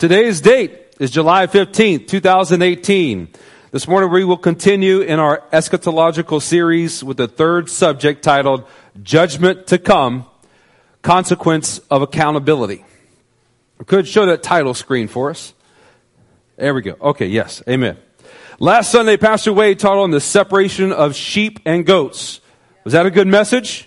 Today's 0.00 0.40
date 0.40 0.94
is 0.98 1.10
July 1.10 1.46
15th, 1.46 2.08
2018. 2.08 3.28
This 3.70 3.86
morning 3.86 4.10
we 4.10 4.24
will 4.24 4.38
continue 4.38 5.00
in 5.02 5.18
our 5.18 5.42
eschatological 5.52 6.40
series 6.40 7.04
with 7.04 7.18
the 7.18 7.28
third 7.28 7.68
subject 7.68 8.22
titled 8.22 8.64
Judgment 9.02 9.66
to 9.66 9.76
Come, 9.76 10.24
Consequence 11.02 11.80
of 11.90 12.00
Accountability. 12.00 12.82
I 13.78 13.84
could 13.84 14.08
show 14.08 14.24
that 14.24 14.42
title 14.42 14.72
screen 14.72 15.06
for 15.06 15.28
us. 15.28 15.52
There 16.56 16.72
we 16.72 16.80
go. 16.80 16.96
Okay, 16.98 17.26
yes. 17.26 17.62
Amen. 17.68 17.98
Last 18.58 18.90
Sunday, 18.90 19.18
Pastor 19.18 19.52
Wade 19.52 19.78
taught 19.78 19.98
on 19.98 20.12
the 20.12 20.20
separation 20.20 20.92
of 20.92 21.14
sheep 21.14 21.60
and 21.66 21.84
goats. 21.84 22.40
Was 22.84 22.94
that 22.94 23.04
a 23.04 23.10
good 23.10 23.28
message? 23.28 23.86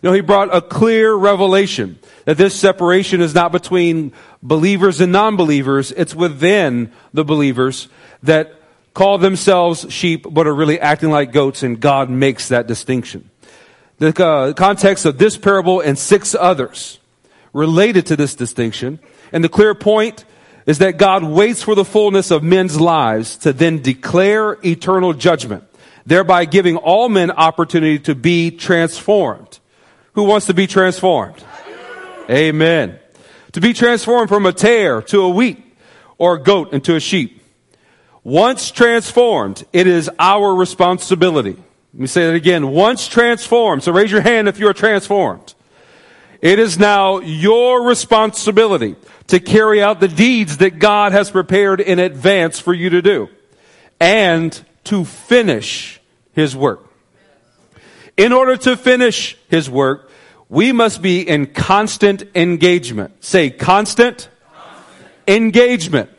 You 0.00 0.10
know, 0.10 0.12
he 0.12 0.20
brought 0.20 0.54
a 0.54 0.60
clear 0.60 1.12
revelation 1.12 1.98
that 2.24 2.36
this 2.36 2.54
separation 2.54 3.20
is 3.20 3.34
not 3.34 3.50
between 3.50 4.12
believers 4.42 5.00
and 5.00 5.12
non-believers. 5.12 5.92
It's 5.92 6.14
within 6.14 6.92
the 7.12 7.24
believers 7.24 7.88
that 8.22 8.54
call 8.94 9.18
themselves 9.18 9.86
sheep 9.92 10.26
but 10.30 10.46
are 10.46 10.54
really 10.54 10.80
acting 10.80 11.10
like 11.10 11.32
goats 11.32 11.62
and 11.62 11.80
God 11.80 12.10
makes 12.10 12.48
that 12.48 12.66
distinction. 12.66 13.30
The 13.98 14.24
uh, 14.24 14.52
context 14.52 15.04
of 15.04 15.18
this 15.18 15.36
parable 15.36 15.80
and 15.80 15.98
six 15.98 16.34
others 16.34 16.98
related 17.52 18.06
to 18.06 18.16
this 18.16 18.34
distinction 18.34 19.00
and 19.32 19.42
the 19.42 19.48
clear 19.48 19.74
point 19.74 20.24
is 20.66 20.78
that 20.78 20.98
God 20.98 21.24
waits 21.24 21.62
for 21.62 21.74
the 21.74 21.84
fullness 21.84 22.30
of 22.30 22.42
men's 22.42 22.80
lives 22.80 23.38
to 23.38 23.52
then 23.52 23.80
declare 23.80 24.58
eternal 24.64 25.14
judgment, 25.14 25.64
thereby 26.04 26.44
giving 26.44 26.76
all 26.76 27.08
men 27.08 27.30
opportunity 27.30 27.98
to 28.00 28.14
be 28.14 28.50
transformed. 28.50 29.58
Who 30.12 30.24
wants 30.24 30.46
to 30.46 30.54
be 30.54 30.66
transformed? 30.66 31.42
Amen. 32.28 32.98
To 33.58 33.62
be 33.62 33.72
transformed 33.72 34.28
from 34.28 34.46
a 34.46 34.52
tare 34.52 35.02
to 35.02 35.22
a 35.22 35.28
wheat 35.28 35.58
or 36.16 36.36
a 36.36 36.40
goat 36.40 36.72
into 36.72 36.94
a 36.94 37.00
sheep. 37.00 37.42
Once 38.22 38.70
transformed, 38.70 39.64
it 39.72 39.88
is 39.88 40.08
our 40.16 40.54
responsibility. 40.54 41.56
Let 41.92 42.00
me 42.00 42.06
say 42.06 42.28
that 42.28 42.36
again. 42.36 42.70
Once 42.70 43.08
transformed, 43.08 43.82
so 43.82 43.90
raise 43.90 44.12
your 44.12 44.20
hand 44.20 44.46
if 44.46 44.60
you 44.60 44.68
are 44.68 44.72
transformed. 44.72 45.54
It 46.40 46.60
is 46.60 46.78
now 46.78 47.18
your 47.18 47.82
responsibility 47.82 48.94
to 49.26 49.40
carry 49.40 49.82
out 49.82 49.98
the 49.98 50.06
deeds 50.06 50.58
that 50.58 50.78
God 50.78 51.10
has 51.10 51.28
prepared 51.28 51.80
in 51.80 51.98
advance 51.98 52.60
for 52.60 52.72
you 52.72 52.90
to 52.90 53.02
do 53.02 53.28
and 53.98 54.56
to 54.84 55.04
finish 55.04 56.00
His 56.32 56.54
work. 56.54 56.88
In 58.16 58.32
order 58.32 58.56
to 58.56 58.76
finish 58.76 59.36
His 59.48 59.68
work, 59.68 60.07
we 60.48 60.72
must 60.72 61.02
be 61.02 61.20
in 61.20 61.46
constant 61.46 62.24
engagement. 62.34 63.22
Say 63.24 63.50
constant, 63.50 64.28
constant. 64.52 65.10
Engagement, 65.26 66.10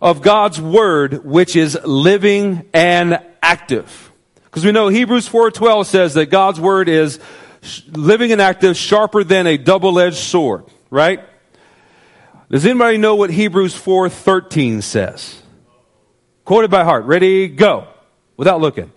of 0.00 0.22
God's 0.22 0.60
word, 0.60 1.24
which 1.24 1.56
is 1.56 1.78
living 1.84 2.68
and 2.72 3.20
active. 3.42 4.10
Because 4.44 4.64
we 4.64 4.72
know 4.72 4.88
Hebrews 4.88 5.28
4.12 5.28 5.86
says 5.86 6.14
that 6.14 6.26
God's 6.26 6.58
word 6.58 6.88
is 6.88 7.20
living 7.92 8.32
and 8.32 8.40
active, 8.40 8.76
sharper 8.76 9.22
than 9.24 9.46
a 9.46 9.58
double-edged 9.58 10.16
sword, 10.16 10.64
right? 10.88 11.20
Does 12.50 12.64
anybody 12.64 12.96
know 12.96 13.14
what 13.14 13.30
Hebrews 13.30 13.74
4.13 13.74 14.82
says? 14.82 15.40
Quoted 16.44 16.70
by 16.70 16.82
heart. 16.82 17.04
Ready, 17.04 17.46
go. 17.46 17.86
Without 18.36 18.60
looking. 18.60 18.90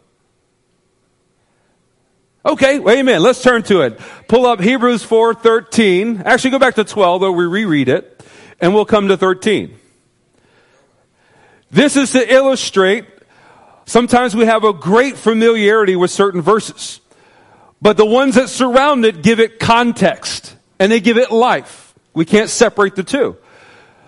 Okay, 2.46 2.78
amen. 2.86 3.22
Let's 3.22 3.42
turn 3.42 3.64
to 3.64 3.82
it. 3.82 3.98
Pull 4.28 4.46
up 4.46 4.60
Hebrews 4.60 5.02
4:13. 5.02 6.24
Actually, 6.26 6.52
go 6.52 6.60
back 6.60 6.76
to 6.76 6.84
12, 6.84 7.22
though 7.22 7.32
we 7.32 7.46
reread 7.46 7.88
it, 7.88 8.22
and 8.60 8.74
we'll 8.74 8.84
come 8.84 9.08
to 9.08 9.16
13. 9.16 9.74
This 11.72 11.96
is 11.96 12.12
to 12.12 12.34
illustrate. 12.34 13.06
Sometimes 13.86 14.36
we 14.36 14.46
have 14.46 14.66
a 14.66 14.74
great 14.74 15.16
familiarity 15.16 15.96
with 15.96 16.12
certain 16.12 16.42
verses, 16.42 17.00
but 17.82 17.96
the 17.96 18.06
ones 18.06 18.36
that 18.36 18.50
surround 18.50 19.06
it 19.06 19.24
give 19.24 19.40
it 19.40 19.60
context 19.60 20.56
and 20.80 20.92
they 20.92 21.00
give 21.00 21.18
it 21.18 21.32
life. 21.32 21.94
We 22.14 22.26
can't 22.26 22.50
separate 22.50 22.96
the 22.96 23.04
two. 23.04 23.38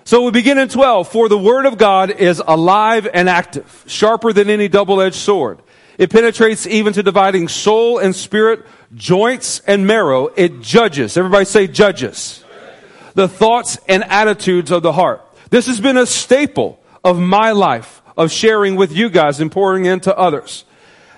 So 0.04 0.24
we 0.24 0.32
begin 0.32 0.58
in 0.58 0.68
12. 0.68 1.08
For 1.08 1.30
the 1.30 1.38
word 1.38 1.66
of 1.66 1.78
God 1.78 2.12
is 2.12 2.42
alive 2.46 3.08
and 3.12 3.30
active, 3.30 3.86
sharper 3.88 4.34
than 4.34 4.50
any 4.50 4.68
double-edged 4.68 5.16
sword 5.16 5.60
it 5.98 6.10
penetrates 6.10 6.68
even 6.68 6.94
to 6.94 7.04
dividing 7.04 7.48
soul 7.48 8.00
and 8.00 8.16
spirit, 8.16 8.66
joints 8.94 9.60
and 9.68 9.88
marrow. 9.88 10.28
It 10.28 10.62
judges. 10.62 11.18
Everybody 11.18 11.46
say 11.46 11.68
judges. 11.68 12.44
The 13.14 13.28
thoughts 13.28 13.78
and 13.88 14.04
attitudes 14.04 14.72
of 14.72 14.84
the 14.84 14.92
heart. 14.92 15.22
This 15.50 15.68
has 15.68 15.80
been 15.80 15.98
a 15.98 16.06
staple 16.06 16.84
of 17.04 17.20
my 17.20 17.52
life 17.52 18.02
of 18.18 18.32
sharing 18.32 18.76
with 18.76 18.92
you 18.92 19.10
guys 19.10 19.40
and 19.40 19.52
pouring 19.52 19.86
into 19.86 20.16
others. 20.18 20.66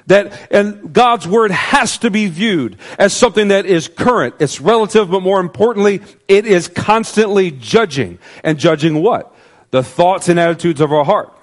That, 0.08 0.52
and 0.52 0.94
God's 0.94 1.28
word 1.28 1.52
has 1.52 1.98
to 2.00 2.10
be 2.10 2.28
viewed 2.28 2.78
as 2.98 3.14
something 3.14 3.50
that 3.50 3.66
is 3.66 3.90
current. 3.90 4.36
It's 4.40 4.62
relative, 4.62 5.10
but 5.10 5.22
more 5.22 5.40
importantly, 5.40 6.02
it 6.28 6.46
is 6.46 6.68
constantly 6.70 7.52
judging. 7.52 8.20
And 8.44 8.58
judging 8.58 9.02
what? 9.02 9.36
The 9.72 9.84
thoughts 9.84 10.30
and 10.30 10.40
attitudes 10.40 10.80
of 10.80 10.94
our 10.94 11.04
heart. 11.04 11.37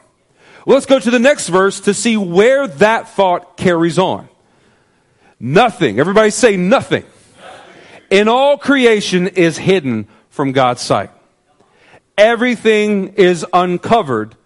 Let's 0.66 0.86
go 0.86 0.98
to 0.98 1.10
the 1.10 1.19
next 1.19 1.48
verse 1.48 1.80
to 1.80 1.94
see 1.94 2.16
where 2.16 2.66
that 2.66 3.10
thought 3.10 3.56
carries 3.56 3.98
on. 3.98 4.28
Nothing. 5.38 6.00
Everybody 6.00 6.30
say 6.30 6.56
nothing. 6.56 7.04
nothing. 7.04 8.10
In 8.10 8.28
all 8.28 8.56
creation 8.56 9.28
is 9.28 9.58
hidden 9.58 10.08
from 10.30 10.52
God's 10.52 10.80
sight. 10.80 11.10
Everything 12.16 13.08
is 13.14 13.44
uncovered 13.52 14.36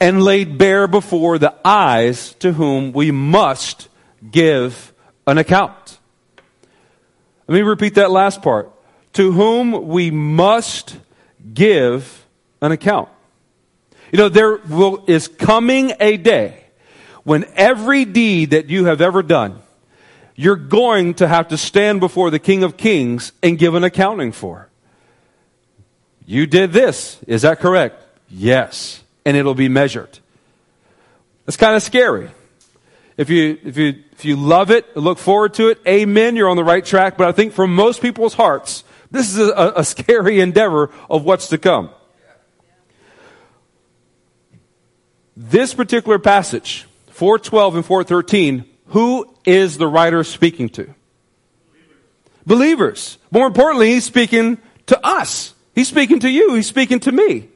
and 0.00 0.22
laid 0.24 0.58
bare 0.58 0.88
before 0.88 1.38
the 1.38 1.54
eyes 1.64 2.34
to 2.40 2.52
whom 2.52 2.92
we 2.92 3.10
must 3.10 3.88
give 4.30 4.92
an 5.26 5.38
account. 5.38 5.98
Let 7.46 7.54
me 7.54 7.62
repeat 7.62 7.94
that 7.96 8.10
last 8.10 8.42
part. 8.42 8.72
To 9.14 9.32
whom 9.32 9.88
we 9.88 10.10
must 10.10 10.96
give 11.52 12.26
an 12.60 12.72
account. 12.72 13.08
You 14.12 14.18
know, 14.18 14.28
there 14.28 14.56
will, 14.56 15.04
is 15.06 15.28
coming 15.28 15.92
a 16.00 16.16
day 16.16 16.64
when 17.24 17.44
every 17.54 18.04
deed 18.04 18.50
that 18.50 18.68
you 18.68 18.86
have 18.86 19.00
ever 19.00 19.22
done, 19.22 19.60
you're 20.34 20.56
going 20.56 21.14
to 21.14 21.28
have 21.28 21.48
to 21.48 21.56
stand 21.56 22.00
before 22.00 22.30
the 22.30 22.38
King 22.38 22.64
of 22.64 22.76
Kings 22.76 23.32
and 23.42 23.58
give 23.58 23.74
an 23.74 23.84
accounting 23.84 24.32
for. 24.32 24.68
You 26.26 26.46
did 26.46 26.72
this. 26.72 27.20
Is 27.26 27.42
that 27.42 27.60
correct? 27.60 28.02
Yes. 28.28 29.02
And 29.24 29.36
it'll 29.36 29.54
be 29.54 29.68
measured. 29.68 30.18
It's 31.46 31.56
kind 31.56 31.76
of 31.76 31.82
scary. 31.82 32.30
If 33.16 33.28
you, 33.28 33.58
if 33.64 33.76
you, 33.76 34.02
if 34.12 34.24
you 34.24 34.36
love 34.36 34.70
it, 34.70 34.96
look 34.96 35.18
forward 35.18 35.54
to 35.54 35.68
it, 35.68 35.78
amen, 35.86 36.36
you're 36.36 36.48
on 36.48 36.56
the 36.56 36.64
right 36.64 36.84
track. 36.84 37.18
But 37.18 37.28
I 37.28 37.32
think 37.32 37.52
for 37.52 37.66
most 37.66 38.00
people's 38.00 38.34
hearts, 38.34 38.82
this 39.10 39.36
is 39.36 39.48
a, 39.48 39.72
a 39.76 39.84
scary 39.84 40.40
endeavor 40.46 40.90
of 41.10 41.24
what's 41.24 41.48
to 41.48 41.58
come. 41.58 41.90
This 45.42 45.72
particular 45.72 46.18
passage, 46.18 46.86
412 47.12 47.76
and 47.76 47.86
413, 47.86 48.62
who 48.88 49.34
is 49.46 49.78
the 49.78 49.86
writer 49.86 50.22
speaking 50.22 50.68
to? 50.68 50.82
Believers. 50.84 52.44
Believers. 52.44 53.18
More 53.30 53.46
importantly, 53.46 53.88
he's 53.88 54.04
speaking 54.04 54.58
to 54.88 55.00
us. 55.02 55.54
He's 55.74 55.88
speaking 55.88 56.20
to 56.20 56.28
you. 56.28 56.52
He's 56.56 56.66
speaking 56.66 57.00
to 57.00 57.12
me. 57.12 57.48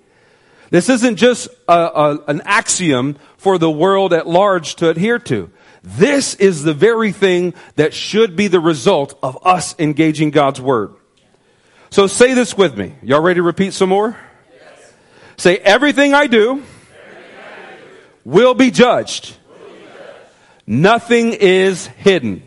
This 0.70 0.88
isn't 0.88 1.16
just 1.16 1.48
a, 1.68 1.74
a, 1.74 2.24
an 2.26 2.40
axiom 2.46 3.18
for 3.36 3.58
the 3.58 3.70
world 3.70 4.14
at 4.14 4.26
large 4.26 4.76
to 4.76 4.88
adhere 4.88 5.18
to. 5.18 5.50
This 5.82 6.36
is 6.36 6.62
the 6.62 6.72
very 6.72 7.12
thing 7.12 7.52
that 7.76 7.92
should 7.92 8.34
be 8.34 8.48
the 8.48 8.60
result 8.60 9.18
of 9.22 9.46
us 9.46 9.78
engaging 9.78 10.30
God's 10.30 10.58
Word. 10.58 10.94
So 11.90 12.06
say 12.06 12.32
this 12.32 12.56
with 12.56 12.78
me. 12.78 12.94
Y'all 13.02 13.20
ready 13.20 13.40
to 13.40 13.42
repeat 13.42 13.74
some 13.74 13.90
more? 13.90 14.16
Yes. 14.54 14.92
Say, 15.36 15.58
everything 15.58 16.14
I 16.14 16.28
do 16.28 16.62
will 18.24 18.54
be 18.54 18.70
judged. 18.70 19.36
Nothing 20.66 21.34
is 21.34 21.86
hidden. 21.86 22.42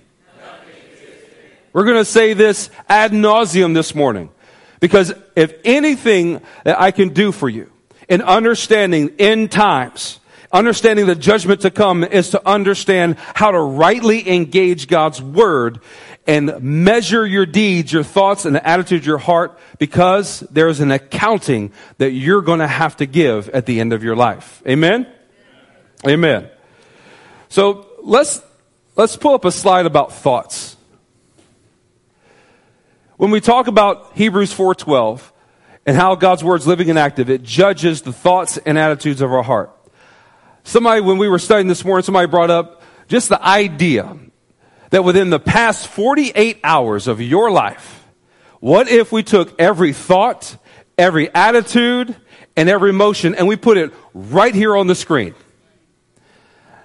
We're 1.73 1.85
going 1.85 1.97
to 1.97 2.05
say 2.05 2.33
this 2.33 2.71
ad 2.89 3.11
nauseum 3.11 3.75
this 3.75 3.93
morning. 3.93 4.31
Because 4.79 5.13
if 5.35 5.53
anything 5.63 6.41
that 6.63 6.79
I 6.79 6.91
can 6.91 7.09
do 7.09 7.31
for 7.31 7.49
you 7.49 7.71
in 8.07 8.21
understanding 8.21 9.11
end 9.19 9.51
times, 9.51 10.19
understanding 10.51 11.05
the 11.05 11.15
judgment 11.15 11.61
to 11.61 11.71
come 11.71 12.03
is 12.03 12.31
to 12.31 12.47
understand 12.47 13.17
how 13.35 13.51
to 13.51 13.59
rightly 13.59 14.27
engage 14.29 14.87
God's 14.87 15.21
word 15.21 15.79
and 16.25 16.61
measure 16.61 17.25
your 17.25 17.45
deeds, 17.45 17.91
your 17.91 18.03
thoughts, 18.03 18.45
and 18.45 18.55
the 18.55 18.67
attitude 18.67 19.01
of 19.01 19.05
your 19.05 19.17
heart 19.17 19.57
because 19.79 20.41
there's 20.51 20.79
an 20.79 20.91
accounting 20.91 21.71
that 21.99 22.11
you're 22.11 22.41
going 22.41 22.59
to 22.59 22.67
have 22.67 22.97
to 22.97 23.05
give 23.05 23.49
at 23.49 23.65
the 23.65 23.79
end 23.79 23.93
of 23.93 24.03
your 24.03 24.15
life. 24.15 24.61
Amen? 24.67 25.07
Amen. 26.05 26.49
So 27.49 27.87
let's, 28.03 28.41
let's 28.95 29.15
pull 29.15 29.33
up 29.33 29.45
a 29.45 29.51
slide 29.51 29.85
about 29.85 30.13
thoughts. 30.13 30.75
When 33.15 33.31
we 33.31 33.39
talk 33.39 33.67
about 33.67 34.11
Hebrews 34.15 34.53
4.12, 34.53 35.21
and 35.87 35.95
how 35.95 36.15
God's 36.15 36.43
Word's 36.43 36.67
living 36.67 36.89
and 36.89 36.99
active. 36.99 37.29
It 37.29 37.41
judges 37.41 38.01
the 38.01 38.11
thoughts 38.11 38.57
and 38.57 38.77
attitudes 38.77 39.21
of 39.21 39.31
our 39.31 39.41
heart. 39.41 39.71
Somebody, 40.65 40.99
when 40.99 41.17
we 41.17 41.29
were 41.29 41.39
studying 41.39 41.69
this 41.69 41.85
morning, 41.85 42.03
somebody 42.03 42.27
brought 42.27 42.51
up 42.51 42.83
just 43.07 43.29
the 43.29 43.41
idea 43.41 44.17
that 44.89 45.05
within 45.05 45.29
the 45.29 45.39
past 45.39 45.87
48 45.87 46.59
hours 46.61 47.07
of 47.07 47.21
your 47.21 47.49
life, 47.49 48.05
what 48.59 48.89
if 48.89 49.13
we 49.13 49.23
took 49.23 49.59
every 49.61 49.93
thought, 49.93 50.57
every 50.97 51.33
attitude, 51.33 52.13
and 52.57 52.67
every 52.67 52.89
emotion 52.89 53.33
and 53.35 53.47
we 53.47 53.55
put 53.55 53.77
it 53.77 53.93
right 54.13 54.53
here 54.53 54.75
on 54.75 54.87
the 54.87 54.95
screen? 54.95 55.35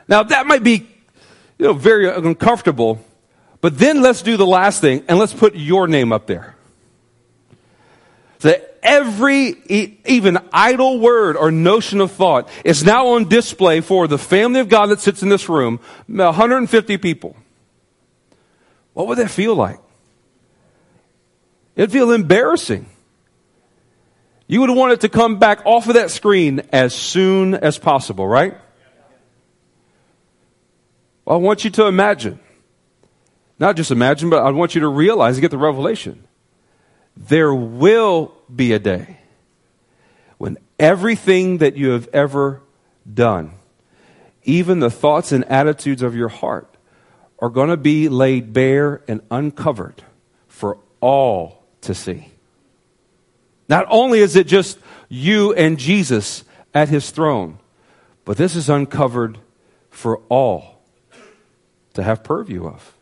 Now 0.09 0.23
that 0.23 0.47
might 0.47 0.63
be, 0.63 0.87
you 1.59 1.67
know, 1.67 1.73
very 1.73 2.11
uncomfortable, 2.11 3.05
but 3.61 3.79
then 3.79 4.03
let's 4.03 4.23
do 4.23 4.37
the 4.37 4.47
last 4.47 4.81
thing 4.81 5.05
and 5.09 5.19
let's 5.19 5.33
put 5.33 5.55
your 5.55 5.87
name 5.87 6.13
up 6.13 6.27
there. 6.27 6.57
So 8.41 8.49
that 8.49 8.79
every 8.83 9.99
even 10.05 10.39
idle 10.53 10.99
word 10.99 11.37
or 11.37 11.53
notion 11.53 12.01
of 12.01 12.11
thought 12.11 12.49
is 12.65 12.85
now 12.85 13.09
on 13.09 13.29
display 13.29 13.81
for 13.81 14.09
the 14.09 14.19
family 14.19 14.59
of 14.59 14.69
God 14.69 14.87
that 14.87 14.99
sits 14.99 15.23
in 15.23 15.29
this 15.29 15.49
room, 15.49 15.79
150 16.09 16.97
people. 16.99 17.37
What 18.95 19.07
would 19.07 19.19
that 19.19 19.31
feel 19.31 19.55
like? 19.55 19.79
It'd 21.77 21.93
feel 21.93 22.11
embarrassing. 22.11 22.87
You 24.49 24.61
would 24.61 24.71
want 24.71 24.93
it 24.93 25.01
to 25.03 25.09
come 25.09 25.39
back 25.39 25.65
off 25.65 25.87
of 25.87 25.95
that 25.95 26.11
screen 26.11 26.63
as 26.73 26.95
soon 26.95 27.55
as 27.55 27.79
possible, 27.79 28.27
right? 28.27 28.59
Well, 31.25 31.37
I 31.37 31.41
want 31.41 31.65
you 31.65 31.71
to 31.71 31.87
imagine. 31.87 32.41
Not 33.59 33.77
just 33.77 33.91
imagine, 33.91 34.29
but 34.31 34.43
I 34.43 34.51
want 34.51 34.75
you 34.75 34.81
to 34.81 34.89
realize 34.89 35.37
and 35.37 35.43
get 35.43 35.51
the 35.51 35.59
revelation. 35.59 36.25
There 37.17 37.55
will 37.55 38.35
be 38.55 38.73
a 38.73 38.79
day 38.79 39.19
when 40.39 40.59
everything 40.79 41.59
that 41.59 41.77
you 41.77 41.91
have 41.91 42.09
ever 42.13 42.61
done, 43.13 43.53
even 44.43 44.81
the 44.81 44.91
thoughts 44.91 45.31
and 45.31 45.45
attitudes 45.45 46.03
of 46.03 46.17
your 46.17 46.29
heart, 46.29 46.69
are 47.39 47.51
going 47.51 47.69
to 47.69 47.77
be 47.77 48.09
laid 48.09 48.53
bare 48.53 49.03
and 49.07 49.21
uncovered 49.31 50.03
for 50.49 50.79
all 51.01 51.65
to 51.83 51.95
see. 51.95 52.33
Not 53.69 53.87
only 53.89 54.21
is 54.21 54.35
it 54.37 54.47
just 54.47 54.79
you 55.09 55.53
and 55.53 55.79
Jesus 55.79 56.45
at 56.75 56.89
his 56.89 57.11
throne, 57.11 57.59
but 58.25 58.37
this 58.37 58.57
is 58.57 58.69
uncovered 58.69 59.39
for 59.91 60.19
all 60.29 60.72
to 61.95 62.03
have 62.03 62.23
purview 62.23 62.67
of. 62.67 62.95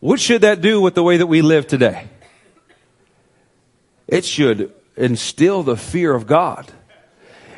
What 0.00 0.20
should 0.20 0.42
that 0.42 0.60
do 0.60 0.80
with 0.80 0.94
the 0.94 1.02
way 1.02 1.16
that 1.16 1.26
we 1.26 1.42
live 1.42 1.66
today? 1.66 2.08
It 4.06 4.24
should 4.24 4.72
instill 4.96 5.62
the 5.62 5.76
fear 5.76 6.14
of 6.14 6.26
God. 6.26 6.70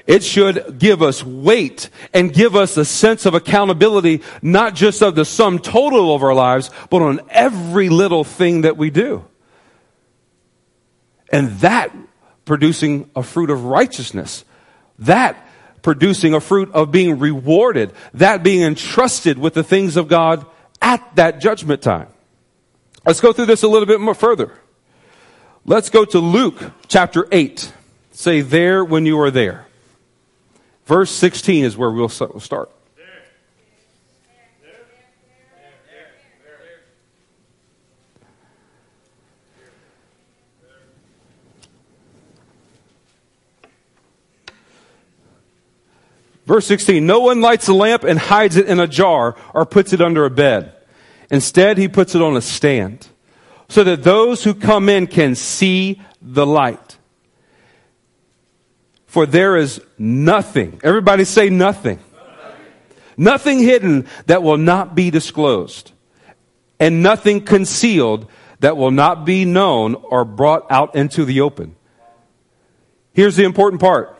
It 0.07 0.25
should 0.25 0.79
give 0.79 1.03
us 1.03 1.23
weight 1.23 1.91
and 2.12 2.33
give 2.33 2.57
us 2.57 2.77
a 2.77 2.85
sense 2.85 3.27
of 3.27 3.35
accountability, 3.35 4.23
not 4.43 4.75
just 4.75 5.03
of 5.03 5.15
the 5.15 5.25
sum 5.25 5.59
total 5.59 6.15
of 6.15 6.23
our 6.23 6.35
lives, 6.35 6.71
but 6.89 7.03
on 7.03 7.21
every 7.29 7.89
little 7.89 8.25
thing 8.25 8.62
that 8.62 8.77
we 8.77 8.91
do. 8.91 9.25
And 11.33 11.51
that 11.61 11.95
producing 12.45 13.09
a 13.15 13.23
fruit 13.23 13.51
of 13.51 13.65
righteousness. 13.65 14.45
That 14.99 15.37
producing 15.82 16.35
a 16.35 16.41
fruit 16.41 16.71
of 16.73 16.91
being 16.91 17.19
rewarded. 17.19 17.93
That 18.15 18.43
being 18.43 18.62
entrusted 18.62 19.38
with 19.38 19.55
the 19.55 19.62
things 19.62 19.97
of 19.97 20.09
God 20.09 20.47
at 20.81 21.17
that 21.17 21.41
judgment 21.41 21.82
time. 21.82 22.09
Let's 23.06 23.21
go 23.21 23.32
through 23.32 23.47
this 23.47 23.62
a 23.62 23.69
little 23.69 23.87
bit 23.87 24.00
more 24.00 24.15
further. 24.15 24.53
Let's 25.65 25.91
go 25.91 26.05
to 26.05 26.19
Luke 26.19 26.73
chapter 26.88 27.27
8. 27.31 27.73
Say 28.12 28.41
there 28.41 28.85
when 28.85 29.06
you 29.06 29.19
are 29.21 29.31
there. 29.31 29.67
Verse 30.87 31.11
16 31.11 31.65
is 31.65 31.77
where 31.77 31.91
we'll 31.91 32.09
start. 32.09 32.71
Verse 46.50 46.67
16, 46.67 47.06
no 47.06 47.20
one 47.20 47.41
lights 47.41 47.69
a 47.69 47.73
lamp 47.73 48.02
and 48.02 48.19
hides 48.19 48.56
it 48.56 48.67
in 48.67 48.81
a 48.81 48.88
jar 48.88 49.37
or 49.55 49.64
puts 49.64 49.93
it 49.93 50.00
under 50.00 50.25
a 50.25 50.31
bed. 50.31 50.75
Instead, 51.31 51.79
he 51.79 51.87
puts 51.87 52.17
it 52.17 52.23
on 52.23 52.37
a 52.37 52.41
stand 52.41 53.06
so 53.69 53.85
that 53.85 54.02
those 54.02 54.43
who 54.43 54.52
come 54.52 54.88
in 54.88 55.06
can 55.06 55.37
see 55.37 56.02
the 56.20 56.44
light. 56.44 56.99
For 59.06 59.26
there 59.26 59.56
is 59.56 59.81
nothing, 59.97 60.81
everybody 60.82 61.23
say 61.23 61.50
nothing, 61.50 62.00
nothing, 63.17 63.61
hidden 63.61 64.08
that 64.26 64.43
will 64.43 64.58
not 64.58 64.97
be 64.97 65.08
disclosed, 65.08 65.93
and 66.81 67.00
nothing 67.00 67.44
concealed 67.44 68.29
that 68.58 68.76
will 68.76 68.91
not 68.91 69.25
be 69.25 69.44
known 69.44 69.94
or 69.94 70.25
brought 70.25 70.67
out 70.69 70.97
into 70.97 71.25
the 71.25 71.43
open. 71.43 71.76
Here's 73.12 73.37
the 73.37 73.44
important 73.44 73.81
part. 73.81 74.19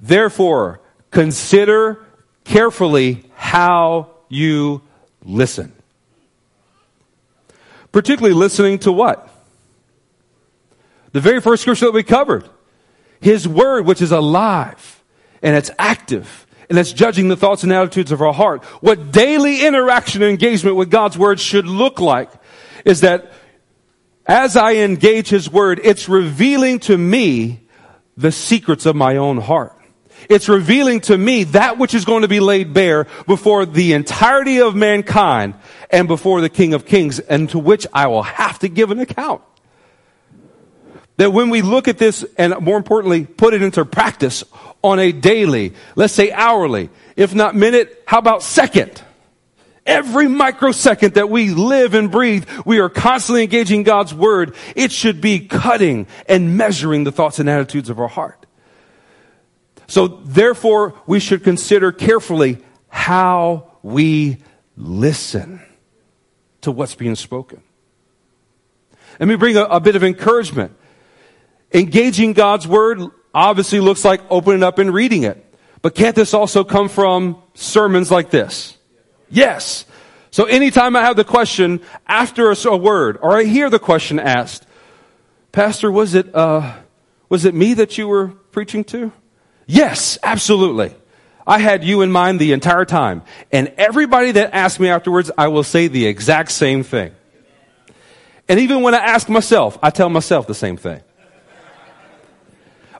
Therefore, 0.00 0.80
consider 1.10 2.04
carefully 2.44 3.24
how 3.34 4.10
you 4.28 4.82
listen. 5.24 5.72
Particularly 7.92 8.34
listening 8.34 8.78
to 8.80 8.92
what? 8.92 9.28
The 11.12 11.20
very 11.20 11.40
first 11.40 11.62
scripture 11.62 11.86
that 11.86 11.92
we 11.92 12.02
covered. 12.02 12.48
His 13.20 13.48
word, 13.48 13.86
which 13.86 14.02
is 14.02 14.12
alive 14.12 15.02
and 15.42 15.56
it's 15.56 15.70
active 15.78 16.46
and 16.68 16.78
it's 16.78 16.92
judging 16.92 17.28
the 17.28 17.36
thoughts 17.36 17.62
and 17.62 17.72
attitudes 17.72 18.12
of 18.12 18.20
our 18.20 18.32
heart. 18.32 18.62
What 18.82 19.10
daily 19.10 19.66
interaction 19.66 20.22
and 20.22 20.30
engagement 20.30 20.76
with 20.76 20.90
God's 20.90 21.16
word 21.16 21.40
should 21.40 21.66
look 21.66 22.00
like 22.00 22.30
is 22.84 23.00
that 23.00 23.32
as 24.26 24.56
I 24.56 24.74
engage 24.76 25.28
his 25.28 25.50
word, 25.50 25.80
it's 25.82 26.08
revealing 26.08 26.80
to 26.80 26.98
me 26.98 27.60
the 28.16 28.30
secrets 28.30 28.84
of 28.84 28.94
my 28.94 29.16
own 29.16 29.38
heart. 29.38 29.77
It's 30.28 30.48
revealing 30.48 31.00
to 31.02 31.16
me 31.16 31.44
that 31.44 31.78
which 31.78 31.94
is 31.94 32.04
going 32.04 32.22
to 32.22 32.28
be 32.28 32.40
laid 32.40 32.72
bare 32.72 33.06
before 33.26 33.66
the 33.66 33.92
entirety 33.92 34.60
of 34.60 34.74
mankind 34.74 35.54
and 35.90 36.08
before 36.08 36.40
the 36.40 36.48
King 36.48 36.74
of 36.74 36.84
Kings 36.84 37.18
and 37.18 37.48
to 37.50 37.58
which 37.58 37.86
I 37.92 38.08
will 38.08 38.22
have 38.22 38.58
to 38.60 38.68
give 38.68 38.90
an 38.90 38.98
account. 38.98 39.42
That 41.16 41.32
when 41.32 41.50
we 41.50 41.62
look 41.62 41.88
at 41.88 41.98
this 41.98 42.24
and 42.36 42.58
more 42.60 42.76
importantly, 42.76 43.26
put 43.26 43.54
it 43.54 43.62
into 43.62 43.84
practice 43.84 44.44
on 44.82 44.98
a 45.00 45.10
daily, 45.10 45.74
let's 45.96 46.14
say 46.14 46.30
hourly, 46.30 46.90
if 47.16 47.34
not 47.34 47.56
minute, 47.56 48.02
how 48.06 48.18
about 48.18 48.42
second? 48.42 49.02
Every 49.84 50.28
microsecond 50.28 51.14
that 51.14 51.30
we 51.30 51.48
live 51.54 51.94
and 51.94 52.10
breathe, 52.10 52.46
we 52.66 52.78
are 52.78 52.90
constantly 52.90 53.42
engaging 53.42 53.84
God's 53.84 54.12
word. 54.12 54.54
It 54.76 54.92
should 54.92 55.22
be 55.22 55.40
cutting 55.40 56.06
and 56.28 56.58
measuring 56.58 57.04
the 57.04 57.12
thoughts 57.12 57.38
and 57.38 57.48
attitudes 57.48 57.88
of 57.88 57.98
our 57.98 58.06
heart. 58.06 58.44
So 59.88 60.06
therefore, 60.06 60.94
we 61.06 61.18
should 61.18 61.42
consider 61.42 61.90
carefully 61.90 62.58
how 62.88 63.72
we 63.82 64.38
listen 64.76 65.60
to 66.60 66.70
what's 66.70 66.94
being 66.94 67.16
spoken. 67.16 67.62
Let 69.18 69.28
me 69.28 69.36
bring 69.36 69.56
a, 69.56 69.64
a 69.64 69.80
bit 69.80 69.96
of 69.96 70.04
encouragement. 70.04 70.76
Engaging 71.72 72.34
God's 72.34 72.68
word 72.68 73.00
obviously 73.34 73.80
looks 73.80 74.04
like 74.04 74.20
opening 74.30 74.62
up 74.62 74.78
and 74.78 74.92
reading 74.92 75.24
it. 75.24 75.44
But 75.80 75.94
can't 75.94 76.14
this 76.14 76.34
also 76.34 76.64
come 76.64 76.88
from 76.88 77.42
sermons 77.54 78.10
like 78.10 78.30
this? 78.30 78.76
Yes. 79.30 79.86
So 80.30 80.44
anytime 80.44 80.96
I 80.96 81.02
have 81.02 81.16
the 81.16 81.24
question 81.24 81.80
after 82.06 82.50
a, 82.50 82.76
word, 82.76 83.18
or 83.22 83.38
I 83.38 83.44
hear 83.44 83.70
the 83.70 83.78
question 83.78 84.18
asked, 84.18 84.66
Pastor, 85.52 85.90
was 85.90 86.14
it, 86.14 86.34
uh, 86.34 86.74
was 87.28 87.44
it 87.44 87.54
me 87.54 87.74
that 87.74 87.96
you 87.96 88.06
were 88.06 88.28
preaching 88.28 88.84
to? 88.84 89.12
Yes, 89.68 90.18
absolutely. 90.22 90.94
I 91.46 91.58
had 91.58 91.84
you 91.84 92.00
in 92.00 92.10
mind 92.10 92.40
the 92.40 92.52
entire 92.52 92.86
time. 92.86 93.22
And 93.52 93.68
everybody 93.76 94.32
that 94.32 94.54
asks 94.54 94.80
me 94.80 94.88
afterwards, 94.88 95.30
I 95.36 95.48
will 95.48 95.62
say 95.62 95.88
the 95.88 96.06
exact 96.06 96.52
same 96.52 96.82
thing. 96.82 97.14
And 98.48 98.60
even 98.60 98.80
when 98.80 98.94
I 98.94 98.98
ask 98.98 99.28
myself, 99.28 99.78
I 99.82 99.90
tell 99.90 100.08
myself 100.08 100.46
the 100.46 100.54
same 100.54 100.78
thing. 100.78 101.02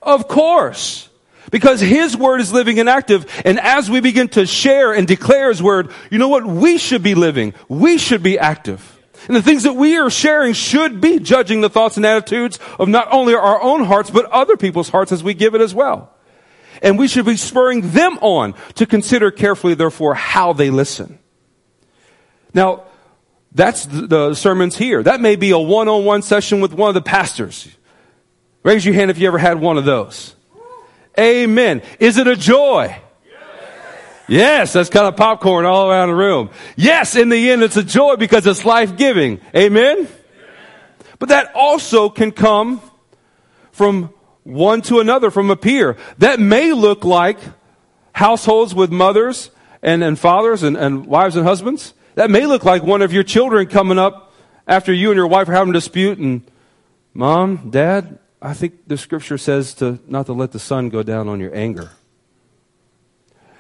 Of 0.03 0.29
course. 0.29 1.09
Because 1.51 1.81
His 1.81 2.15
Word 2.15 2.43
is 2.43 2.53
living 2.53 2.79
and 2.79 2.89
active. 2.89 3.25
And 3.47 3.59
as 3.59 3.91
we 3.91 4.01
begin 4.01 4.29
to 4.29 4.45
share 4.45 4.93
and 4.93 5.09
declare 5.09 5.49
His 5.49 5.63
Word, 5.63 5.91
you 6.11 6.19
know 6.19 6.29
what? 6.29 6.45
We 6.45 6.77
should 6.77 7.03
be 7.03 7.15
living. 7.15 7.55
We 7.67 7.97
should 7.97 8.23
be 8.23 8.39
active. 8.39 8.99
And 9.27 9.35
the 9.35 9.43
things 9.43 9.63
that 9.63 9.73
we 9.73 9.97
are 9.97 10.11
sharing 10.11 10.53
should 10.53 11.01
be 11.01 11.19
judging 11.19 11.63
the 11.63 11.71
thoughts 11.71 11.97
and 11.97 12.05
attitudes 12.05 12.59
of 12.79 12.89
not 12.89 13.09
only 13.11 13.35
our 13.35 13.61
own 13.61 13.85
hearts, 13.85 14.11
but 14.11 14.27
other 14.27 14.59
people's 14.59 14.91
hearts 14.91 15.13
as 15.13 15.25
we 15.25 15.33
give 15.33 15.55
it 15.55 15.63
as 15.63 15.75
well. 15.75 16.13
And 16.83 16.99
we 16.99 17.09
should 17.09 17.27
be 17.27 17.37
spurring 17.37 17.91
them 17.91 18.19
on 18.21 18.55
to 18.75 18.87
consider 18.87 19.31
carefully, 19.31 19.75
therefore, 19.75 20.15
how 20.15 20.53
they 20.53 20.71
listen. 20.71 21.19
Now, 22.55 22.85
that's 23.53 23.87
the, 23.87 24.35
sermons 24.35 24.77
here. 24.77 25.03
That 25.03 25.21
may 25.21 25.37
be 25.37 25.51
a 25.51 25.59
one-on-one 25.59 26.23
session 26.23 26.61
with 26.61 26.73
one 26.73 26.89
of 26.89 26.95
the 26.95 27.03
pastors. 27.03 27.69
Raise 28.63 28.85
your 28.85 28.95
hand 28.95 29.11
if 29.11 29.19
you 29.19 29.27
ever 29.27 29.39
had 29.39 29.61
one 29.61 29.79
of 29.79 29.85
those. 29.85 30.35
Amen. 31.19 31.83
Is 31.99 32.17
it 32.19 32.27
a 32.27 32.37
joy? 32.37 32.97
Yes, 34.29 34.75
that's 34.75 34.91
kind 34.91 35.07
of 35.07 35.17
popcorn 35.17 35.65
all 35.65 35.91
around 35.91 36.11
the 36.11 36.15
room. 36.15 36.51
Yes, 36.77 37.17
in 37.17 37.31
the 37.31 37.51
end, 37.51 37.63
it's 37.63 37.79
a 37.79 37.83
joy 37.83 38.17
because 38.17 38.47
it's 38.47 38.65
life 38.65 38.97
giving. 38.97 39.41
Amen? 39.57 40.07
But 41.19 41.31
that 41.31 41.53
also 41.55 42.11
can 42.11 42.31
come 42.31 42.83
from 43.73 44.13
one 44.45 44.83
to 44.83 45.01
another, 45.01 45.31
from 45.31 45.51
a 45.51 45.57
peer. 45.57 45.97
That 46.19 46.41
may 46.41 46.73
look 46.73 47.05
like 47.05 47.39
households 48.13 48.75
with 48.75 48.91
mothers 48.91 49.51
and, 49.83 50.03
and 50.03 50.19
fathers 50.19 50.63
and, 50.63 50.77
and 50.77 51.07
wives 51.07 51.37
and 51.37 51.47
husbands. 51.47 51.95
That 52.15 52.31
may 52.31 52.47
look 52.47 52.65
like 52.65 52.83
one 52.83 53.03
of 53.03 53.13
your 53.13 53.23
children 53.23 53.67
coming 53.67 53.99
up 53.99 54.33
after 54.67 54.93
you 54.93 55.11
and 55.11 55.17
your 55.17 55.27
wife 55.27 55.49
are 55.49 55.53
having 55.53 55.71
a 55.71 55.75
dispute 55.75 56.19
and, 56.19 56.43
Mom, 57.15 57.71
Dad, 57.71 58.19
I 58.41 58.55
think 58.55 58.87
the 58.87 58.97
scripture 58.97 59.39
says 59.39 59.75
to 59.75 59.99
not 60.07 60.27
to 60.27 60.33
let 60.33 60.53
the 60.53 60.59
sun 60.59 60.89
go 60.89 61.03
down 61.03 61.29
on 61.29 61.41
your 61.41 61.55
anger. 61.55 61.91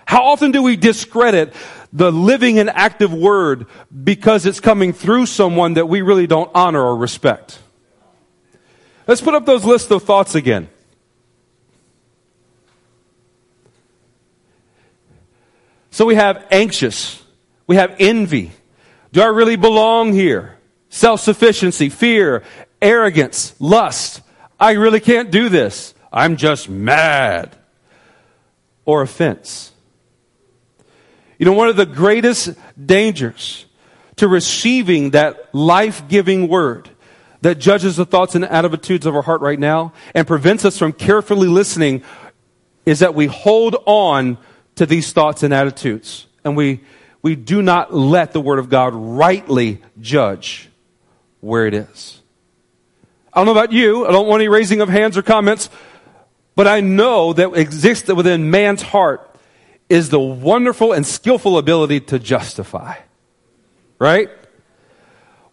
How 0.04 0.24
often 0.24 0.52
do 0.52 0.62
we 0.62 0.76
discredit 0.76 1.52
the 1.92 2.12
living 2.12 2.58
and 2.58 2.70
active 2.70 3.12
word 3.12 3.66
because 4.04 4.46
it's 4.46 4.60
coming 4.60 4.92
through 4.92 5.26
someone 5.26 5.74
that 5.74 5.86
we 5.86 6.02
really 6.02 6.26
don't 6.26 6.50
honor 6.54 6.80
or 6.80 6.96
respect? 6.96 7.58
Let's 9.08 9.22
put 9.22 9.34
up 9.34 9.46
those 9.46 9.64
lists 9.64 9.90
of 9.90 10.02
thoughts 10.02 10.34
again. 10.34 10.68
So 15.90 16.04
we 16.04 16.14
have 16.14 16.46
anxious, 16.50 17.20
we 17.66 17.76
have 17.76 17.96
envy. 17.98 18.52
Do 19.12 19.22
I 19.22 19.26
really 19.26 19.56
belong 19.56 20.12
here? 20.12 20.58
Self 20.90 21.20
sufficiency, 21.20 21.88
fear, 21.88 22.44
arrogance, 22.82 23.54
lust. 23.58 24.20
I 24.60 24.72
really 24.72 25.00
can't 25.00 25.30
do 25.30 25.48
this. 25.48 25.94
I'm 26.12 26.36
just 26.36 26.68
mad. 26.68 27.56
Or 28.84 29.00
offense. 29.00 29.72
You 31.38 31.46
know, 31.46 31.52
one 31.52 31.68
of 31.68 31.76
the 31.76 31.86
greatest 31.86 32.50
dangers 32.84 33.64
to 34.16 34.28
receiving 34.28 35.10
that 35.10 35.54
life 35.54 36.08
giving 36.08 36.48
word 36.48 36.90
that 37.42 37.58
judges 37.58 37.96
the 37.96 38.06
thoughts 38.06 38.34
and 38.34 38.44
attitudes 38.44 39.06
of 39.06 39.14
our 39.14 39.22
heart 39.22 39.40
right 39.40 39.58
now 39.58 39.92
and 40.14 40.26
prevents 40.26 40.64
us 40.64 40.78
from 40.78 40.92
carefully 40.92 41.48
listening 41.48 42.02
is 42.84 43.00
that 43.00 43.14
we 43.14 43.26
hold 43.26 43.76
on 43.86 44.38
to 44.74 44.86
these 44.86 45.12
thoughts 45.12 45.42
and 45.42 45.54
attitudes 45.54 46.26
and 46.44 46.56
we, 46.56 46.80
we 47.22 47.36
do 47.36 47.62
not 47.62 47.92
let 47.92 48.32
the 48.32 48.40
Word 48.40 48.58
of 48.58 48.68
God 48.68 48.94
rightly 48.94 49.82
judge 50.00 50.68
where 51.40 51.66
it 51.66 51.74
is. 51.74 52.20
I 53.32 53.40
don't 53.40 53.46
know 53.46 53.52
about 53.52 53.72
you. 53.72 54.06
I 54.06 54.10
don't 54.10 54.26
want 54.26 54.40
any 54.40 54.48
raising 54.48 54.80
of 54.80 54.88
hands 54.88 55.16
or 55.16 55.22
comments, 55.22 55.70
but 56.54 56.66
I 56.66 56.80
know 56.80 57.32
that 57.32 57.52
exists 57.54 58.12
within 58.12 58.50
man's 58.50 58.82
heart 58.82 59.24
is 59.88 60.10
the 60.10 60.20
wonderful 60.20 60.92
and 60.92 61.06
skillful 61.06 61.58
ability 61.58 62.00
to 62.00 62.18
justify. 62.18 62.96
Right? 63.98 64.30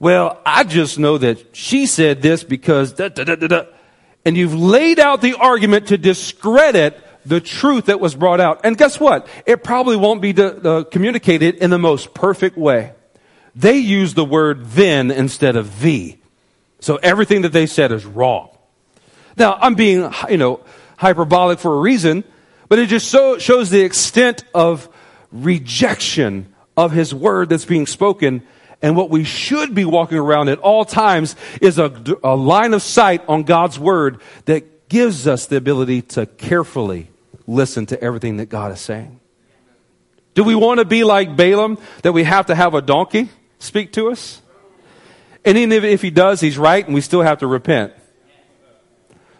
Well, 0.05 0.39
I 0.45 0.65
just 0.65 0.99
know 0.99 1.17
that 1.17 1.55
she 1.57 1.87
said 1.87 2.21
this 2.21 2.43
because 2.43 2.93
da, 2.93 3.09
da, 3.09 3.23
da, 3.23 3.33
da, 3.33 3.47
da. 3.47 3.63
And 4.23 4.37
you've 4.37 4.53
laid 4.53 4.99
out 4.99 5.19
the 5.19 5.33
argument 5.33 5.87
to 5.87 5.97
discredit 5.97 6.95
the 7.25 7.41
truth 7.41 7.87
that 7.87 7.99
was 7.99 8.13
brought 8.13 8.39
out. 8.39 8.61
And 8.63 8.77
guess 8.77 8.99
what? 8.99 9.27
It 9.47 9.63
probably 9.63 9.95
won't 9.97 10.21
be 10.21 10.31
uh, 10.39 10.83
communicated 10.83 11.55
in 11.55 11.71
the 11.71 11.79
most 11.79 12.13
perfect 12.13 12.55
way. 12.55 12.93
They 13.55 13.77
use 13.77 14.13
the 14.13 14.23
word 14.23 14.65
then 14.65 15.09
instead 15.09 15.55
of 15.55 15.79
the. 15.79 16.19
So 16.81 16.97
everything 16.97 17.41
that 17.41 17.51
they 17.51 17.65
said 17.65 17.91
is 17.91 18.05
wrong. 18.05 18.55
Now, 19.37 19.57
I'm 19.59 19.73
being, 19.73 20.07
you 20.29 20.37
know, 20.37 20.59
hyperbolic 20.97 21.57
for 21.57 21.73
a 21.73 21.79
reason 21.79 22.23
but 22.69 22.77
it 22.77 22.89
just 22.89 23.09
so, 23.09 23.39
shows 23.39 23.71
the 23.71 23.81
extent 23.81 24.43
of 24.53 24.87
rejection 25.31 26.53
of 26.77 26.91
his 26.91 27.11
word 27.11 27.49
that's 27.49 27.65
being 27.65 27.87
spoken. 27.87 28.43
And 28.85 28.95
what 28.95 29.09
we 29.09 29.23
should 29.23 29.73
be 29.73 29.83
walking 29.83 30.19
around 30.19 30.47
at 30.49 30.59
all 30.59 30.85
times 30.85 31.35
is 31.59 31.79
a, 31.79 31.91
a 32.23 32.35
line 32.35 32.71
of 32.75 32.83
sight 32.83 33.23
on 33.27 33.41
God's 33.41 33.79
word 33.79 34.21
that 34.45 34.89
gives 34.89 35.25
us 35.25 35.47
the 35.47 35.55
ability 35.55 36.03
to 36.03 36.27
carefully 36.27 37.09
listen 37.47 37.87
to 37.87 37.99
everything 37.99 38.37
that 38.37 38.45
God 38.45 38.71
is 38.71 38.79
saying. 38.79 39.19
Do 40.35 40.43
we 40.43 40.53
want 40.53 40.81
to 40.81 40.85
be 40.85 41.03
like 41.03 41.35
Balaam, 41.35 41.79
that 42.03 42.11
we 42.11 42.25
have 42.25 42.45
to 42.45 42.53
have 42.53 42.75
a 42.75 42.81
donkey 42.83 43.29
speak 43.57 43.91
to 43.93 44.11
us? 44.11 44.39
And 45.43 45.57
even 45.57 45.83
if 45.83 46.03
he 46.03 46.11
does, 46.11 46.39
he's 46.39 46.59
right, 46.59 46.85
and 46.85 46.93
we 46.93 47.01
still 47.01 47.23
have 47.23 47.39
to 47.39 47.47
repent. 47.47 47.91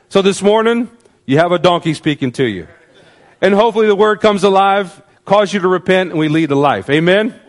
So 0.10 0.24
this 0.24 0.42
morning, 0.42 0.90
you 1.28 1.38
have 1.38 1.52
a 1.52 1.60
donkey 1.60 1.94
speaking 1.94 2.32
to 2.32 2.46
you. 2.46 2.68
And 3.42 3.54
hopefully 3.54 3.86
the 3.86 3.96
word 3.96 4.22
comes 4.22 4.44
alive, 4.44 5.00
cause 5.24 5.54
you 5.54 5.60
to 5.60 5.68
repent, 5.68 6.10
and 6.10 6.18
we 6.18 6.30
lead 6.30 6.50
a 6.50 6.56
life. 6.56 6.90
Amen? 6.90 7.40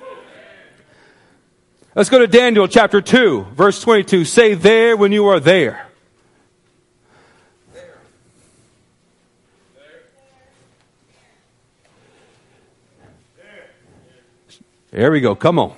Let's 1.96 2.10
go 2.10 2.18
to 2.18 2.26
Daniel 2.26 2.68
chapter 2.68 3.00
2, 3.00 3.52
verse 3.54 3.80
22. 3.80 4.26
Say 4.26 4.52
there 4.52 4.98
when 4.98 5.12
you 5.12 5.28
are 5.28 5.40
there. 5.40 5.86
There 14.90 15.10
we 15.10 15.22
go. 15.22 15.34
Come 15.34 15.58
on. 15.58 15.74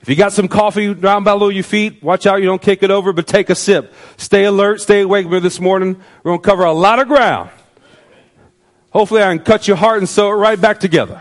If 0.00 0.08
you 0.08 0.16
got 0.16 0.32
some 0.32 0.48
coffee 0.48 0.94
down 0.94 1.22
below 1.22 1.50
your 1.50 1.62
feet, 1.62 2.02
watch 2.02 2.24
out 2.24 2.36
you 2.36 2.46
don't 2.46 2.62
kick 2.62 2.82
it 2.82 2.90
over, 2.90 3.12
but 3.12 3.26
take 3.26 3.50
a 3.50 3.54
sip. 3.54 3.92
Stay 4.16 4.46
alert, 4.46 4.80
stay 4.80 5.02
awake 5.02 5.28
this 5.28 5.60
morning. 5.60 6.02
We're 6.22 6.30
going 6.30 6.40
to 6.40 6.48
cover 6.48 6.64
a 6.64 6.72
lot 6.72 6.98
of 6.98 7.08
ground. 7.08 7.50
Hopefully, 8.88 9.22
I 9.22 9.36
can 9.36 9.44
cut 9.44 9.68
your 9.68 9.76
heart 9.76 9.98
and 9.98 10.08
sew 10.08 10.30
it 10.30 10.36
right 10.36 10.58
back 10.58 10.80
together. 10.80 11.20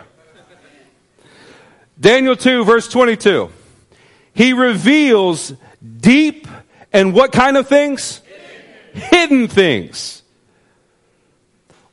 Daniel 1.99 2.35
2, 2.35 2.65
verse 2.65 2.87
22. 2.87 3.49
He 4.33 4.53
reveals 4.53 5.53
deep 5.97 6.47
and 6.91 7.13
what 7.13 7.31
kind 7.31 7.57
of 7.57 7.67
things? 7.67 8.21
Hidden, 8.93 9.09
Hidden 9.09 9.47
things. 9.47 10.23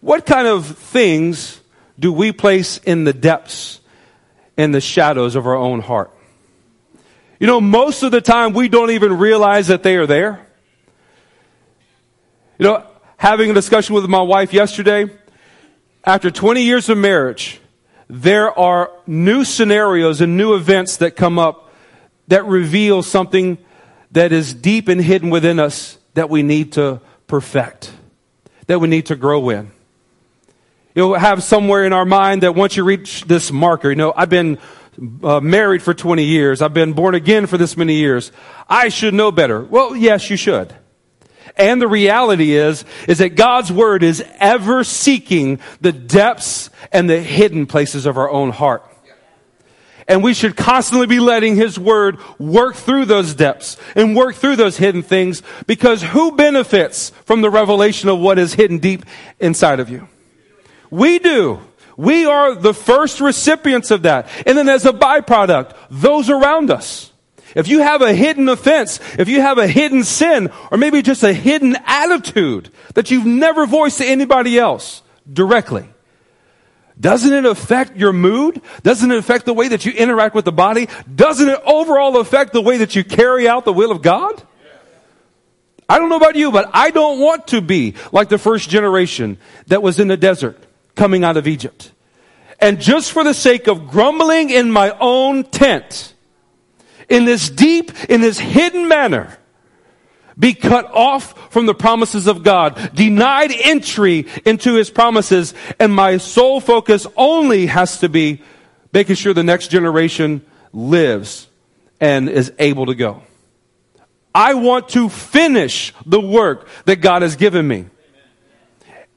What 0.01 0.27
kind 0.27 0.49
of 0.49 0.67
things 0.67 1.61
do 1.99 2.13
we 2.13 2.33
place 2.33 2.79
in 2.79 3.05
the 3.05 3.13
depths 3.13 3.81
and 4.57 4.75
the 4.75 4.81
shadows 4.81 5.37
of 5.37 5.47
our 5.47 5.55
own 5.55 5.81
heart? 5.81 6.11
You 7.39 7.47
know, 7.47 7.61
most 7.61 8.03
of 8.03 8.11
the 8.11 8.21
time 8.21 8.53
we 8.53 8.69
don't 8.69 8.91
even 8.91 9.19
realize 9.19 9.69
that 9.69 9.83
they 9.83 9.97
are 9.97 10.07
there. 10.07 10.47
You 12.59 12.67
know, 12.67 12.87
having 13.17 13.51
a 13.51 13.55
discussion 13.55 13.95
with 13.95 14.07
my 14.07 14.23
wife 14.23 14.53
yesterday, 14.53 15.07
after 16.05 16.31
20 16.31 16.63
years 16.63 16.89
of 16.89 16.99
marriage, 16.99 17.61
there 18.13 18.57
are 18.59 18.91
new 19.07 19.43
scenarios 19.43 20.21
and 20.21 20.37
new 20.37 20.55
events 20.55 20.99
that 20.99 21.17
come 21.17 21.39
up 21.39 21.73
that 22.29 22.45
reveal 22.45 23.03
something 23.03 23.57
that 24.11 24.33
is 24.33 24.53
deep 24.53 24.89
and 24.89 25.01
hidden 25.01 25.31
within 25.31 25.59
us 25.59 25.97
that 26.13 26.29
we 26.29 26.43
need 26.43 26.73
to 26.73 27.01
perfect, 27.27 27.91
that 28.67 28.81
we 28.81 28.87
need 28.87 29.07
to 29.07 29.17
grow 29.17 29.49
in. 29.49 29.71
You'll 30.95 31.15
have 31.15 31.43
somewhere 31.43 31.87
in 31.87 31.95
our 31.95 32.05
mind 32.05 32.43
that 32.43 32.55
once 32.55 32.77
you 32.77 32.85
reach 32.85 33.25
this 33.25 33.51
marker, 33.51 33.89
you 33.89 33.97
know, 33.97 34.13
I've 34.15 34.29
been 34.29 34.59
uh, 35.23 35.41
married 35.41 35.83
for 35.83 35.95
20 35.95 36.23
years, 36.23 36.61
I've 36.61 36.75
been 36.75 36.93
born 36.93 37.15
again 37.15 37.47
for 37.47 37.57
this 37.57 37.79
many 37.79 37.95
years, 37.95 38.31
I 38.69 38.91
should 38.91 39.15
know 39.15 39.33
better. 39.33 39.63
Well, 39.63 39.97
yes, 39.97 40.29
you 40.29 40.37
should. 40.37 40.75
And 41.57 41.81
the 41.81 41.89
reality 41.89 42.53
is, 42.53 42.85
is 43.07 43.19
that 43.19 43.37
God's 43.37 43.71
word 43.71 44.03
is 44.03 44.25
ever 44.39 44.85
seeking 44.85 45.61
the 45.81 45.93
depths 45.93 46.71
and 46.93 47.09
the 47.09 47.21
hidden 47.21 47.67
places 47.67 48.07
of 48.07 48.17
our 48.17 48.31
own 48.31 48.51
heart. 48.51 48.85
And 50.09 50.23
we 50.23 50.35
should 50.35 50.57
constantly 50.57 51.07
be 51.07 51.21
letting 51.21 51.57
His 51.57 51.79
Word 51.79 52.19
work 52.39 52.75
through 52.75 53.05
those 53.05 53.35
depths 53.35 53.77
and 53.95 54.17
work 54.17 54.35
through 54.35 54.57
those 54.57 54.77
hidden 54.77 55.03
things 55.03 55.43
because 55.67 56.03
who 56.03 56.33
benefits 56.33 57.11
from 57.25 57.41
the 57.41 57.51
revelation 57.51 58.09
of 58.09 58.19
what 58.19 58.39
is 58.39 58.55
hidden 58.55 58.79
deep 58.79 59.05
inside 59.39 59.81
of 59.81 59.91
you? 59.91 60.09
We 60.91 61.19
do. 61.19 61.61
We 61.97 62.27
are 62.27 62.55
the 62.55 62.75
first 62.75 63.21
recipients 63.21 63.91
of 63.91 64.03
that. 64.03 64.29
And 64.47 64.59
then 64.59 64.69
as 64.69 64.85
a 64.87 64.93
byproduct, 64.93 65.75
those 65.91 66.31
around 66.31 66.71
us. 66.71 67.12
If 67.55 67.69
you 67.69 67.81
have 67.81 68.03
a 68.03 68.15
hidden 68.15 68.49
offense, 68.49 69.01
if 69.19 69.29
you 69.29 69.41
have 69.41 69.59
a 69.59 69.67
hidden 69.67 70.05
sin, 70.05 70.51
or 70.71 70.79
maybe 70.79 71.03
just 71.03 71.23
a 71.23 71.33
hidden 71.33 71.77
attitude 71.87 72.71
that 72.95 73.11
you've 73.11 73.27
never 73.27 73.67
voiced 73.67 73.99
to 73.99 74.07
anybody 74.07 74.59
else 74.59 75.03
directly, 75.31 75.89
doesn't 76.99 77.33
it 77.33 77.45
affect 77.45 77.97
your 77.97 78.13
mood? 78.13 78.61
Doesn't 78.83 79.11
it 79.11 79.19
affect 79.19 79.47
the 79.47 79.55
way 79.55 79.69
that 79.69 79.85
you 79.85 79.93
interact 79.93 80.35
with 80.35 80.45
the 80.45 80.53
body? 80.53 80.89
Doesn't 81.13 81.49
it 81.49 81.61
overall 81.65 82.19
affect 82.19 82.53
the 82.53 82.61
way 82.61 82.79
that 82.79 82.95
you 82.95 83.03
carry 83.03 83.49
out 83.49 83.65
the 83.65 83.73
will 83.73 83.91
of 83.91 84.03
God? 84.03 84.43
I 85.89 85.99
don't 85.99 86.09
know 86.09 86.17
about 86.17 86.37
you, 86.37 86.53
but 86.53 86.71
I 86.73 86.91
don't 86.91 87.19
want 87.19 87.49
to 87.49 87.61
be 87.61 87.95
like 88.13 88.29
the 88.29 88.39
first 88.39 88.71
generation 88.71 89.39
that 89.67 89.83
was 89.83 89.99
in 89.99 90.09
the 90.09 90.17
desert 90.17 90.59
coming 90.95 91.25
out 91.25 91.37
of 91.37 91.47
Egypt. 91.47 91.93
And 92.61 92.81
just 92.81 93.13
for 93.13 93.25
the 93.25 93.35
sake 93.35 93.67
of 93.67 93.89
grumbling 93.89 94.51
in 94.51 94.71
my 94.71 94.97
own 95.01 95.45
tent, 95.45 96.15
in 97.13 97.27
this 97.27 97.51
deep, 97.51 97.93
in 98.09 98.23
this 98.23 98.39
hidden 98.39 98.89
manner, 98.89 99.39
be 100.39 100.55
cut 100.55 100.87
off 100.87 101.53
from 101.53 101.67
the 101.67 101.75
promises 101.75 102.27
of 102.27 102.43
God, 102.43 102.95
denied 102.95 103.53
entry 103.53 104.27
into 104.47 104.75
his 104.75 104.89
promises, 104.89 105.53
and 105.79 105.95
my 105.95 106.17
sole 106.17 106.59
focus 106.59 107.07
only 107.17 107.67
has 107.67 108.01
to 108.01 108.09
be 108.09 108.41
making 108.95 109.17
sure 109.17 109.35
the 109.35 109.45
next 109.45 109.69
generation 109.69 110.45
lives 110.73 111.49
and 112.01 112.31
is 112.31 112.51
able 112.59 112.87
to 112.87 112.95
go. 112.95 113.23
I 114.35 114.55
want 114.55 114.89
to 114.91 115.11
finish 115.11 115.93
the 116.07 116.21
work 116.21 116.67
that 116.87 116.97
God 116.97 117.21
has 117.21 117.37
given 117.37 117.69
me. 117.69 117.87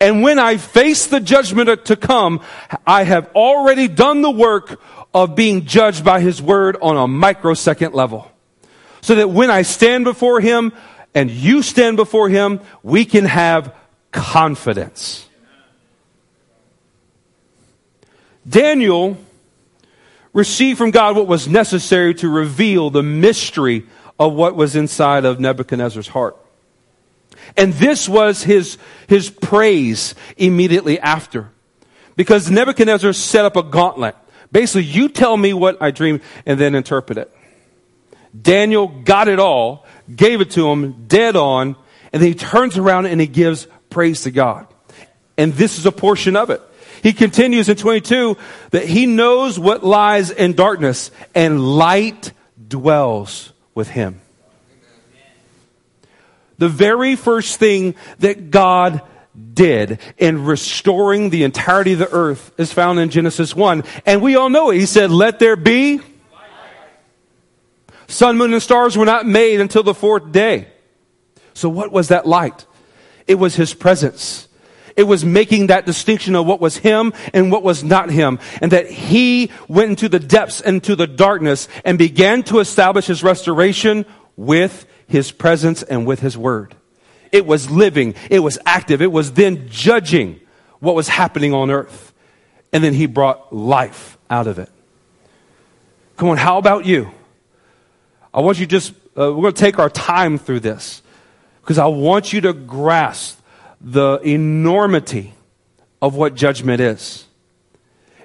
And 0.01 0.21
when 0.21 0.37
I 0.37 0.57
face 0.57 1.07
the 1.07 1.21
judgment 1.21 1.85
to 1.85 1.95
come, 1.95 2.41
I 2.85 3.03
have 3.03 3.29
already 3.33 3.87
done 3.87 4.21
the 4.21 4.31
work 4.31 4.81
of 5.15 5.33
being 5.33 5.65
judged 5.65 6.03
by 6.03 6.19
His 6.19 6.41
Word 6.41 6.75
on 6.81 6.97
a 6.97 7.07
microsecond 7.07 7.95
level. 7.95 8.29
So 8.99 9.15
that 9.15 9.29
when 9.29 9.49
I 9.49 9.61
stand 9.61 10.03
before 10.03 10.41
Him 10.41 10.73
and 11.15 11.31
you 11.31 11.61
stand 11.63 11.95
before 11.95 12.27
Him, 12.27 12.59
we 12.83 13.05
can 13.05 13.23
have 13.23 13.73
confidence. 14.11 15.25
Daniel 18.47 19.17
received 20.33 20.77
from 20.77 20.91
God 20.91 21.15
what 21.15 21.27
was 21.27 21.47
necessary 21.47 22.13
to 22.15 22.27
reveal 22.27 22.89
the 22.89 23.01
mystery 23.01 23.85
of 24.19 24.33
what 24.33 24.57
was 24.57 24.75
inside 24.75 25.23
of 25.23 25.39
Nebuchadnezzar's 25.39 26.09
heart. 26.09 26.35
And 27.55 27.71
this 27.73 28.09
was 28.09 28.43
his, 28.43 28.77
his 29.07 29.29
praise 29.29 30.13
immediately 30.35 30.99
after. 30.99 31.51
Because 32.17 32.51
Nebuchadnezzar 32.51 33.13
set 33.13 33.45
up 33.45 33.55
a 33.55 33.63
gauntlet. 33.63 34.15
Basically, 34.55 34.85
you 34.85 35.09
tell 35.09 35.35
me 35.35 35.51
what 35.51 35.81
I 35.81 35.91
dream 35.91 36.21
and 36.45 36.57
then 36.57 36.75
interpret 36.75 37.17
it. 37.17 37.29
Daniel 38.41 38.87
got 38.87 39.27
it 39.27 39.37
all, 39.37 39.85
gave 40.15 40.39
it 40.39 40.51
to 40.51 40.71
him 40.71 41.07
dead 41.07 41.35
on, 41.35 41.75
and 42.13 42.21
then 42.21 42.29
he 42.29 42.35
turns 42.35 42.77
around 42.77 43.07
and 43.07 43.19
he 43.19 43.27
gives 43.27 43.67
praise 43.89 44.21
to 44.21 44.31
God. 44.31 44.65
And 45.37 45.51
this 45.55 45.77
is 45.77 45.85
a 45.85 45.91
portion 45.91 46.37
of 46.37 46.51
it. 46.51 46.61
He 47.03 47.11
continues 47.11 47.67
in 47.67 47.75
22 47.75 48.37
that 48.71 48.85
he 48.85 49.05
knows 49.07 49.59
what 49.59 49.83
lies 49.83 50.31
in 50.31 50.53
darkness 50.53 51.11
and 51.35 51.75
light 51.75 52.31
dwells 52.65 53.51
with 53.73 53.89
him. 53.89 54.21
The 56.59 56.69
very 56.69 57.17
first 57.17 57.59
thing 57.59 57.95
that 58.19 58.51
God 58.51 59.01
did 59.53 59.99
in 60.17 60.45
restoring 60.45 61.29
the 61.29 61.43
entirety 61.43 61.93
of 61.93 61.99
the 61.99 62.11
earth 62.11 62.51
is 62.57 62.71
found 62.71 62.99
in 62.99 63.09
Genesis 63.09 63.55
1. 63.55 63.83
And 64.05 64.21
we 64.21 64.35
all 64.35 64.49
know 64.49 64.71
it. 64.71 64.77
He 64.77 64.85
said, 64.85 65.11
Let 65.11 65.39
there 65.39 65.55
be. 65.55 66.01
Sun, 68.07 68.37
moon, 68.37 68.53
and 68.53 68.61
stars 68.61 68.97
were 68.97 69.05
not 69.05 69.25
made 69.25 69.59
until 69.59 69.81
the 69.81 69.93
fourth 69.93 70.31
day. 70.31 70.67
So, 71.53 71.69
what 71.69 71.91
was 71.91 72.09
that 72.09 72.27
light? 72.27 72.65
It 73.25 73.35
was 73.35 73.55
His 73.55 73.73
presence. 73.73 74.47
It 74.95 75.03
was 75.03 75.25
making 75.25 75.67
that 75.67 75.85
distinction 75.85 76.35
of 76.35 76.45
what 76.45 76.61
was 76.61 76.77
him 76.77 77.11
and 77.33 77.51
what 77.51 77.63
was 77.63 77.83
not 77.83 78.09
him. 78.09 78.39
And 78.61 78.71
that 78.71 78.89
he 78.89 79.51
went 79.67 79.89
into 79.89 80.07
the 80.07 80.19
depths, 80.19 80.61
into 80.61 80.95
the 80.95 81.07
darkness, 81.07 81.67
and 81.83 81.97
began 81.97 82.43
to 82.43 82.59
establish 82.59 83.07
his 83.07 83.21
restoration 83.21 84.05
with 84.37 84.85
his 85.07 85.31
presence 85.31 85.83
and 85.83 86.05
with 86.05 86.21
his 86.21 86.37
word. 86.37 86.75
It 87.35 87.45
was 87.45 87.69
living, 87.69 88.15
it 88.29 88.39
was 88.39 88.57
active, 88.65 89.01
it 89.01 89.11
was 89.11 89.33
then 89.33 89.67
judging 89.67 90.39
what 90.79 90.95
was 90.95 91.09
happening 91.09 91.53
on 91.53 91.69
earth. 91.69 92.13
And 92.71 92.81
then 92.81 92.93
he 92.93 93.07
brought 93.07 93.53
life 93.53 94.17
out 94.29 94.47
of 94.47 94.57
it. 94.57 94.69
Come 96.15 96.29
on, 96.29 96.37
how 96.37 96.57
about 96.57 96.85
you? 96.85 97.11
I 98.33 98.39
want 98.39 98.57
you 98.57 98.65
just, 98.65 98.91
uh, 99.17 99.33
we're 99.33 99.41
going 99.41 99.53
to 99.53 99.59
take 99.59 99.79
our 99.79 99.89
time 99.89 100.37
through 100.37 100.61
this 100.61 101.01
because 101.59 101.77
I 101.77 101.87
want 101.87 102.31
you 102.31 102.39
to 102.41 102.53
grasp 102.53 103.41
the 103.81 104.21
enormity 104.23 105.33
of 106.01 106.15
what 106.15 106.35
judgment 106.35 106.79
is. 106.79 107.25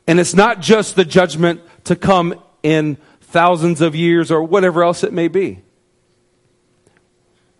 And 0.07 0.21
it's 0.21 0.35
not 0.35 0.61
just 0.61 0.95
the 0.95 1.05
judgment 1.05 1.63
to 1.85 1.97
come 1.97 2.41
in 2.63 2.97
thousands 3.23 3.81
of 3.81 3.97
years 3.97 4.31
or 4.31 4.45
whatever 4.45 4.85
else 4.85 5.03
it 5.03 5.13
may 5.13 5.27
be. 5.27 5.63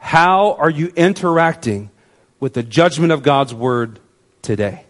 How 0.01 0.55
are 0.55 0.71
you 0.71 0.91
interacting 0.97 1.91
with 2.41 2.55
the 2.55 2.63
judgment 2.63 3.13
of 3.13 3.23
God's 3.23 3.55
word 3.55 4.01
today? 4.43 4.87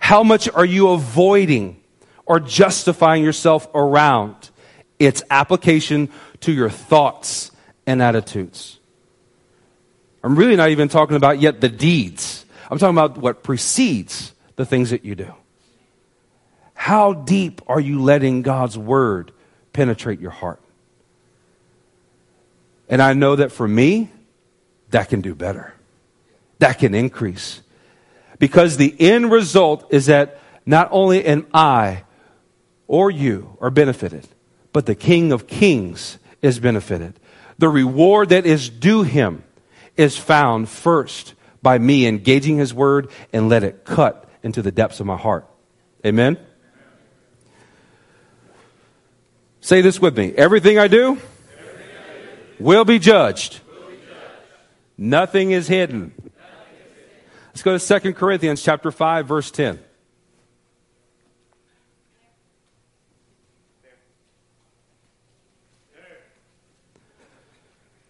How 0.00 0.22
much 0.22 0.48
are 0.48 0.64
you 0.64 0.88
avoiding 0.88 1.80
or 2.26 2.40
justifying 2.40 3.22
yourself 3.22 3.68
around 3.74 4.50
its 4.98 5.22
application 5.30 6.08
to 6.40 6.52
your 6.52 6.70
thoughts 6.70 7.52
and 7.86 8.02
attitudes? 8.02 8.78
I'm 10.24 10.34
really 10.34 10.56
not 10.56 10.70
even 10.70 10.88
talking 10.88 11.16
about 11.16 11.40
yet 11.40 11.60
the 11.60 11.68
deeds. 11.68 12.46
I'm 12.70 12.78
talking 12.78 12.96
about 12.96 13.18
what 13.18 13.42
precedes 13.42 14.32
the 14.56 14.64
things 14.64 14.90
that 14.90 15.04
you 15.04 15.14
do. 15.14 15.32
How 16.72 17.12
deep 17.12 17.60
are 17.66 17.80
you 17.80 18.02
letting 18.02 18.40
God's 18.40 18.78
word 18.78 19.30
penetrate 19.74 20.20
your 20.20 20.30
heart? 20.30 20.63
And 22.94 23.02
I 23.02 23.12
know 23.12 23.34
that 23.34 23.50
for 23.50 23.66
me, 23.66 24.08
that 24.90 25.08
can 25.08 25.20
do 25.20 25.34
better. 25.34 25.74
That 26.60 26.78
can 26.78 26.94
increase. 26.94 27.60
Because 28.38 28.76
the 28.76 28.94
end 29.00 29.32
result 29.32 29.92
is 29.92 30.06
that 30.06 30.38
not 30.64 30.90
only 30.92 31.24
am 31.24 31.44
I 31.52 32.04
or 32.86 33.10
you 33.10 33.58
are 33.60 33.70
benefited, 33.70 34.28
but 34.72 34.86
the 34.86 34.94
King 34.94 35.32
of 35.32 35.48
Kings 35.48 36.18
is 36.40 36.60
benefited. 36.60 37.18
The 37.58 37.68
reward 37.68 38.28
that 38.28 38.46
is 38.46 38.70
due 38.70 39.02
him 39.02 39.42
is 39.96 40.16
found 40.16 40.68
first 40.68 41.34
by 41.62 41.78
me 41.78 42.06
engaging 42.06 42.58
his 42.58 42.72
word 42.72 43.10
and 43.32 43.48
let 43.48 43.64
it 43.64 43.84
cut 43.84 44.30
into 44.44 44.62
the 44.62 44.70
depths 44.70 45.00
of 45.00 45.06
my 45.06 45.16
heart. 45.16 45.48
Amen? 46.06 46.38
Say 49.60 49.80
this 49.80 50.00
with 50.00 50.16
me. 50.16 50.32
Everything 50.36 50.78
I 50.78 50.86
do, 50.86 51.18
Everything 51.18 51.18
I 51.18 51.18
do 51.18 51.33
will, 52.64 52.84
be 52.84 52.98
judged. 52.98 53.60
Nothing 54.96 55.50
is 55.50 55.68
hidden. 55.68 56.12
Let's 57.48 57.62
go 57.62 57.78
to 57.78 58.00
2 58.00 58.14
Corinthians 58.14 58.62
chapter 58.62 58.90
5 58.90 59.26
verse 59.26 59.50
10. 59.50 59.78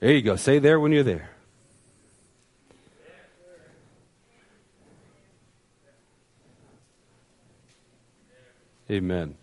There 0.01 0.13
you 0.13 0.21
go. 0.21 0.37
Say 0.37 0.59
there 0.59 0.79
when 0.79 0.93
you're 0.93 1.03
there. 1.03 1.31
Amen. 8.91 9.35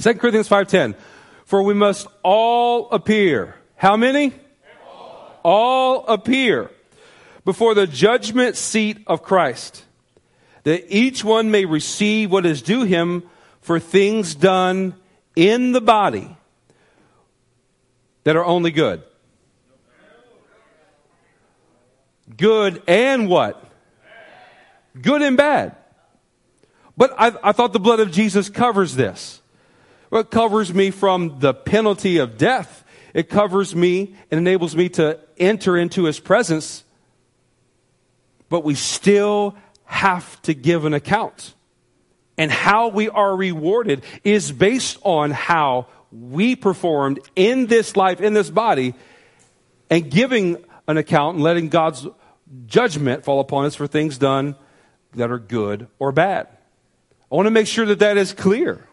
2 0.00 0.14
Corinthians 0.14 0.48
5.10. 0.48 0.94
For 1.44 1.62
we 1.62 1.74
must 1.74 2.06
all 2.22 2.88
appear. 2.90 3.59
How 3.80 3.96
many? 3.96 4.34
All. 4.86 5.40
all 5.42 6.06
appear 6.06 6.70
before 7.46 7.74
the 7.74 7.86
judgment 7.86 8.54
seat 8.56 8.98
of 9.06 9.22
Christ, 9.22 9.86
that 10.64 10.94
each 10.94 11.24
one 11.24 11.50
may 11.50 11.64
receive 11.64 12.30
what 12.30 12.44
is 12.44 12.60
due 12.60 12.84
him 12.84 13.22
for 13.62 13.80
things 13.80 14.34
done 14.34 14.96
in 15.34 15.72
the 15.72 15.80
body 15.80 16.36
that 18.24 18.36
are 18.36 18.44
only 18.44 18.70
good. 18.70 19.02
Good 22.36 22.82
and 22.86 23.30
what? 23.30 23.64
Good 25.00 25.22
and 25.22 25.38
bad. 25.38 25.74
But 26.98 27.14
I, 27.16 27.32
I 27.42 27.52
thought 27.52 27.72
the 27.72 27.80
blood 27.80 28.00
of 28.00 28.12
Jesus 28.12 28.50
covers 28.50 28.94
this. 28.94 29.40
Well, 30.10 30.20
it 30.20 30.30
covers 30.30 30.74
me 30.74 30.90
from 30.90 31.38
the 31.38 31.54
penalty 31.54 32.18
of 32.18 32.36
death. 32.36 32.84
It 33.14 33.28
covers 33.28 33.74
me 33.74 34.14
and 34.30 34.38
enables 34.38 34.76
me 34.76 34.88
to 34.90 35.18
enter 35.38 35.76
into 35.76 36.04
his 36.04 36.20
presence. 36.20 36.84
But 38.48 38.64
we 38.64 38.74
still 38.74 39.56
have 39.84 40.40
to 40.42 40.54
give 40.54 40.84
an 40.84 40.94
account. 40.94 41.54
And 42.38 42.50
how 42.50 42.88
we 42.88 43.08
are 43.08 43.36
rewarded 43.36 44.02
is 44.24 44.50
based 44.50 44.98
on 45.02 45.30
how 45.30 45.88
we 46.10 46.56
performed 46.56 47.20
in 47.36 47.66
this 47.66 47.96
life, 47.96 48.20
in 48.20 48.32
this 48.34 48.50
body, 48.50 48.94
and 49.90 50.10
giving 50.10 50.64
an 50.88 50.96
account 50.96 51.36
and 51.36 51.44
letting 51.44 51.68
God's 51.68 52.06
judgment 52.66 53.24
fall 53.24 53.40
upon 53.40 53.66
us 53.66 53.74
for 53.74 53.86
things 53.86 54.18
done 54.18 54.56
that 55.14 55.30
are 55.30 55.38
good 55.38 55.88
or 55.98 56.12
bad. 56.12 56.48
I 57.30 57.34
want 57.34 57.46
to 57.46 57.50
make 57.50 57.66
sure 57.66 57.86
that 57.86 58.00
that 58.00 58.16
is 58.16 58.32
clear. 58.32 58.86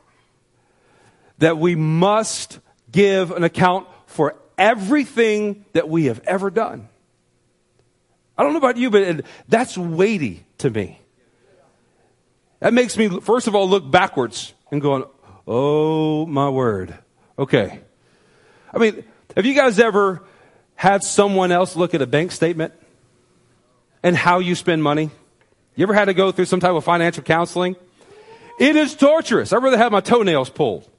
That 1.40 1.58
we 1.58 1.76
must 1.76 2.60
give 2.92 3.32
an 3.32 3.44
account 3.44 3.88
for 4.18 4.36
everything 4.58 5.64
that 5.74 5.88
we 5.88 6.06
have 6.06 6.20
ever 6.26 6.50
done. 6.50 6.90
I 8.36 8.42
don't 8.42 8.54
know 8.54 8.58
about 8.58 8.78
you, 8.78 8.90
but 8.90 9.24
that's 9.48 9.78
weighty 9.78 10.44
to 10.58 10.72
me. 10.72 11.00
That 12.60 12.74
makes 12.74 12.98
me, 12.98 13.08
first 13.20 13.48
of 13.48 13.54
all, 13.54 13.70
look 13.70 13.90
backwards 13.90 14.54
and 14.72 14.82
going, 14.82 15.04
oh 15.48 16.26
my 16.26 16.50
word. 16.50 16.98
Okay. 17.38 17.80
I 18.74 18.78
mean, 18.80 19.04
have 19.36 19.46
you 19.46 19.54
guys 19.54 19.80
ever 19.80 20.24
had 20.74 21.04
someone 21.04 21.52
else 21.52 21.76
look 21.76 21.94
at 21.94 22.02
a 22.02 22.08
bank 22.08 22.32
statement 22.32 22.74
and 24.02 24.16
how 24.16 24.40
you 24.40 24.56
spend 24.56 24.82
money? 24.82 25.12
You 25.76 25.84
ever 25.84 25.94
had 25.94 26.06
to 26.06 26.16
go 26.16 26.32
through 26.32 26.46
some 26.46 26.60
type 26.60 26.74
of 26.74 26.84
financial 26.84 27.24
counseling? 27.24 27.76
It 28.60 28.76
is 28.76 28.96
torturous. 28.96 29.54
I'd 29.54 29.62
rather 29.62 29.78
have 29.78 29.92
my 29.92 30.02
toenails 30.02 30.50
pulled. 30.50 30.90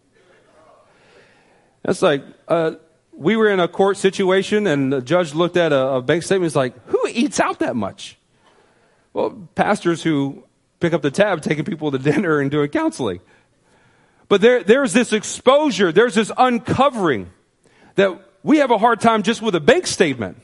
That's 1.83 2.03
like, 2.03 2.23
uh, 2.47 2.77
we 3.19 3.37
were 3.37 3.49
in 3.49 3.59
a 3.59 3.67
court 3.67 3.97
situation 3.97 4.69
and 4.69 4.93
the 4.93 5.03
judge 5.03 5.35
looked 5.35 5.57
at 5.57 5.73
a, 5.73 5.95
a 5.95 6.03
bank 6.03 6.23
statement. 6.23 6.45
and 6.45 6.51
He's 6.53 6.57
like, 6.57 6.87
who 6.87 7.09
eats 7.09 7.41
out 7.41 7.59
that 7.59 7.75
much? 7.75 8.17
Well, 9.13 9.49
pastors 9.57 10.05
who 10.05 10.45
pick 10.79 10.93
up 10.93 11.03
the 11.03 11.11
tab, 11.11 11.43
taking 11.43 11.65
people 11.65 11.91
to 11.91 11.99
dinner 11.99 12.39
and 12.39 12.49
doing 12.49 12.69
counseling. 12.69 13.21
But 14.29 14.41
there, 14.41 14.63
there's 14.63 14.93
this 14.93 15.13
exposure, 15.13 15.91
there's 15.91 16.15
this 16.15 16.31
uncovering 16.39 17.31
that 17.97 18.23
we 18.45 18.59
have 18.59 18.71
a 18.71 18.79
hard 18.79 19.01
time 19.01 19.25
just 19.25 19.43
with 19.43 19.57
a 19.57 19.61
bank 19.61 19.89
statement. 19.89 20.41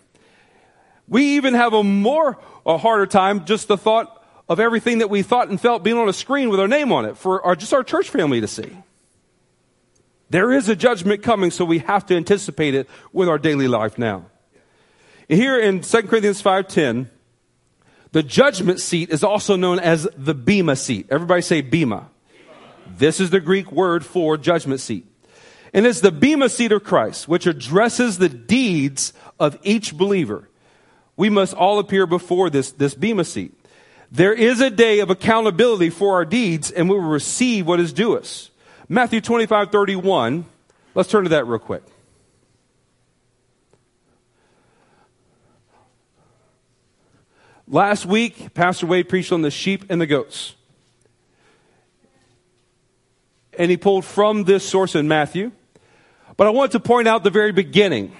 We 1.06 1.36
even 1.36 1.54
have 1.54 1.74
a 1.74 1.84
more, 1.84 2.38
a 2.66 2.76
harder 2.76 3.06
time 3.06 3.44
just 3.44 3.68
the 3.68 3.76
thought 3.78 4.20
of 4.48 4.58
everything 4.58 4.98
that 4.98 5.10
we 5.10 5.22
thought 5.22 5.48
and 5.48 5.60
felt 5.60 5.84
being 5.84 5.96
on 5.96 6.08
a 6.08 6.12
screen 6.12 6.48
with 6.48 6.58
our 6.58 6.68
name 6.68 6.90
on 6.90 7.04
it 7.04 7.16
for 7.16 7.40
our, 7.42 7.54
just 7.54 7.72
our 7.72 7.84
church 7.84 8.10
family 8.10 8.40
to 8.40 8.48
see. 8.48 8.76
There 10.34 10.50
is 10.50 10.68
a 10.68 10.74
judgment 10.74 11.22
coming, 11.22 11.52
so 11.52 11.64
we 11.64 11.78
have 11.78 12.06
to 12.06 12.16
anticipate 12.16 12.74
it 12.74 12.88
with 13.12 13.28
our 13.28 13.38
daily 13.38 13.68
life 13.68 13.98
now. 13.98 14.24
Here 15.28 15.60
in 15.60 15.80
2 15.82 16.02
Corinthians 16.08 16.42
5.10, 16.42 17.08
the 18.10 18.24
judgment 18.24 18.80
seat 18.80 19.10
is 19.10 19.22
also 19.22 19.54
known 19.54 19.78
as 19.78 20.08
the 20.16 20.34
Bema 20.34 20.74
seat. 20.74 21.06
Everybody 21.08 21.40
say 21.40 21.60
Bema. 21.60 22.08
This 22.84 23.20
is 23.20 23.30
the 23.30 23.38
Greek 23.38 23.70
word 23.70 24.04
for 24.04 24.36
judgment 24.36 24.80
seat. 24.80 25.06
And 25.72 25.86
it's 25.86 26.00
the 26.00 26.10
Bema 26.10 26.48
seat 26.48 26.72
of 26.72 26.82
Christ, 26.82 27.28
which 27.28 27.46
addresses 27.46 28.18
the 28.18 28.28
deeds 28.28 29.12
of 29.38 29.56
each 29.62 29.96
believer. 29.96 30.48
We 31.16 31.30
must 31.30 31.54
all 31.54 31.78
appear 31.78 32.08
before 32.08 32.50
this, 32.50 32.72
this 32.72 32.96
Bema 32.96 33.22
seat. 33.22 33.54
There 34.10 34.34
is 34.34 34.60
a 34.60 34.70
day 34.70 34.98
of 34.98 35.10
accountability 35.10 35.90
for 35.90 36.14
our 36.14 36.24
deeds, 36.24 36.72
and 36.72 36.90
we 36.90 36.96
will 36.96 37.02
receive 37.02 37.68
what 37.68 37.78
is 37.78 37.92
due 37.92 38.16
us. 38.16 38.50
Matthew 38.88 39.22
25, 39.22 39.70
31. 39.70 40.44
Let's 40.94 41.08
turn 41.08 41.24
to 41.24 41.30
that 41.30 41.46
real 41.46 41.58
quick. 41.58 41.82
Last 47.66 48.04
week, 48.04 48.52
Pastor 48.52 48.86
Wade 48.86 49.08
preached 49.08 49.32
on 49.32 49.40
the 49.40 49.50
sheep 49.50 49.86
and 49.88 50.00
the 50.00 50.06
goats. 50.06 50.54
And 53.58 53.70
he 53.70 53.78
pulled 53.78 54.04
from 54.04 54.44
this 54.44 54.68
source 54.68 54.94
in 54.94 55.08
Matthew. 55.08 55.52
But 56.36 56.46
I 56.46 56.50
want 56.50 56.72
to 56.72 56.80
point 56.80 57.08
out 57.08 57.24
the 57.24 57.30
very 57.30 57.52
beginning 57.52 58.14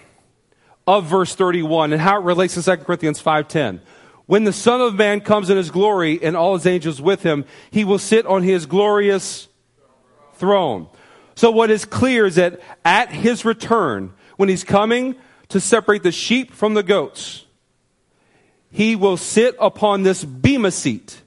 of 0.87 1.05
verse 1.05 1.35
31 1.35 1.93
and 1.93 2.01
how 2.01 2.19
it 2.19 2.25
relates 2.25 2.55
to 2.55 2.63
2 2.63 2.85
Corinthians 2.85 3.21
5:10. 3.21 3.81
When 4.25 4.45
the 4.45 4.53
Son 4.53 4.81
of 4.81 4.95
Man 4.95 5.21
comes 5.21 5.51
in 5.51 5.59
his 5.59 5.71
glory 5.71 6.19
and 6.23 6.35
all 6.35 6.55
his 6.55 6.65
angels 6.65 7.03
with 7.03 7.23
him, 7.23 7.45
he 7.71 7.85
will 7.85 7.99
sit 7.99 8.25
on 8.25 8.43
his 8.43 8.65
glorious 8.65 9.49
throne. 10.37 10.89
So 11.35 11.51
what 11.51 11.71
is 11.71 11.85
clear 11.85 12.27
is 12.27 12.37
that 12.37 12.61
at 12.85 13.11
his 13.11 13.45
return, 13.45 14.13
when 14.37 14.49
he's 14.49 14.65
coming 14.65 15.17
to 15.49 15.61
separate 15.61 16.03
the 16.03 16.13
sheep 16.13 16.53
from 16.53 16.75
the 16.75 16.83
goats, 16.83 17.45
he 18.71 18.97
will 18.97 19.17
sit 19.17 19.55
upon 19.61 20.03
this 20.03 20.25
bema 20.25 20.71
seat 20.71 21.23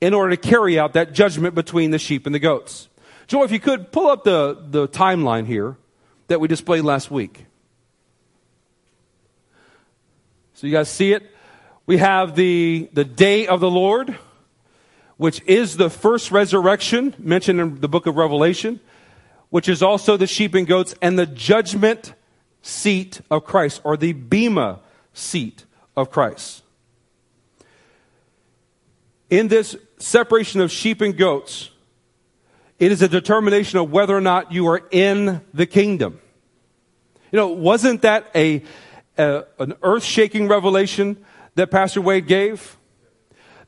in 0.00 0.14
order 0.14 0.34
to 0.34 0.36
carry 0.36 0.78
out 0.78 0.94
that 0.94 1.12
judgment 1.12 1.54
between 1.54 1.92
the 1.92 1.98
sheep 1.98 2.26
and 2.26 2.34
the 2.34 2.40
goats. 2.40 2.88
Joe, 3.28 3.44
if 3.44 3.52
you 3.52 3.60
could 3.60 3.92
pull 3.92 4.08
up 4.08 4.24
the, 4.24 4.58
the 4.68 4.88
timeline 4.88 5.46
here 5.46 5.76
that 6.26 6.40
we 6.40 6.48
displayed 6.48 6.82
last 6.82 7.10
week. 7.10 7.46
So 10.54 10.66
you 10.66 10.72
guys 10.72 10.88
see 10.88 11.12
it? 11.12 11.22
We 11.86 11.98
have 11.98 12.36
the, 12.36 12.88
the 12.92 13.04
day 13.04 13.46
of 13.46 13.60
the 13.60 13.70
Lord, 13.70 14.16
which 15.22 15.40
is 15.46 15.76
the 15.76 15.88
first 15.88 16.32
resurrection 16.32 17.14
mentioned 17.16 17.60
in 17.60 17.80
the 17.80 17.88
book 17.88 18.06
of 18.06 18.16
Revelation, 18.16 18.80
which 19.50 19.68
is 19.68 19.80
also 19.80 20.16
the 20.16 20.26
sheep 20.26 20.52
and 20.52 20.66
goats, 20.66 20.96
and 21.00 21.16
the 21.16 21.26
judgment 21.26 22.12
seat 22.60 23.20
of 23.30 23.44
Christ, 23.44 23.80
or 23.84 23.96
the 23.96 24.14
Bema 24.14 24.80
seat 25.12 25.64
of 25.96 26.10
Christ. 26.10 26.64
In 29.30 29.46
this 29.46 29.76
separation 29.98 30.60
of 30.60 30.72
sheep 30.72 31.00
and 31.00 31.16
goats, 31.16 31.70
it 32.80 32.90
is 32.90 33.00
a 33.00 33.08
determination 33.08 33.78
of 33.78 33.92
whether 33.92 34.16
or 34.16 34.20
not 34.20 34.50
you 34.50 34.66
are 34.66 34.82
in 34.90 35.40
the 35.54 35.66
kingdom. 35.66 36.20
You 37.30 37.36
know, 37.36 37.46
wasn't 37.46 38.02
that 38.02 38.26
a, 38.34 38.64
a 39.16 39.44
an 39.60 39.74
earth 39.84 40.02
shaking 40.02 40.48
revelation 40.48 41.24
that 41.54 41.70
Pastor 41.70 42.00
Wade 42.00 42.26
gave? 42.26 42.76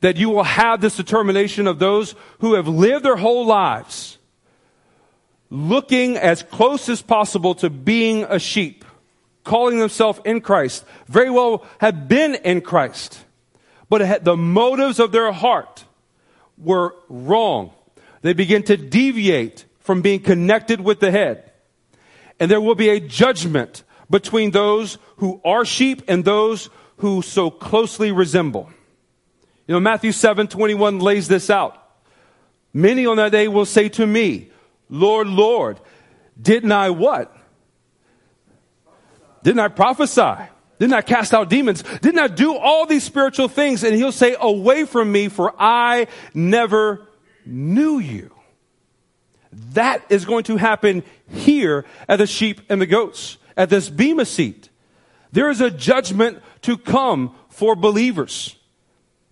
That 0.05 0.17
you 0.17 0.29
will 0.29 0.43
have 0.43 0.81
this 0.81 0.97
determination 0.97 1.65
of 1.65 1.79
those 1.79 2.13
who 2.37 2.53
have 2.53 2.67
lived 2.67 3.03
their 3.03 3.15
whole 3.15 3.47
lives 3.47 4.19
looking 5.49 6.15
as 6.15 6.43
close 6.43 6.89
as 6.89 7.01
possible 7.01 7.55
to 7.55 7.71
being 7.71 8.23
a 8.25 8.37
sheep, 8.37 8.85
calling 9.43 9.79
themselves 9.79 10.19
in 10.23 10.41
Christ, 10.41 10.85
very 11.07 11.31
well 11.31 11.65
have 11.79 12.07
been 12.07 12.35
in 12.35 12.61
Christ, 12.61 13.25
but 13.89 14.23
the 14.23 14.37
motives 14.37 14.99
of 14.99 15.11
their 15.11 15.31
heart 15.31 15.85
were 16.55 16.95
wrong. 17.09 17.71
They 18.21 18.33
begin 18.33 18.61
to 18.63 18.77
deviate 18.77 19.65
from 19.79 20.03
being 20.03 20.19
connected 20.19 20.81
with 20.81 20.99
the 20.99 21.09
head. 21.09 21.51
And 22.39 22.51
there 22.51 22.61
will 22.61 22.75
be 22.75 22.89
a 22.89 22.99
judgment 22.99 23.83
between 24.07 24.51
those 24.51 24.99
who 25.17 25.41
are 25.43 25.65
sheep 25.65 26.03
and 26.07 26.23
those 26.23 26.69
who 26.97 27.23
so 27.23 27.49
closely 27.49 28.11
resemble. 28.11 28.69
You 29.67 29.73
know, 29.73 29.79
Matthew 29.79 30.11
7 30.11 30.47
21 30.47 30.99
lays 30.99 31.27
this 31.27 31.49
out. 31.49 31.81
Many 32.73 33.05
on 33.05 33.17
that 33.17 33.31
day 33.31 33.47
will 33.47 33.65
say 33.65 33.89
to 33.89 34.05
me, 34.05 34.51
Lord, 34.89 35.27
Lord, 35.27 35.79
didn't 36.39 36.71
I 36.71 36.89
what? 36.89 37.35
Didn't 39.43 39.59
I 39.59 39.69
prophesy? 39.69 40.49
Didn't 40.77 40.93
I 40.93 41.01
cast 41.01 41.33
out 41.33 41.49
demons? 41.49 41.83
Didn't 41.83 42.19
I 42.19 42.27
do 42.27 42.57
all 42.57 42.85
these 42.85 43.03
spiritual 43.03 43.47
things? 43.47 43.83
And 43.83 43.95
he'll 43.95 44.11
say, 44.11 44.35
away 44.39 44.85
from 44.85 45.11
me, 45.11 45.29
for 45.29 45.53
I 45.57 46.07
never 46.33 47.07
knew 47.45 47.99
you. 47.99 48.31
That 49.73 50.03
is 50.09 50.25
going 50.25 50.43
to 50.45 50.57
happen 50.57 51.03
here 51.29 51.85
at 52.09 52.17
the 52.17 52.27
sheep 52.27 52.61
and 52.67 52.81
the 52.81 52.85
goats, 52.85 53.37
at 53.55 53.69
this 53.69 53.89
Bema 53.89 54.25
seat. 54.25 54.69
There 55.31 55.49
is 55.49 55.61
a 55.61 55.71
judgment 55.71 56.41
to 56.63 56.77
come 56.77 57.33
for 57.49 57.75
believers 57.75 58.57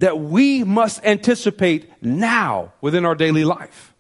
that 0.03 0.19
we 0.19 0.65
must 0.65 1.01
anticipate 1.05 1.89
now 2.03 2.73
within 2.81 3.05
our 3.05 3.15
daily 3.15 3.45
life. 3.45 3.93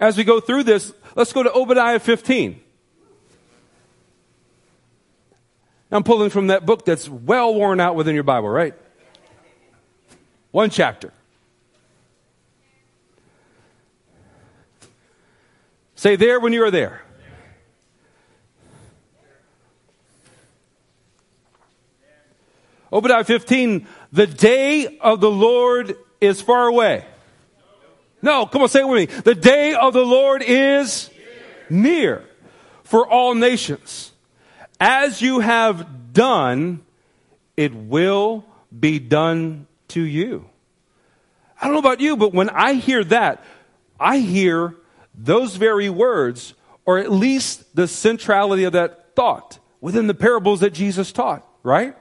As 0.00 0.16
we 0.16 0.24
go 0.24 0.40
through 0.40 0.64
this, 0.64 0.92
let's 1.14 1.32
go 1.32 1.44
to 1.44 1.52
Obadiah 1.52 2.00
15. 2.00 2.60
I'm 5.92 6.02
pulling 6.02 6.30
from 6.30 6.48
that 6.48 6.66
book 6.66 6.84
that's 6.84 7.08
well 7.08 7.54
worn 7.54 7.78
out 7.78 7.94
within 7.94 8.16
your 8.16 8.24
Bible, 8.24 8.48
right? 8.48 8.74
One 10.50 10.68
chapter. 10.68 11.12
Say 15.94 16.16
there 16.16 16.40
when 16.40 16.52
you 16.52 16.64
are 16.64 16.72
there. 16.72 17.02
Obadiah 22.92 23.24
15, 23.24 23.86
the 24.16 24.26
day 24.26 24.98
of 24.98 25.20
the 25.20 25.30
Lord 25.30 25.94
is 26.22 26.40
far 26.40 26.66
away. 26.66 27.04
No, 28.22 28.46
come 28.46 28.62
on, 28.62 28.68
say 28.70 28.80
it 28.80 28.88
with 28.88 29.10
me. 29.10 29.20
The 29.20 29.34
day 29.34 29.74
of 29.74 29.92
the 29.92 30.04
Lord 30.04 30.42
is 30.42 31.10
near 31.68 32.24
for 32.82 33.06
all 33.06 33.34
nations. 33.34 34.12
As 34.80 35.20
you 35.20 35.40
have 35.40 36.14
done, 36.14 36.82
it 37.58 37.74
will 37.74 38.46
be 38.78 38.98
done 38.98 39.66
to 39.88 40.00
you. 40.00 40.48
I 41.60 41.66
don't 41.66 41.74
know 41.74 41.80
about 41.80 42.00
you, 42.00 42.16
but 42.16 42.32
when 42.32 42.48
I 42.48 42.72
hear 42.72 43.04
that, 43.04 43.44
I 44.00 44.18
hear 44.18 44.76
those 45.14 45.56
very 45.56 45.90
words, 45.90 46.54
or 46.86 46.96
at 46.96 47.12
least 47.12 47.76
the 47.76 47.86
centrality 47.86 48.64
of 48.64 48.72
that 48.72 49.14
thought 49.14 49.58
within 49.82 50.06
the 50.06 50.14
parables 50.14 50.60
that 50.60 50.72
Jesus 50.72 51.12
taught, 51.12 51.46
right? 51.62 51.94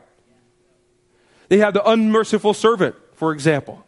They 1.50 1.60
have 1.60 1.74
the 1.74 1.88
unmerciful 1.88 2.54
servant, 2.54 2.96
for 3.14 3.32
example. 3.32 3.86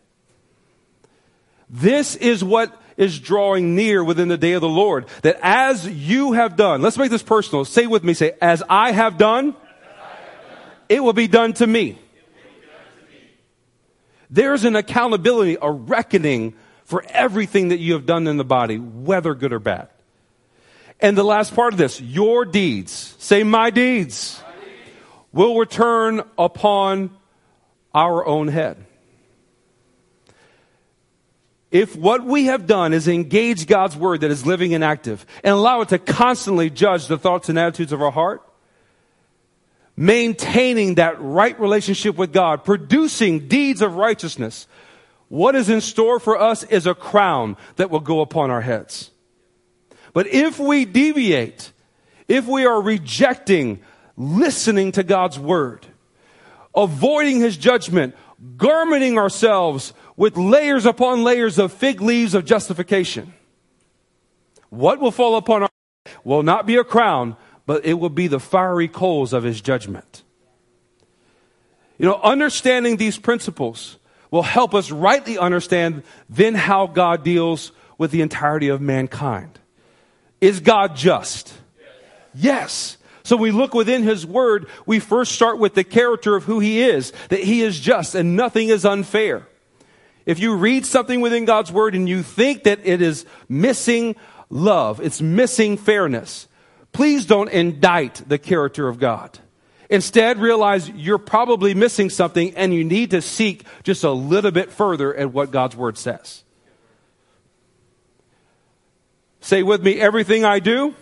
This 1.70 2.16
is 2.16 2.44
what 2.44 2.80
is 2.98 3.20
drawing 3.20 3.76
near 3.76 4.04
within 4.04 4.28
the 4.28 4.38
day 4.38 4.54
of 4.54 4.62
the 4.62 4.70
Lord. 4.70 5.08
That 5.22 5.38
as 5.42 5.88
you 5.88 6.34
have 6.34 6.56
done, 6.56 6.82
let's 6.82 6.98
make 6.98 7.12
this 7.12 7.24
personal. 7.24 7.66
Say 7.66 7.88
with 7.88 8.04
me, 8.04 8.14
say, 8.14 8.34
as 8.42 8.64
I 8.68 8.92
have 8.92 9.18
done, 9.18 9.56
it 10.90 11.04
will 11.04 11.14
be 11.14 11.28
done 11.28 11.54
to 11.54 11.68
me. 11.68 12.00
There's 14.30 14.66
an 14.66 14.76
accountability, 14.76 15.58
a 15.62 15.72
reckoning 15.72 16.56
for 16.86 17.04
everything 17.10 17.70
that 17.70 17.80
you 17.80 17.94
have 17.94 18.06
done 18.06 18.28
in 18.28 18.38
the 18.38 18.46
body, 18.46 18.78
whether 18.78 19.34
good 19.36 19.54
or 19.54 19.60
bad. 19.60 19.90
And 21.00 21.18
the 21.18 21.24
last 21.24 21.54
part 21.54 21.74
of 21.74 21.78
this, 21.78 22.02
your 22.02 22.44
deeds. 22.46 23.16
Say, 23.20 23.44
my 23.44 23.70
deeds. 23.70 24.42
will 25.32 25.58
return 25.58 26.24
upon 26.38 27.17
our 27.94 28.26
own 28.26 28.48
head. 28.48 28.86
If 31.70 31.96
what 31.96 32.24
we 32.24 32.46
have 32.46 32.66
done 32.66 32.94
is 32.94 33.08
engage 33.08 33.68
God's 33.68 33.96
word 33.96 34.22
that 34.22 34.32
is 34.32 34.46
living 34.46 34.74
and 34.74 34.84
active 34.84 35.26
and 35.44 35.54
allow 35.54 35.82
it 35.82 35.90
to 35.90 36.00
constantly 36.00 36.70
judge 36.70 37.08
the 37.08 37.18
thoughts 37.18 37.50
and 37.50 37.60
attitudes 37.60 37.92
of 37.92 38.02
our 38.02 38.12
heart, 38.12 38.42
maintaining 39.98 40.96
that 40.96 41.20
right 41.20 41.60
relationship 41.60 42.16
with 42.16 42.32
God, 42.32 42.64
producing 42.64 43.48
deeds 43.48 43.82
of 43.82 43.96
righteousness, 43.96 44.68
what 45.28 45.56
is 45.56 45.70
in 45.70 45.82
store 45.82 46.20
for 46.20 46.40
us 46.40 46.64
is 46.64 46.88
a 46.88 46.96
crown 46.96 47.58
that 47.76 47.90
will 47.90 48.00
go 48.00 48.22
upon 48.22 48.50
our 48.50 48.62
heads. 48.62 49.12
But 50.14 50.28
if 50.28 50.58
we 50.60 50.86
deviate, 50.86 51.74
if 52.30 52.48
we 52.48 52.66
are 52.66 52.82
rejecting 52.82 53.80
listening 54.16 54.94
to 54.94 55.04
God's 55.04 55.38
word, 55.38 55.86
avoiding 56.78 57.42
his 57.42 57.58
judgment, 57.58 58.16
garmenting 58.56 59.18
ourselves 59.18 59.94
with 60.16 60.38
layers 60.38 60.86
upon 60.86 61.24
layers 61.24 61.58
of 61.58 61.74
fig 61.74 62.02
leaves 62.02 62.34
of 62.34 62.46
justification, 62.46 63.34
what 64.70 65.00
will 65.00 65.12
fall 65.12 65.36
upon 65.36 65.64
our 65.64 65.70
will 66.24 66.44
not 66.44 66.66
be 66.66 66.76
a 66.76 66.84
crown, 66.84 67.36
but 67.66 67.86
it 67.86 67.96
will 67.96 68.10
be 68.10 68.28
the 68.28 68.40
fiery 68.40 68.88
coals 68.88 69.34
of 69.34 69.44
his 69.44 69.60
judgment. 69.60 70.24
You 71.98 72.06
know, 72.06 72.20
understanding 72.22 72.98
these 72.98 73.18
principles 73.18 73.98
will 74.30 74.44
help 74.44 74.76
us 74.76 74.92
rightly 74.92 75.38
understand 75.38 76.04
then 76.30 76.54
how 76.54 76.88
God 76.88 77.24
deals 77.24 77.72
with 77.98 78.12
the 78.12 78.22
entirety 78.22 78.68
of 78.68 78.82
mankind. 78.82 79.60
Is 80.40 80.60
God 80.60 80.96
just? 80.96 81.54
Yes. 82.36 82.97
So 83.28 83.36
we 83.36 83.52
look 83.52 83.74
within 83.74 84.04
His 84.04 84.26
Word, 84.26 84.70
we 84.86 85.02
first 85.02 85.34
start 85.34 85.60
with 85.60 85.74
the 85.74 85.84
character 85.84 86.38
of 86.38 86.46
who 86.46 86.62
He 86.62 86.80
is, 86.80 87.12
that 87.28 87.42
He 87.42 87.62
is 87.62 87.78
just 87.78 88.16
and 88.16 88.38
nothing 88.38 88.70
is 88.70 88.86
unfair. 88.86 89.46
If 90.26 90.40
you 90.40 90.56
read 90.56 90.86
something 90.86 91.20
within 91.20 91.44
God's 91.44 91.70
Word 91.70 91.94
and 91.94 92.08
you 92.08 92.24
think 92.24 92.64
that 92.64 92.80
it 92.86 93.02
is 93.02 93.26
missing 93.50 94.16
love, 94.50 95.02
it's 95.02 95.22
missing 95.22 95.76
fairness, 95.76 96.48
please 96.94 97.26
don't 97.26 97.50
indict 97.50 98.24
the 98.30 98.38
character 98.38 98.88
of 98.88 98.98
God. 98.98 99.38
Instead, 99.90 100.40
realize 100.40 100.90
you're 100.90 101.18
probably 101.18 101.74
missing 101.74 102.10
something 102.10 102.56
and 102.56 102.74
you 102.74 102.86
need 102.86 103.12
to 103.12 103.22
seek 103.22 103.66
just 103.84 104.06
a 104.06 104.12
little 104.12 104.52
bit 104.52 104.72
further 104.72 105.14
at 105.14 105.34
what 105.34 105.52
God's 105.52 105.76
Word 105.76 105.98
says. 105.98 106.46
Say 109.42 109.64
with 109.64 109.84
me, 109.84 110.00
everything 110.00 110.46
I 110.46 110.60
do, 110.60 110.96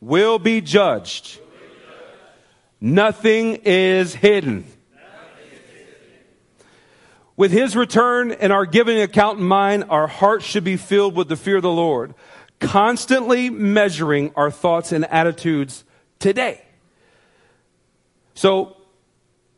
Will, 0.00 0.38
be 0.38 0.60
judged. 0.60 1.38
Nothing 2.80 3.56
is 3.64 4.14
hidden. 4.14 4.64
With 7.36 7.52
his 7.52 7.76
return 7.76 8.32
and 8.32 8.52
our 8.52 8.66
giving 8.66 9.00
account 9.00 9.38
in 9.38 9.44
mind, 9.44 9.84
our 9.88 10.06
hearts 10.06 10.44
should 10.44 10.64
be 10.64 10.76
filled 10.76 11.14
with 11.14 11.28
the 11.28 11.36
fear 11.36 11.56
of 11.56 11.62
the 11.62 11.70
Lord, 11.70 12.14
constantly 12.58 13.50
measuring 13.50 14.32
our 14.36 14.50
thoughts 14.50 14.92
and 14.92 15.04
attitudes 15.06 15.84
today. 16.18 16.62
So, 18.34 18.76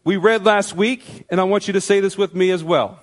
we 0.05 0.16
read 0.16 0.44
last 0.44 0.74
week, 0.74 1.24
and 1.31 1.40
I 1.40 1.44
want 1.44 1.68
you 1.68 1.72
to 1.74 1.81
say 1.81 2.00
this 2.00 2.18
with 2.18 2.35
me 2.35 2.50
as 2.50 2.64
well. 2.64 3.00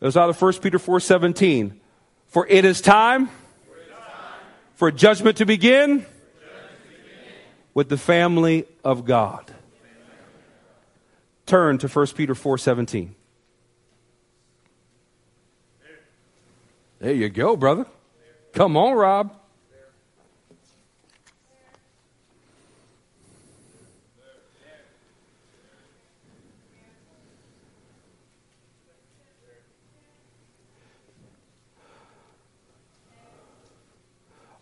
It 0.00 0.04
was 0.04 0.16
out 0.16 0.28
of 0.28 0.40
1 0.40 0.52
Peter 0.54 0.78
4 0.78 1.00
17. 1.00 1.80
For 2.28 2.46
it 2.46 2.64
is 2.64 2.80
time 2.80 3.30
for 4.74 4.92
judgment 4.92 5.38
to 5.38 5.46
begin 5.46 6.06
with 7.76 7.90
the 7.90 7.98
family 7.98 8.64
of 8.82 9.04
God. 9.04 9.52
Turn 11.44 11.76
to 11.76 11.88
1 11.88 12.06
Peter 12.16 12.34
4 12.34 12.56
17. 12.56 13.14
There 17.00 17.12
you 17.12 17.28
go, 17.28 17.54
brother. 17.54 17.84
Come 18.54 18.78
on, 18.78 18.94
Rob. 18.94 19.38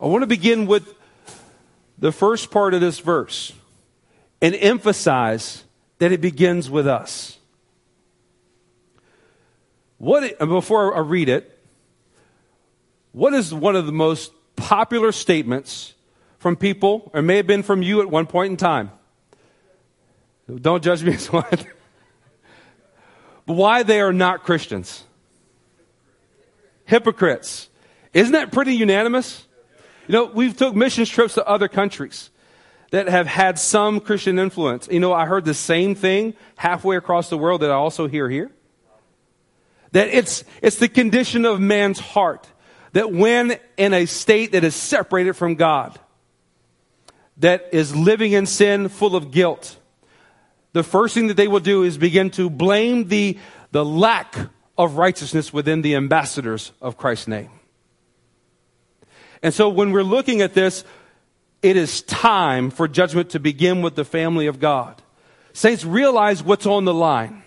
I 0.01 0.07
want 0.07 0.23
to 0.23 0.27
begin 0.27 0.65
with 0.65 0.94
the 1.97 2.11
first 2.11 2.51
part 2.51 2.73
of 2.73 2.81
this 2.81 2.99
verse 2.99 3.53
and 4.41 4.53
emphasize 4.55 5.63
that 5.99 6.11
it 6.11 6.21
begins 6.21 6.69
with 6.69 6.87
us. 6.87 7.37
What 9.97 10.37
before 10.39 10.95
I 10.95 10.99
read 10.99 11.29
it, 11.29 11.57
what 13.11 13.33
is 13.33 13.53
one 13.53 13.75
of 13.75 13.85
the 13.85 13.93
most 13.93 14.33
popular 14.55 15.11
statements 15.11 15.93
from 16.37 16.55
people, 16.55 17.09
or 17.13 17.21
may 17.21 17.37
have 17.37 17.47
been 17.47 17.63
from 17.63 17.81
you 17.81 18.01
at 18.01 18.09
one 18.09 18.27
point 18.27 18.51
in 18.51 18.57
time? 18.57 18.91
Don't 20.53 20.83
judge 20.83 21.03
me 21.03 21.13
as 21.15 21.31
one. 21.31 21.45
but 23.45 23.53
why 23.53 23.83
they 23.83 24.01
are 24.01 24.13
not 24.13 24.43
Christians? 24.43 25.05
Hypocrites. 26.85 27.69
Isn't 28.13 28.33
that 28.33 28.51
pretty 28.51 28.73
unanimous? 28.73 29.47
You 30.07 30.13
know, 30.13 30.25
we've 30.25 30.55
took 30.55 30.75
mission 30.75 31.05
trips 31.05 31.33
to 31.35 31.47
other 31.47 31.67
countries 31.67 32.29
that 32.91 33.07
have 33.07 33.27
had 33.27 33.57
some 33.59 33.99
Christian 33.99 34.39
influence. 34.39 34.87
You 34.91 34.99
know, 34.99 35.13
I 35.13 35.25
heard 35.25 35.45
the 35.45 35.53
same 35.53 35.95
thing 35.95 36.33
halfway 36.55 36.95
across 36.95 37.29
the 37.29 37.37
world 37.37 37.61
that 37.61 37.71
I 37.71 37.73
also 37.73 38.07
hear 38.07 38.29
here. 38.29 38.51
That 39.91 40.09
it's, 40.09 40.43
it's 40.61 40.77
the 40.77 40.89
condition 40.89 41.45
of 41.45 41.59
man's 41.59 41.99
heart 41.99 42.47
that 42.93 43.11
when 43.11 43.57
in 43.75 43.93
a 43.93 44.05
state 44.05 44.53
that 44.53 44.63
is 44.63 44.75
separated 44.75 45.33
from 45.33 45.55
God, 45.55 45.99
that 47.37 47.69
is 47.73 47.93
living 47.93 48.31
in 48.31 48.45
sin, 48.45 48.87
full 48.87 49.17
of 49.17 49.31
guilt, 49.31 49.77
the 50.71 50.83
first 50.83 51.13
thing 51.13 51.27
that 51.27 51.35
they 51.35 51.49
will 51.49 51.59
do 51.59 51.83
is 51.83 51.97
begin 51.97 52.29
to 52.31 52.49
blame 52.49 53.09
the, 53.09 53.37
the 53.71 53.83
lack 53.83 54.35
of 54.77 54.95
righteousness 54.95 55.51
within 55.51 55.81
the 55.81 55.95
ambassadors 55.95 56.71
of 56.81 56.97
Christ's 56.97 57.27
name. 57.27 57.49
And 59.41 59.53
so 59.53 59.69
when 59.69 59.91
we're 59.91 60.03
looking 60.03 60.41
at 60.41 60.53
this, 60.53 60.83
it 61.61 61.77
is 61.77 62.01
time 62.03 62.69
for 62.69 62.87
judgment 62.87 63.31
to 63.31 63.39
begin 63.39 63.81
with 63.81 63.95
the 63.95 64.05
family 64.05 64.47
of 64.47 64.59
God. 64.59 65.01
Saints, 65.53 65.85
realize 65.85 66.43
what's 66.43 66.65
on 66.65 66.85
the 66.85 66.93
line. 66.93 67.43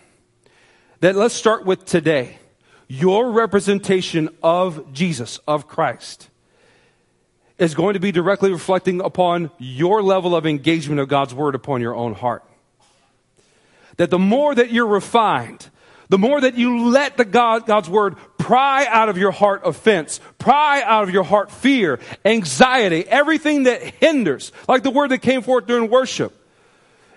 That 1.00 1.14
let's 1.14 1.34
start 1.34 1.64
with 1.64 1.84
today. 1.84 2.38
Your 2.88 3.30
representation 3.30 4.30
of 4.42 4.92
Jesus, 4.92 5.38
of 5.46 5.68
Christ, 5.68 6.30
is 7.58 7.74
going 7.74 7.94
to 7.94 8.00
be 8.00 8.12
directly 8.12 8.50
reflecting 8.50 9.00
upon 9.00 9.50
your 9.58 10.02
level 10.02 10.34
of 10.34 10.46
engagement 10.46 11.00
of 11.00 11.08
God's 11.08 11.34
word 11.34 11.54
upon 11.54 11.80
your 11.80 11.94
own 11.94 12.14
heart. 12.14 12.44
That 13.98 14.10
the 14.10 14.18
more 14.18 14.54
that 14.54 14.70
you're 14.70 14.86
refined, 14.86 15.68
the 16.08 16.18
more 16.18 16.40
that 16.40 16.56
you 16.56 16.88
let 16.88 17.16
the 17.16 17.24
God, 17.24 17.66
God's 17.66 17.90
word 17.90 18.16
pry 18.48 18.86
out 18.86 19.10
of 19.10 19.18
your 19.18 19.30
heart 19.30 19.60
offense, 19.66 20.20
pry 20.38 20.80
out 20.80 21.02
of 21.02 21.10
your 21.10 21.22
heart 21.22 21.50
fear, 21.50 22.00
anxiety, 22.24 23.06
everything 23.06 23.64
that 23.64 23.82
hinders, 23.82 24.52
like 24.66 24.82
the 24.82 24.90
word 24.90 25.10
that 25.10 25.18
came 25.18 25.42
forth 25.42 25.66
during 25.66 25.90
worship, 25.90 26.32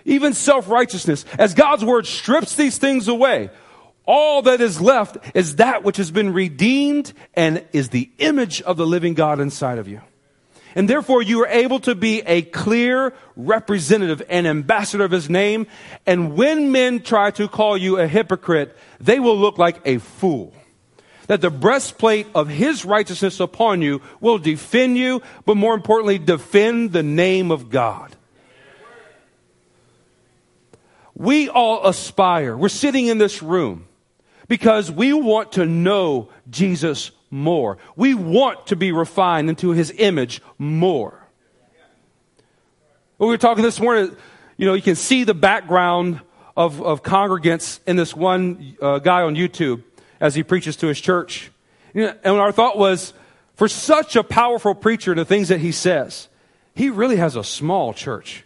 even 0.04 0.34
self-righteousness, 0.34 1.24
as 1.38 1.54
God's 1.54 1.86
word 1.86 2.06
strips 2.06 2.54
these 2.54 2.76
things 2.76 3.08
away, 3.08 3.48
all 4.04 4.42
that 4.42 4.60
is 4.60 4.78
left 4.78 5.16
is 5.34 5.56
that 5.56 5.82
which 5.82 5.96
has 5.96 6.10
been 6.10 6.34
redeemed 6.34 7.14
and 7.32 7.64
is 7.72 7.88
the 7.88 8.10
image 8.18 8.60
of 8.60 8.76
the 8.76 8.86
living 8.86 9.14
God 9.14 9.40
inside 9.40 9.78
of 9.78 9.88
you. 9.88 10.02
And 10.74 10.86
therefore 10.86 11.22
you 11.22 11.40
are 11.44 11.48
able 11.48 11.80
to 11.80 11.94
be 11.94 12.20
a 12.26 12.42
clear 12.42 13.14
representative 13.36 14.22
and 14.28 14.46
ambassador 14.46 15.04
of 15.04 15.10
his 15.10 15.30
name. 15.30 15.66
And 16.04 16.36
when 16.36 16.72
men 16.72 17.00
try 17.00 17.30
to 17.30 17.48
call 17.48 17.78
you 17.78 17.96
a 17.96 18.06
hypocrite, 18.06 18.76
they 19.00 19.18
will 19.18 19.38
look 19.38 19.56
like 19.56 19.80
a 19.86 19.96
fool. 19.96 20.52
That 21.32 21.40
the 21.40 21.48
breastplate 21.48 22.26
of 22.34 22.50
his 22.50 22.84
righteousness 22.84 23.40
upon 23.40 23.80
you 23.80 24.02
will 24.20 24.36
defend 24.36 24.98
you, 24.98 25.22
but 25.46 25.56
more 25.56 25.72
importantly, 25.72 26.18
defend 26.18 26.92
the 26.92 27.02
name 27.02 27.50
of 27.50 27.70
God. 27.70 28.14
We 31.14 31.48
all 31.48 31.86
aspire. 31.86 32.54
We're 32.54 32.68
sitting 32.68 33.06
in 33.06 33.16
this 33.16 33.42
room 33.42 33.86
because 34.46 34.90
we 34.90 35.14
want 35.14 35.52
to 35.52 35.64
know 35.64 36.28
Jesus 36.50 37.12
more. 37.30 37.78
We 37.96 38.12
want 38.12 38.66
to 38.66 38.76
be 38.76 38.92
refined 38.92 39.48
into 39.48 39.70
his 39.70 39.90
image 39.96 40.42
more. 40.58 41.26
We 43.16 43.26
were 43.26 43.38
talking 43.38 43.64
this 43.64 43.80
morning, 43.80 44.14
you 44.58 44.66
know, 44.66 44.74
you 44.74 44.82
can 44.82 44.96
see 44.96 45.24
the 45.24 45.32
background 45.32 46.20
of, 46.58 46.82
of 46.82 47.02
congregants 47.02 47.80
in 47.86 47.96
this 47.96 48.14
one 48.14 48.76
uh, 48.82 48.98
guy 48.98 49.22
on 49.22 49.34
YouTube 49.34 49.82
as 50.22 50.36
he 50.36 50.42
preaches 50.44 50.76
to 50.76 50.86
his 50.86 51.00
church. 51.00 51.50
And 51.92 52.16
our 52.24 52.52
thought 52.52 52.78
was, 52.78 53.12
for 53.56 53.66
such 53.68 54.16
a 54.16 54.22
powerful 54.22 54.74
preacher, 54.74 55.14
the 55.14 55.26
things 55.26 55.48
that 55.48 55.60
he 55.60 55.72
says, 55.72 56.28
he 56.74 56.88
really 56.88 57.16
has 57.16 57.36
a 57.36 57.44
small 57.44 57.92
church. 57.92 58.44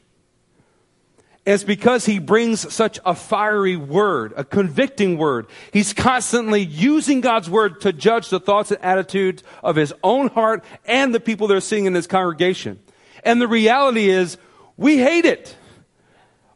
it's 1.46 1.62
because 1.62 2.04
he 2.04 2.18
brings 2.18 2.74
such 2.74 2.98
a 3.06 3.14
fiery 3.14 3.76
word, 3.76 4.34
a 4.36 4.42
convicting 4.42 5.16
word. 5.16 5.46
He's 5.72 5.92
constantly 5.92 6.60
using 6.62 7.20
God's 7.20 7.48
word 7.48 7.80
to 7.82 7.92
judge 7.92 8.30
the 8.30 8.40
thoughts 8.40 8.72
and 8.72 8.82
attitudes 8.82 9.44
of 9.62 9.76
his 9.76 9.94
own 10.02 10.26
heart 10.28 10.64
and 10.84 11.14
the 11.14 11.20
people 11.20 11.46
that 11.46 11.56
are 11.56 11.60
seeing 11.60 11.86
in 11.86 11.94
his 11.94 12.08
congregation. 12.08 12.80
And 13.22 13.40
the 13.40 13.46
reality 13.46 14.08
is, 14.08 14.38
we 14.76 14.98
hate 14.98 15.24
it. 15.24 15.56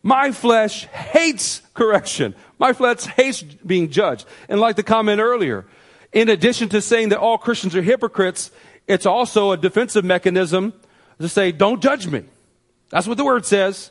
My 0.02 0.32
flesh 0.32 0.86
hates 0.86 1.62
correction. 1.72 2.34
My 2.60 2.74
flesh 2.74 3.06
hates 3.06 3.42
being 3.42 3.90
judged. 3.90 4.26
And 4.48 4.60
like 4.60 4.76
the 4.76 4.82
comment 4.82 5.18
earlier, 5.20 5.64
in 6.12 6.28
addition 6.28 6.68
to 6.68 6.82
saying 6.82 7.08
that 7.08 7.18
all 7.18 7.38
Christians 7.38 7.74
are 7.74 7.82
hypocrites, 7.82 8.50
it's 8.86 9.06
also 9.06 9.50
a 9.50 9.56
defensive 9.56 10.04
mechanism 10.04 10.74
to 11.18 11.28
say, 11.28 11.52
don't 11.52 11.82
judge 11.82 12.06
me. 12.06 12.24
That's 12.90 13.06
what 13.06 13.16
the 13.16 13.24
word 13.24 13.46
says. 13.46 13.90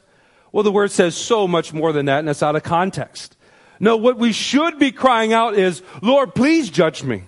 Well, 0.51 0.63
the 0.63 0.71
word 0.71 0.91
says 0.91 1.15
so 1.15 1.47
much 1.47 1.73
more 1.73 1.91
than 1.91 2.05
that, 2.05 2.19
and 2.19 2.29
it's 2.29 2.43
out 2.43 2.55
of 2.55 2.63
context. 2.63 3.35
No, 3.79 3.97
what 3.97 4.17
we 4.17 4.33
should 4.33 4.77
be 4.77 4.91
crying 4.91 5.33
out 5.33 5.55
is, 5.55 5.81
Lord, 6.01 6.35
please 6.35 6.69
judge 6.69 7.03
me. 7.03 7.23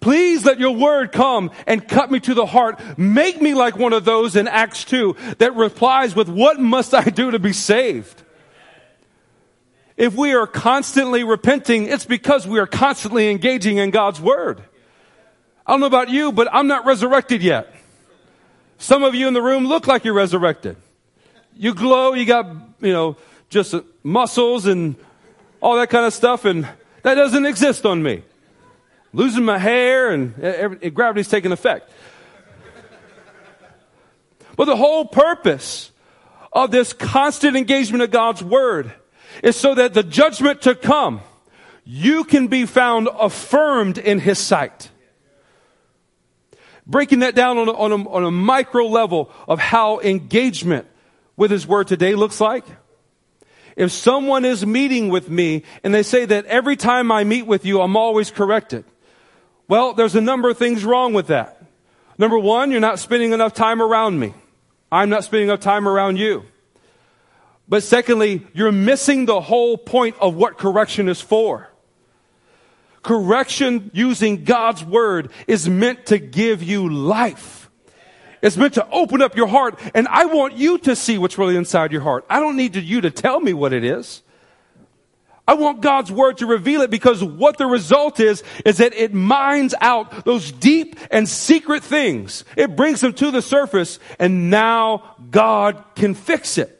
Please 0.00 0.44
let 0.44 0.58
your 0.58 0.74
word 0.74 1.12
come 1.12 1.50
and 1.66 1.86
cut 1.86 2.10
me 2.10 2.18
to 2.20 2.34
the 2.34 2.46
heart. 2.46 2.80
Make 2.98 3.40
me 3.40 3.54
like 3.54 3.76
one 3.76 3.92
of 3.92 4.04
those 4.04 4.34
in 4.34 4.48
Acts 4.48 4.84
2 4.86 5.14
that 5.38 5.54
replies 5.54 6.16
with, 6.16 6.28
what 6.28 6.58
must 6.58 6.94
I 6.94 7.04
do 7.04 7.30
to 7.30 7.38
be 7.38 7.52
saved? 7.52 8.22
If 10.00 10.14
we 10.14 10.32
are 10.32 10.46
constantly 10.46 11.24
repenting, 11.24 11.84
it's 11.84 12.06
because 12.06 12.46
we 12.46 12.58
are 12.58 12.66
constantly 12.66 13.28
engaging 13.28 13.76
in 13.76 13.90
God's 13.90 14.18
word. 14.18 14.62
I 15.66 15.72
don't 15.72 15.80
know 15.80 15.86
about 15.86 16.08
you, 16.08 16.32
but 16.32 16.48
I'm 16.50 16.66
not 16.68 16.86
resurrected 16.86 17.42
yet. 17.42 17.70
Some 18.78 19.02
of 19.02 19.14
you 19.14 19.28
in 19.28 19.34
the 19.34 19.42
room 19.42 19.66
look 19.66 19.86
like 19.86 20.06
you're 20.06 20.14
resurrected. 20.14 20.78
You 21.54 21.74
glow, 21.74 22.14
you 22.14 22.24
got, 22.24 22.46
you 22.80 22.94
know, 22.94 23.18
just 23.50 23.74
muscles 24.02 24.64
and 24.64 24.96
all 25.60 25.76
that 25.76 25.90
kind 25.90 26.06
of 26.06 26.14
stuff, 26.14 26.46
and 26.46 26.66
that 27.02 27.16
doesn't 27.16 27.44
exist 27.44 27.84
on 27.84 28.02
me. 28.02 28.22
Losing 29.12 29.44
my 29.44 29.58
hair 29.58 30.12
and 30.12 30.94
gravity's 30.94 31.28
taking 31.28 31.52
effect. 31.52 31.92
But 34.56 34.64
the 34.64 34.76
whole 34.76 35.04
purpose 35.04 35.90
of 36.54 36.70
this 36.70 36.94
constant 36.94 37.54
engagement 37.54 38.02
of 38.02 38.10
God's 38.10 38.42
Word 38.42 38.94
is 39.42 39.56
so 39.56 39.74
that 39.74 39.94
the 39.94 40.02
judgment 40.02 40.62
to 40.62 40.74
come, 40.74 41.20
you 41.84 42.24
can 42.24 42.48
be 42.48 42.66
found 42.66 43.08
affirmed 43.18 43.98
in 43.98 44.20
His 44.20 44.38
sight. 44.38 44.90
Breaking 46.86 47.20
that 47.20 47.34
down 47.34 47.58
on 47.58 47.68
a, 47.68 47.72
on 47.72 47.92
a, 47.92 48.08
on 48.08 48.24
a 48.24 48.30
micro 48.30 48.86
level 48.86 49.30
of 49.46 49.60
how 49.60 50.00
engagement 50.00 50.86
with 51.36 51.50
His 51.50 51.66
Word 51.66 51.88
today 51.88 52.14
looks 52.14 52.40
like. 52.40 52.64
If 53.76 53.92
someone 53.92 54.44
is 54.44 54.66
meeting 54.66 55.08
with 55.08 55.30
me 55.30 55.62
and 55.84 55.94
they 55.94 56.02
say 56.02 56.24
that 56.26 56.44
every 56.46 56.76
time 56.76 57.10
I 57.10 57.24
meet 57.24 57.46
with 57.46 57.64
you, 57.64 57.80
I'm 57.80 57.96
always 57.96 58.30
corrected. 58.30 58.84
Well, 59.68 59.94
there's 59.94 60.16
a 60.16 60.20
number 60.20 60.50
of 60.50 60.58
things 60.58 60.84
wrong 60.84 61.12
with 61.12 61.28
that. 61.28 61.64
Number 62.18 62.38
one, 62.38 62.70
you're 62.70 62.80
not 62.80 62.98
spending 62.98 63.32
enough 63.32 63.54
time 63.54 63.80
around 63.80 64.18
me. 64.18 64.34
I'm 64.92 65.08
not 65.08 65.24
spending 65.24 65.48
enough 65.48 65.60
time 65.60 65.88
around 65.88 66.18
you. 66.18 66.44
But 67.70 67.84
secondly, 67.84 68.44
you're 68.52 68.72
missing 68.72 69.26
the 69.26 69.40
whole 69.40 69.78
point 69.78 70.16
of 70.20 70.34
what 70.34 70.58
correction 70.58 71.08
is 71.08 71.20
for. 71.20 71.70
Correction 73.02 73.92
using 73.94 74.44
God's 74.44 74.84
word 74.84 75.30
is 75.46 75.68
meant 75.68 76.06
to 76.06 76.18
give 76.18 76.64
you 76.64 76.88
life. 76.92 77.70
It's 78.42 78.56
meant 78.56 78.74
to 78.74 78.88
open 78.90 79.22
up 79.22 79.36
your 79.36 79.46
heart, 79.46 79.78
and 79.94 80.08
I 80.08 80.24
want 80.24 80.56
you 80.56 80.78
to 80.78 80.96
see 80.96 81.16
what's 81.16 81.38
really 81.38 81.56
inside 81.56 81.92
your 81.92 82.00
heart. 82.00 82.26
I 82.28 82.40
don't 82.40 82.56
need 82.56 82.74
you 82.74 83.02
to 83.02 83.10
tell 83.10 83.38
me 83.38 83.52
what 83.52 83.72
it 83.72 83.84
is. 83.84 84.22
I 85.46 85.54
want 85.54 85.80
God's 85.80 86.10
word 86.10 86.38
to 86.38 86.46
reveal 86.46 86.80
it 86.80 86.90
because 86.90 87.22
what 87.22 87.56
the 87.56 87.66
result 87.66 88.18
is, 88.18 88.42
is 88.64 88.78
that 88.78 88.94
it 88.94 89.14
mines 89.14 89.74
out 89.80 90.24
those 90.24 90.50
deep 90.50 90.98
and 91.10 91.28
secret 91.28 91.84
things. 91.84 92.44
It 92.56 92.74
brings 92.74 93.00
them 93.00 93.12
to 93.14 93.30
the 93.30 93.42
surface, 93.42 94.00
and 94.18 94.50
now 94.50 95.16
God 95.30 95.84
can 95.94 96.14
fix 96.14 96.58
it. 96.58 96.79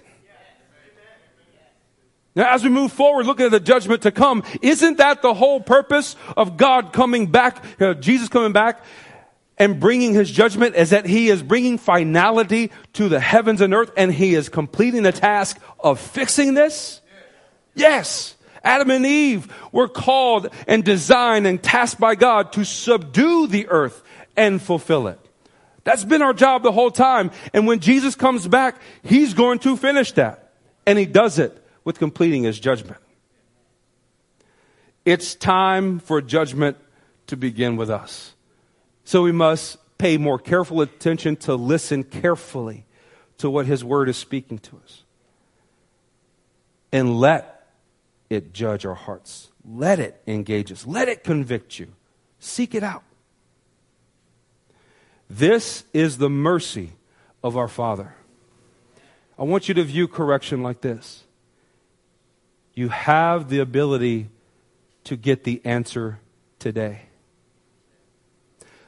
Now, 2.35 2.55
as 2.55 2.63
we 2.63 2.71
move 2.71 2.93
forward, 2.93 3.27
looking 3.27 3.47
at 3.47 3.53
the 3.53 3.61
judgment 3.61 4.03
to 4.03 4.13
come, 4.13 4.45
isn't 4.63 4.99
that 4.99 5.21
the 5.21 5.35
whole 5.35 5.61
purpose 5.61 6.15
of 6.37 6.57
God 6.57 6.93
coming 6.93 7.27
back, 7.27 7.65
uh, 7.81 7.95
Jesus 7.95 8.29
coming 8.29 8.53
back? 8.53 8.85
and 9.61 9.79
bringing 9.79 10.15
his 10.15 10.31
judgment 10.31 10.75
is 10.75 10.89
that 10.89 11.05
he 11.05 11.29
is 11.29 11.43
bringing 11.43 11.77
finality 11.77 12.73
to 12.95 13.11
the 13.11 13.21
heavens 13.21 13.61
and 13.61 13.75
earth 13.75 13.93
and 13.95 14.11
he 14.11 14.35
is 14.35 14.49
completing 14.49 15.03
the 15.03 15.13
task 15.13 15.61
of 15.79 16.01
fixing 16.01 16.55
this? 16.55 17.03
Yes. 17.75 18.37
Adam 18.65 18.91
and 18.91 19.05
Eve 19.05 19.53
were 19.71 19.87
called 19.87 20.49
and 20.67 20.83
designed 20.83 21.47
and 21.47 21.63
tasked 21.63 22.01
by 22.01 22.15
God 22.15 22.55
to 22.55 22.65
subdue 22.65 23.49
the 23.49 23.69
earth 23.69 24.03
and 24.35 24.63
fulfill 24.63 25.09
it. 25.09 25.21
That's 25.85 26.05
been 26.05 26.23
our 26.23 26.33
job 26.33 26.63
the 26.63 26.73
whole 26.73 26.91
time. 26.91 27.31
And 27.53 27.67
when 27.67 27.81
Jesus 27.81 28.15
comes 28.15 28.49
back, 28.49 28.81
he's 29.03 29.35
going 29.35 29.59
to 29.61 29.77
finish 29.77 30.13
that. 30.13 30.53
And 30.87 30.99
he 30.99 31.05
does 31.05 31.39
it 31.39 31.60
with 31.85 31.99
completing 31.99 32.43
his 32.43 32.61
judgment. 32.61 33.01
It's 35.05 35.35
time 35.35 35.99
for 35.99 36.21
judgment 36.21 36.77
to 37.27 37.37
begin 37.37 37.77
with 37.77 37.91
us. 37.91 38.35
So 39.05 39.23
we 39.23 39.33
must 39.33 39.79
pay 39.99 40.19
more 40.19 40.39
careful 40.39 40.81
attention 40.81 41.37
to 41.37 41.55
listen 41.55 42.05
carefully 42.05 42.85
to 43.39 43.51
what 43.51 43.67
His 43.67 43.85
Word 43.85 44.09
is 44.09 44.17
speaking 44.17 44.59
to 44.59 44.81
us. 44.85 45.05
And 46.93 47.19
let 47.19 47.69
it 48.29 48.53
judge 48.53 48.85
our 48.85 48.95
hearts. 48.95 49.49
Let 49.65 49.99
it 49.99 50.21
engage 50.27 50.73
us. 50.73 50.87
Let 50.87 51.09
it 51.09 51.25
convict 51.25 51.79
you. 51.79 51.89
Seek 52.39 52.75
it 52.75 52.83
out. 52.83 53.03
This 55.29 55.85
is 55.93 56.19
the 56.19 56.31
mercy 56.31 56.93
of 57.43 57.57
our 57.57 57.69
Father. 57.69 58.15
I 59.39 59.45
want 59.45 59.69
you 59.69 59.75
to 59.75 59.85
view 59.85 60.09
correction 60.09 60.63
like 60.63 60.81
this 60.81 61.25
you 62.81 62.89
have 62.89 63.51
the 63.51 63.59
ability 63.59 64.31
to 65.05 65.15
get 65.15 65.45
the 65.45 65.61
answer 65.67 66.19
today 66.59 67.03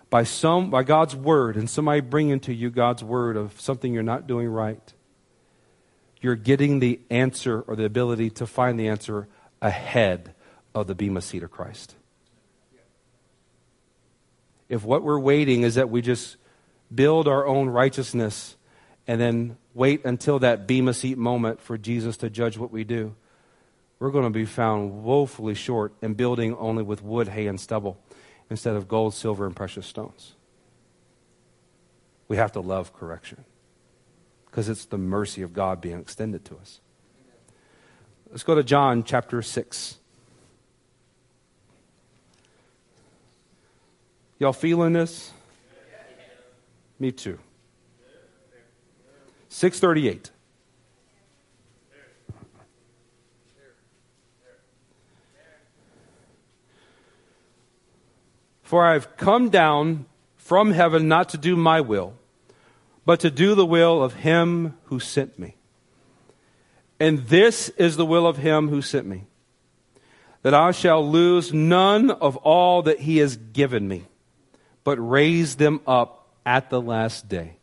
by 0.09 0.24
some 0.24 0.70
by 0.70 0.83
God's 0.83 1.14
word 1.14 1.57
and 1.57 1.68
somebody 1.68 2.00
bringing 2.00 2.40
to 2.40 2.55
you 2.55 2.70
God's 2.70 3.05
word 3.05 3.37
of 3.37 3.61
something 3.61 3.92
you're 3.92 4.02
not 4.02 4.26
doing 4.26 4.48
right, 4.48 4.94
you're 6.22 6.37
getting 6.37 6.81
the 6.81 7.00
answer 7.11 7.61
or 7.61 7.76
the 7.76 7.85
ability 7.85 8.31
to 8.31 8.46
find 8.46 8.81
the 8.81 8.88
answer 8.88 9.28
ahead 9.61 10.35
of 10.74 10.87
the 10.87 10.94
bema 10.94 11.20
seat 11.20 11.42
of 11.42 11.50
Christ. 11.50 11.94
If 14.70 14.85
what 14.85 15.02
we're 15.02 15.18
waiting 15.18 15.64
is 15.64 15.74
that 15.74 15.90
we 15.90 16.00
just 16.00 16.38
build 16.94 17.28
our 17.28 17.46
own 17.46 17.68
righteousness 17.68 18.57
and 19.07 19.20
then 19.20 19.59
wait 19.74 20.02
until 20.07 20.38
that 20.38 20.66
bema 20.66 20.94
seat 20.94 21.18
moment 21.18 21.61
for 21.61 21.76
Jesus 21.76 22.16
to 22.18 22.31
judge 22.31 22.57
what 22.57 22.72
we 22.72 22.85
do, 22.85 23.14
we're 24.03 24.11
going 24.11 24.25
to 24.25 24.31
be 24.31 24.45
found 24.45 25.05
woefully 25.05 25.55
short 25.55 25.93
and 26.03 26.17
building 26.17 26.57
only 26.57 26.83
with 26.83 27.05
wood, 27.05 27.29
hay, 27.29 27.47
and 27.47 27.61
stubble 27.61 27.97
instead 28.51 28.75
of 28.75 28.88
gold, 28.88 29.15
silver, 29.15 29.47
and 29.47 29.55
precious 29.55 29.87
stones. 29.87 30.35
We 32.27 32.37
have 32.37 32.51
to 32.53 32.61
love 32.61 32.93
correction 32.93 33.45
because 34.47 34.69
it's 34.69 34.87
the 34.87 34.99
mercy 34.99 35.43
of 35.43 35.53
God 35.53 35.81
being 35.81 36.01
extended 36.01 36.45
to 36.47 36.57
us. 36.57 36.81
Let's 38.29 38.43
go 38.43 38.57
to 38.57 38.65
John 38.65 39.05
chapter 39.05 39.41
6. 39.41 39.99
Y'all 44.41 44.53
feeling 44.53 44.95
this? 44.95 45.31
Me 46.99 47.13
too. 47.13 47.38
638. 49.48 50.33
For 58.73 58.87
I 58.87 58.94
have 58.94 59.18
come 59.18 59.50
down 59.50 60.06
from 60.35 60.70
heaven 60.70 61.06
not 61.06 61.29
to 61.29 61.37
do 61.37 61.56
my 61.56 61.83
will, 61.83 62.14
but 63.04 63.20
to 63.20 63.31
do 63.31 63.54
the 63.54 63.66
will 63.66 64.02
of 64.02 64.14
him 64.14 64.79
who 64.85 64.98
sent 64.98 65.38
me. 65.38 65.56
And 66.98 67.27
this 67.27 67.68
is 67.77 67.98
the 67.98 68.06
will 68.06 68.27
of 68.27 68.38
him 68.38 68.70
who 68.70 68.81
sent 68.81 69.06
me, 69.06 69.27
that 70.40 70.54
I 70.54 70.70
shall 70.70 71.06
lose 71.06 71.52
none 71.52 72.10
of 72.12 72.38
all 72.38 72.81
that 72.85 73.00
he 73.00 73.18
has 73.18 73.37
given 73.37 73.87
me, 73.87 74.06
but 74.85 74.96
raise 74.96 75.56
them 75.56 75.83
up 75.87 76.29
at 76.46 76.70
the 76.70 76.81
last 76.81 77.29
day. 77.29 77.58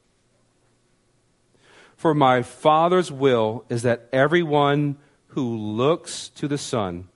For 1.97 2.13
my 2.13 2.43
Father's 2.43 3.11
will 3.11 3.65
is 3.67 3.81
that 3.81 4.09
everyone 4.13 4.97
who 5.29 5.57
looks 5.57 6.29
to 6.35 6.47
the 6.47 6.59
Son 6.59 7.07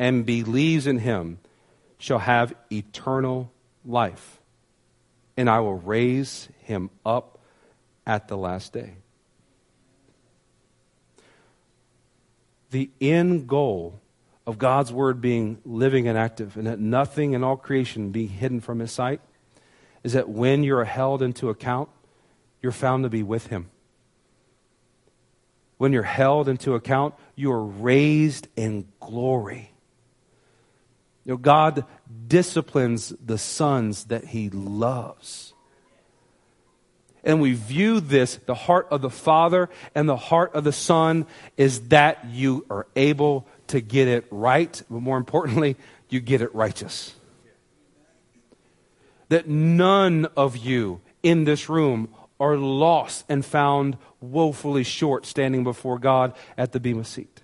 and 0.00 0.26
believes 0.26 0.88
in 0.88 0.98
him 0.98 1.38
shall 1.98 2.18
have 2.18 2.54
eternal 2.70 3.52
life, 3.84 4.40
and 5.36 5.48
I 5.48 5.60
will 5.60 5.74
raise 5.74 6.48
him 6.62 6.90
up 7.04 7.38
at 8.06 8.28
the 8.28 8.36
last 8.36 8.72
day. 8.72 8.96
the 12.70 12.90
end 13.00 13.48
goal 13.48 14.00
of 14.46 14.58
God's 14.58 14.92
word 14.92 15.20
being 15.20 15.58
living 15.64 16.06
and 16.06 16.16
active, 16.16 16.56
and 16.56 16.66
that 16.66 16.78
nothing 16.78 17.32
in 17.32 17.42
all 17.42 17.56
creation 17.56 18.10
be 18.10 18.26
hidden 18.26 18.60
from 18.60 18.78
his 18.78 18.92
sight, 18.92 19.20
is 20.04 20.12
that 20.12 20.28
when 20.28 20.62
you're 20.62 20.84
held 20.84 21.22
into 21.22 21.48
account, 21.48 21.88
you're 22.62 22.72
found 22.72 23.04
to 23.04 23.08
be 23.08 23.22
with 23.22 23.48
him. 23.48 23.70
When 25.78 25.92
you're 25.92 26.02
held 26.02 26.48
into 26.48 26.74
account, 26.74 27.14
you 27.34 27.50
are 27.52 27.64
raised 27.64 28.48
in 28.56 28.88
glory. 29.00 29.72
You 31.26 31.32
know, 31.32 31.38
God 31.38 31.84
disciplines 32.28 33.12
the 33.22 33.36
sons 33.36 34.04
that 34.04 34.26
he 34.26 34.48
loves. 34.48 35.52
And 37.24 37.40
we 37.40 37.54
view 37.54 37.98
this, 37.98 38.36
the 38.46 38.54
heart 38.54 38.86
of 38.92 39.02
the 39.02 39.10
Father 39.10 39.68
and 39.96 40.08
the 40.08 40.16
heart 40.16 40.54
of 40.54 40.62
the 40.62 40.70
Son, 40.70 41.26
is 41.56 41.88
that 41.88 42.24
you 42.26 42.64
are 42.70 42.86
able 42.94 43.48
to 43.66 43.80
get 43.80 44.06
it 44.06 44.24
right, 44.30 44.80
but 44.88 45.02
more 45.02 45.18
importantly, 45.18 45.76
you 46.08 46.20
get 46.20 46.40
it 46.40 46.54
righteous. 46.54 47.16
That 49.28 49.48
none 49.48 50.28
of 50.36 50.56
you 50.56 51.00
in 51.24 51.42
this 51.42 51.68
room 51.68 52.14
are 52.38 52.56
lost 52.56 53.24
and 53.28 53.44
found 53.44 53.96
woefully 54.20 54.84
short 54.84 55.26
standing 55.26 55.64
before 55.64 55.98
God 55.98 56.36
at 56.56 56.70
the 56.70 56.78
Bema 56.78 57.02
seat. 57.02 57.42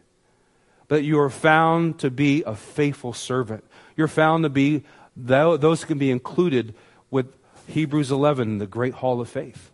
But 0.86 1.02
you 1.02 1.18
are 1.18 1.30
found 1.30 1.98
to 2.00 2.10
be 2.10 2.44
a 2.44 2.54
faithful 2.54 3.14
servant. 3.14 3.64
You're 3.96 4.08
found 4.08 4.44
to 4.44 4.48
be, 4.48 4.84
those 5.16 5.84
can 5.84 5.98
be 5.98 6.10
included 6.10 6.74
with 7.10 7.36
Hebrews 7.66 8.10
11, 8.10 8.58
the 8.58 8.66
great 8.66 8.94
hall 8.94 9.20
of 9.20 9.28
faith. 9.28 9.70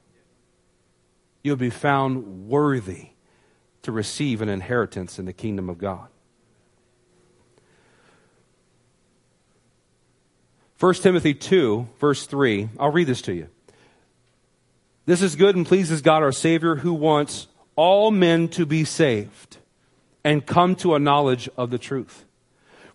You'll 1.42 1.56
be 1.56 1.70
found 1.70 2.48
worthy 2.48 3.10
to 3.82 3.92
receive 3.92 4.42
an 4.42 4.48
inheritance 4.48 5.18
in 5.18 5.24
the 5.24 5.32
kingdom 5.32 5.70
of 5.70 5.78
God. 5.78 6.08
1 10.80 10.94
Timothy 10.94 11.34
2, 11.34 11.88
verse 11.98 12.26
3, 12.26 12.68
I'll 12.78 12.92
read 12.92 13.06
this 13.06 13.22
to 13.22 13.32
you. 13.32 13.48
This 15.06 15.22
is 15.22 15.36
good 15.36 15.56
and 15.56 15.66
pleases 15.66 16.02
God 16.02 16.22
our 16.22 16.32
Savior, 16.32 16.76
who 16.76 16.92
wants 16.92 17.48
all 17.74 18.10
men 18.10 18.48
to 18.48 18.66
be 18.66 18.84
saved 18.84 19.56
and 20.22 20.44
come 20.44 20.76
to 20.76 20.94
a 20.94 20.98
knowledge 20.98 21.48
of 21.56 21.70
the 21.70 21.78
truth. 21.78 22.24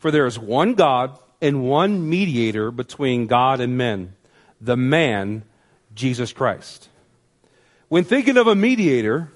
For 0.04 0.12
there 0.12 0.26
is 0.26 0.38
one 0.38 0.74
God 0.74 1.18
and 1.41 1.64
one 1.64 2.10
mediator 2.10 2.72
between 2.72 3.26
God 3.26 3.62
and 3.62 3.78
men, 3.78 4.16
the 4.60 4.76
man, 4.76 5.43
Jesus 5.95 6.34
Christ. 6.34 6.89
When 7.88 8.04
thinking 8.04 8.36
of 8.36 8.47
a 8.47 8.54
mediator, 8.54 9.32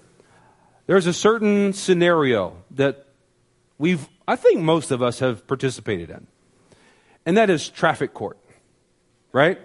there's 0.86 1.08
a 1.08 1.14
certain 1.14 1.72
scenario 1.72 2.58
that 2.72 3.06
we've, 3.78 4.10
I 4.28 4.36
think 4.36 4.60
most 4.60 4.92
of 4.92 5.02
us 5.02 5.20
have 5.20 5.48
participated 5.48 6.10
in 6.10 6.28
and 7.26 7.38
that 7.38 7.50
is 7.50 7.70
traffic 7.70 8.14
court, 8.14 8.38
right? 9.32 9.62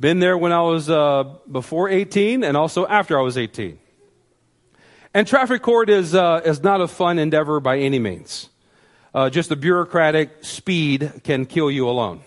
Been 0.00 0.18
there 0.18 0.38
when 0.38 0.52
I 0.52 0.62
was 0.62 0.88
uh, 0.88 1.24
before 1.52 1.90
18 1.90 2.42
and 2.42 2.56
also 2.56 2.86
after 2.86 3.18
I 3.18 3.20
was 3.20 3.36
18. 3.36 3.78
And 5.12 5.26
traffic 5.26 5.60
court 5.60 5.90
is, 5.90 6.14
uh, 6.14 6.40
is 6.42 6.62
not 6.62 6.80
a 6.80 6.88
fun 6.88 7.18
endeavor 7.18 7.60
by 7.60 7.76
any 7.80 7.98
means. 7.98 8.48
Uh, 9.16 9.30
just 9.30 9.48
the 9.48 9.56
bureaucratic 9.56 10.44
speed 10.44 11.10
can 11.24 11.46
kill 11.46 11.70
you 11.70 11.88
alone. 11.88 12.20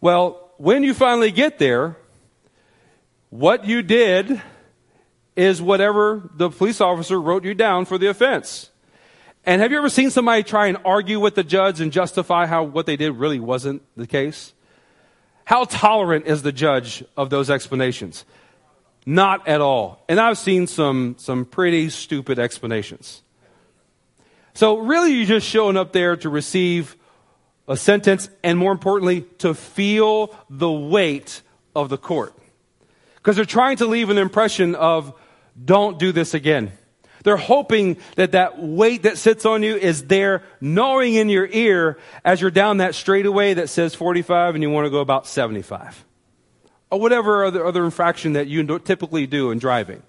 Well, 0.00 0.52
when 0.56 0.84
you 0.84 0.94
finally 0.94 1.32
get 1.32 1.58
there, 1.58 1.96
what 3.28 3.64
you 3.64 3.82
did 3.82 4.40
is 5.34 5.60
whatever 5.60 6.30
the 6.36 6.48
police 6.48 6.80
officer 6.80 7.20
wrote 7.20 7.44
you 7.44 7.54
down 7.54 7.86
for 7.86 7.98
the 7.98 8.06
offense. 8.06 8.70
And 9.44 9.60
have 9.60 9.72
you 9.72 9.78
ever 9.78 9.88
seen 9.88 10.10
somebody 10.10 10.44
try 10.44 10.68
and 10.68 10.78
argue 10.84 11.18
with 11.18 11.34
the 11.34 11.42
judge 11.42 11.80
and 11.80 11.90
justify 11.90 12.46
how 12.46 12.62
what 12.62 12.86
they 12.86 12.96
did 12.96 13.10
really 13.16 13.40
wasn't 13.40 13.82
the 13.96 14.06
case? 14.06 14.52
How 15.44 15.64
tolerant 15.64 16.26
is 16.26 16.42
the 16.42 16.52
judge 16.52 17.02
of 17.16 17.30
those 17.30 17.50
explanations? 17.50 18.24
Not 19.04 19.48
at 19.48 19.60
all. 19.60 20.04
And 20.08 20.20
I've 20.20 20.38
seen 20.38 20.68
some, 20.68 21.16
some 21.18 21.46
pretty 21.46 21.90
stupid 21.90 22.38
explanations. 22.38 23.24
So 24.60 24.76
really 24.76 25.14
you're 25.14 25.24
just 25.24 25.46
showing 25.46 25.78
up 25.78 25.92
there 25.92 26.16
to 26.16 26.28
receive 26.28 26.94
a 27.66 27.78
sentence 27.78 28.28
and 28.42 28.58
more 28.58 28.72
importantly, 28.72 29.22
to 29.38 29.54
feel 29.54 30.36
the 30.50 30.70
weight 30.70 31.40
of 31.74 31.88
the 31.88 31.96
court. 31.96 32.34
Because 33.14 33.36
they're 33.36 33.46
trying 33.46 33.78
to 33.78 33.86
leave 33.86 34.10
an 34.10 34.18
impression 34.18 34.74
of, 34.74 35.18
don't 35.64 35.98
do 35.98 36.12
this 36.12 36.34
again. 36.34 36.72
They're 37.24 37.38
hoping 37.38 37.96
that 38.16 38.32
that 38.32 38.62
weight 38.62 39.04
that 39.04 39.16
sits 39.16 39.46
on 39.46 39.62
you 39.62 39.76
is 39.76 40.04
there 40.08 40.42
gnawing 40.60 41.14
in 41.14 41.30
your 41.30 41.46
ear 41.46 41.98
as 42.22 42.42
you're 42.42 42.50
down 42.50 42.76
that 42.76 42.94
straightaway 42.94 43.54
that 43.54 43.70
says 43.70 43.94
45 43.94 44.56
and 44.56 44.62
you 44.62 44.68
want 44.68 44.84
to 44.84 44.90
go 44.90 45.00
about 45.00 45.26
75. 45.26 46.04
Or 46.90 47.00
whatever 47.00 47.46
other, 47.46 47.64
other 47.64 47.82
infraction 47.86 48.34
that 48.34 48.46
you 48.46 48.78
typically 48.80 49.26
do 49.26 49.52
in 49.52 49.58
driving. 49.58 50.02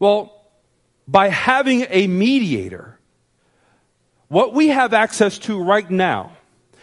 Well, 0.00 0.32
by 1.06 1.28
having 1.28 1.86
a 1.88 2.08
mediator, 2.08 2.95
what 4.28 4.54
we 4.54 4.68
have 4.68 4.92
access 4.92 5.38
to 5.40 5.62
right 5.62 5.88
now 5.90 6.32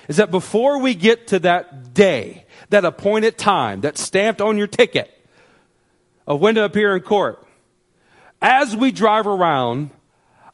is 0.07 0.17
that 0.17 0.31
before 0.31 0.79
we 0.79 0.95
get 0.95 1.27
to 1.27 1.39
that 1.39 1.93
day, 1.93 2.45
that 2.69 2.85
appointed 2.85 3.37
time, 3.37 3.81
that 3.81 3.97
stamped 3.97 4.41
on 4.41 4.57
your 4.57 4.67
ticket 4.67 5.09
of 6.25 6.39
when 6.39 6.55
to 6.55 6.63
appear 6.63 6.95
in 6.95 7.01
court, 7.01 7.45
as 8.41 8.75
we 8.75 8.91
drive 8.91 9.27
around, 9.27 9.91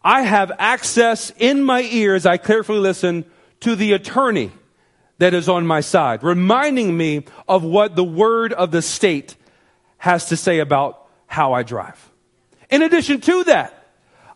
I 0.03 0.21
have 0.21 0.51
access 0.57 1.31
in 1.37 1.63
my 1.63 1.81
ears, 1.81 2.25
I 2.25 2.37
carefully 2.37 2.79
listen 2.79 3.25
to 3.61 3.75
the 3.75 3.93
attorney 3.93 4.51
that 5.17 5.33
is 5.33 5.49
on 5.49 5.67
my 5.67 5.81
side, 5.81 6.23
reminding 6.23 6.95
me 6.95 7.25
of 7.47 7.63
what 7.63 7.95
the 7.95 8.03
word 8.03 8.53
of 8.53 8.71
the 8.71 8.81
state 8.81 9.35
has 9.97 10.25
to 10.25 10.37
say 10.37 10.59
about 10.59 11.07
how 11.27 11.53
I 11.53 11.63
drive. 11.63 12.09
In 12.69 12.81
addition 12.81 13.19
to 13.21 13.43
that, 13.45 13.78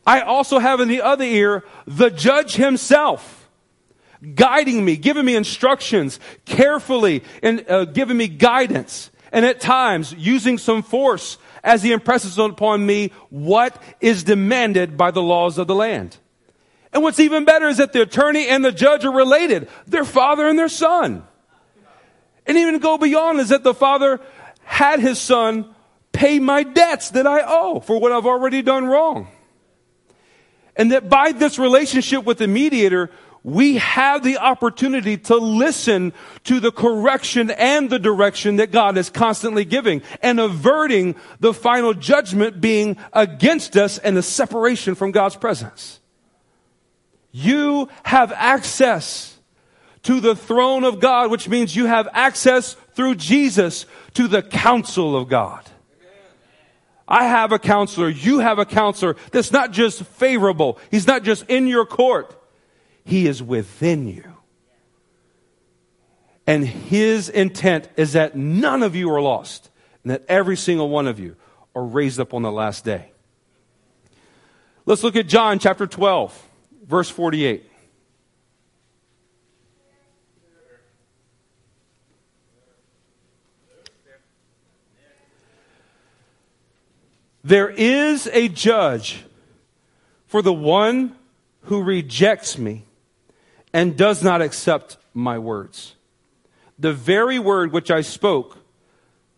I 0.05 0.21
also 0.21 0.59
have 0.59 0.79
in 0.79 0.87
the 0.87 1.01
other 1.01 1.23
ear 1.23 1.63
the 1.87 2.09
judge 2.09 2.55
himself 2.55 3.49
guiding 4.35 4.83
me, 4.83 4.95
giving 4.97 5.25
me 5.25 5.35
instructions 5.35 6.19
carefully 6.45 7.23
and 7.41 7.69
uh, 7.69 7.85
giving 7.85 8.17
me 8.17 8.27
guidance. 8.27 9.11
And 9.31 9.45
at 9.45 9.59
times 9.59 10.13
using 10.13 10.57
some 10.57 10.83
force 10.83 11.37
as 11.63 11.81
he 11.81 11.91
impresses 11.91 12.37
upon 12.37 12.85
me 12.85 13.11
what 13.29 13.81
is 13.99 14.23
demanded 14.23 14.95
by 14.95 15.11
the 15.11 15.23
laws 15.23 15.57
of 15.57 15.67
the 15.67 15.75
land. 15.75 16.17
And 16.91 17.01
what's 17.01 17.19
even 17.19 17.43
better 17.43 17.67
is 17.67 17.77
that 17.77 17.93
the 17.93 18.03
attorney 18.03 18.47
and 18.47 18.63
the 18.63 18.71
judge 18.71 19.05
are 19.05 19.11
related. 19.11 19.67
They're 19.87 20.05
father 20.05 20.47
and 20.47 20.59
their 20.59 20.69
son. 20.69 21.23
And 22.45 22.57
even 22.57 22.77
go 22.79 22.97
beyond 22.97 23.39
is 23.39 23.49
that 23.49 23.63
the 23.63 23.73
father 23.73 24.19
had 24.63 24.99
his 24.99 25.19
son 25.19 25.73
pay 26.11 26.39
my 26.39 26.61
debts 26.61 27.09
that 27.11 27.25
I 27.25 27.41
owe 27.43 27.79
for 27.79 27.99
what 27.99 28.11
I've 28.11 28.27
already 28.27 28.61
done 28.61 28.85
wrong. 28.85 29.27
And 30.75 30.91
that 30.91 31.09
by 31.09 31.31
this 31.31 31.59
relationship 31.59 32.25
with 32.25 32.39
the 32.39 32.47
mediator, 32.47 33.11
we 33.43 33.75
have 33.75 34.23
the 34.23 34.37
opportunity 34.37 35.17
to 35.17 35.35
listen 35.35 36.13
to 36.45 36.59
the 36.59 36.71
correction 36.71 37.51
and 37.51 37.89
the 37.89 37.99
direction 37.99 38.55
that 38.55 38.71
God 38.71 38.97
is 38.97 39.09
constantly 39.09 39.65
giving 39.65 40.01
and 40.21 40.39
averting 40.39 41.15
the 41.41 41.53
final 41.53 41.93
judgment 41.93 42.61
being 42.61 42.97
against 43.11 43.75
us 43.75 43.97
and 43.97 44.15
the 44.15 44.23
separation 44.23 44.95
from 44.95 45.11
God's 45.11 45.35
presence. 45.35 45.99
You 47.31 47.89
have 48.03 48.31
access 48.31 49.37
to 50.03 50.19
the 50.19 50.35
throne 50.35 50.83
of 50.83 50.99
God, 50.99 51.29
which 51.29 51.49
means 51.49 51.75
you 51.75 51.85
have 51.85 52.07
access 52.13 52.75
through 52.93 53.15
Jesus 53.15 53.85
to 54.13 54.27
the 54.27 54.41
counsel 54.41 55.17
of 55.17 55.27
God. 55.27 55.69
I 57.07 57.25
have 57.25 57.51
a 57.51 57.59
counselor. 57.59 58.09
You 58.09 58.39
have 58.39 58.59
a 58.59 58.65
counselor 58.65 59.15
that's 59.31 59.51
not 59.51 59.71
just 59.71 60.03
favorable. 60.03 60.79
He's 60.89 61.07
not 61.07 61.23
just 61.23 61.45
in 61.49 61.67
your 61.67 61.85
court. 61.85 62.39
He 63.03 63.27
is 63.27 63.43
within 63.43 64.07
you. 64.07 64.23
And 66.47 66.65
his 66.67 67.29
intent 67.29 67.89
is 67.95 68.13
that 68.13 68.35
none 68.35 68.83
of 68.83 68.95
you 68.95 69.09
are 69.11 69.21
lost 69.21 69.69
and 70.03 70.11
that 70.11 70.23
every 70.27 70.57
single 70.57 70.89
one 70.89 71.07
of 71.07 71.19
you 71.19 71.35
are 71.75 71.83
raised 71.83 72.19
up 72.19 72.33
on 72.33 72.41
the 72.41 72.51
last 72.51 72.83
day. 72.83 73.11
Let's 74.85 75.03
look 75.03 75.15
at 75.15 75.27
John 75.27 75.59
chapter 75.59 75.87
12, 75.87 76.49
verse 76.85 77.09
48. 77.09 77.69
There 87.43 87.69
is 87.69 88.27
a 88.27 88.47
judge 88.47 89.23
for 90.27 90.41
the 90.41 90.53
one 90.53 91.15
who 91.63 91.83
rejects 91.83 92.57
me 92.57 92.85
and 93.73 93.97
does 93.97 94.23
not 94.23 94.41
accept 94.41 94.97
my 95.13 95.37
words. 95.37 95.95
The 96.79 96.93
very 96.93 97.39
word 97.39 97.71
which 97.71 97.91
I 97.91 98.01
spoke 98.01 98.57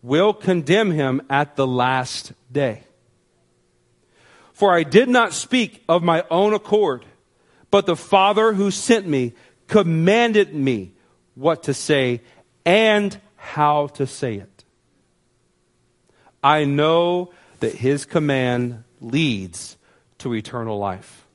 will 0.02 0.32
condemn 0.32 0.92
him 0.92 1.22
at 1.28 1.56
the 1.56 1.66
last 1.66 2.32
day. 2.50 2.84
For 4.52 4.72
I 4.72 4.84
did 4.84 5.08
not 5.08 5.34
speak 5.34 5.82
of 5.88 6.02
my 6.02 6.24
own 6.30 6.54
accord, 6.54 7.04
but 7.70 7.86
the 7.86 7.96
Father 7.96 8.52
who 8.52 8.70
sent 8.70 9.06
me 9.06 9.34
commanded 9.66 10.54
me 10.54 10.92
what 11.34 11.64
to 11.64 11.74
say 11.74 12.22
and 12.64 13.20
how 13.36 13.88
to 13.88 14.06
say 14.06 14.36
it. 14.36 14.64
I 16.42 16.64
know 16.64 17.32
that 17.60 17.74
his 17.74 18.04
command 18.04 18.84
leads 19.00 19.76
to 20.18 20.34
eternal 20.34 20.78
life. 20.78 21.26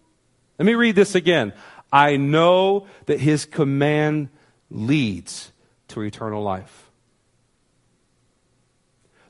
Let 0.59 0.65
me 0.65 0.75
read 0.75 0.95
this 0.95 1.15
again. 1.15 1.53
I 1.91 2.17
know 2.17 2.87
that 3.05 3.19
his 3.19 3.45
command 3.45 4.29
leads 4.69 5.51
to 5.89 6.01
eternal 6.01 6.41
life. 6.41 6.89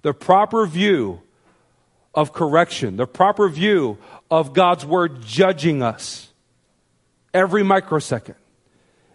The 0.03 0.13
proper 0.13 0.65
view 0.65 1.21
of 2.13 2.33
correction, 2.33 2.97
the 2.97 3.07
proper 3.07 3.49
view 3.49 3.97
of 4.29 4.53
God's 4.53 4.85
word 4.85 5.21
judging 5.21 5.81
us 5.81 6.29
every 7.33 7.63
microsecond 7.63 8.35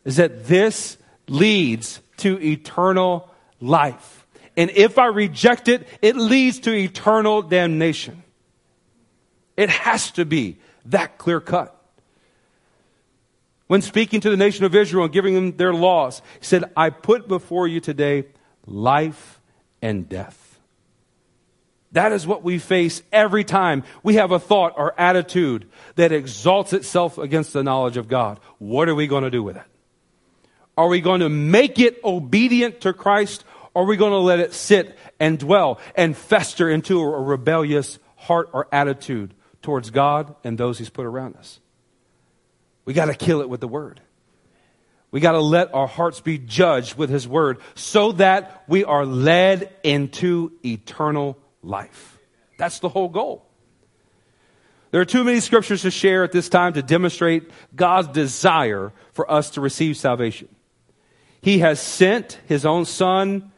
is 0.04 0.16
that 0.16 0.46
this 0.46 0.96
leads 1.28 2.00
to 2.18 2.40
eternal 2.40 3.28
life. 3.60 4.25
And 4.56 4.70
if 4.70 4.98
I 4.98 5.06
reject 5.06 5.68
it, 5.68 5.86
it 6.00 6.16
leads 6.16 6.60
to 6.60 6.72
eternal 6.72 7.42
damnation. 7.42 8.22
It 9.56 9.70
has 9.70 10.10
to 10.12 10.24
be 10.24 10.58
that 10.86 11.18
clear 11.18 11.40
cut. 11.40 11.72
When 13.66 13.82
speaking 13.82 14.20
to 14.20 14.30
the 14.30 14.36
nation 14.36 14.64
of 14.64 14.74
Israel 14.74 15.04
and 15.04 15.12
giving 15.12 15.34
them 15.34 15.56
their 15.56 15.74
laws, 15.74 16.22
he 16.38 16.46
said, 16.46 16.64
I 16.76 16.90
put 16.90 17.26
before 17.26 17.66
you 17.66 17.80
today 17.80 18.24
life 18.66 19.40
and 19.82 20.08
death. 20.08 20.42
That 21.92 22.12
is 22.12 22.26
what 22.26 22.42
we 22.42 22.58
face 22.58 23.02
every 23.10 23.42
time 23.42 23.82
we 24.02 24.16
have 24.16 24.30
a 24.30 24.38
thought 24.38 24.74
or 24.76 24.98
attitude 25.00 25.68
that 25.94 26.12
exalts 26.12 26.72
itself 26.72 27.16
against 27.18 27.52
the 27.52 27.62
knowledge 27.62 27.96
of 27.96 28.08
God. 28.08 28.38
What 28.58 28.88
are 28.88 28.94
we 28.94 29.06
going 29.06 29.24
to 29.24 29.30
do 29.30 29.42
with 29.42 29.56
it? 29.56 29.62
Are 30.76 30.88
we 30.88 31.00
going 31.00 31.20
to 31.20 31.28
make 31.28 31.78
it 31.78 31.98
obedient 32.04 32.82
to 32.82 32.92
Christ 32.92 33.44
are 33.76 33.84
we 33.84 33.98
going 33.98 34.12
to 34.12 34.18
let 34.18 34.40
it 34.40 34.54
sit 34.54 34.96
and 35.20 35.38
dwell 35.38 35.78
and 35.94 36.16
fester 36.16 36.70
into 36.70 36.98
a 36.98 37.20
rebellious 37.20 37.98
heart 38.16 38.48
or 38.54 38.66
attitude 38.72 39.34
towards 39.60 39.90
God 39.90 40.34
and 40.42 40.56
those 40.56 40.78
He's 40.78 40.88
put 40.88 41.04
around 41.04 41.36
us? 41.36 41.60
We 42.86 42.94
got 42.94 43.06
to 43.06 43.14
kill 43.14 43.42
it 43.42 43.50
with 43.50 43.60
the 43.60 43.68
Word. 43.68 44.00
We 45.10 45.20
got 45.20 45.32
to 45.32 45.40
let 45.40 45.74
our 45.74 45.86
hearts 45.86 46.20
be 46.20 46.38
judged 46.38 46.96
with 46.96 47.10
His 47.10 47.28
Word 47.28 47.58
so 47.74 48.12
that 48.12 48.64
we 48.66 48.82
are 48.84 49.04
led 49.04 49.70
into 49.82 50.52
eternal 50.64 51.38
life. 51.62 52.18
That's 52.58 52.78
the 52.78 52.88
whole 52.88 53.10
goal. 53.10 53.44
There 54.90 55.02
are 55.02 55.06
too 55.06 55.24
many 55.24 55.40
scriptures 55.40 55.82
to 55.82 55.90
share 55.90 56.24
at 56.24 56.32
this 56.32 56.48
time 56.48 56.72
to 56.72 56.82
demonstrate 56.82 57.50
God's 57.74 58.08
desire 58.08 58.92
for 59.12 59.30
us 59.30 59.50
to 59.50 59.60
receive 59.60 59.98
salvation. 59.98 60.48
He 61.42 61.58
has 61.58 61.78
sent 61.78 62.38
His 62.46 62.64
own 62.64 62.86
Son 62.86 63.52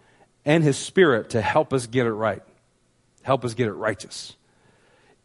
and 0.49 0.65
His 0.65 0.79
Spirit 0.79 1.31
to 1.31 1.43
help 1.43 1.75
us 1.75 1.87
get 1.87 2.07
it 2.07 2.13
right, 2.13 2.43
help 3.23 3.45
us 3.45 3.53
get 3.53 3.69
it 3.69 3.75
righteous. 3.75 4.35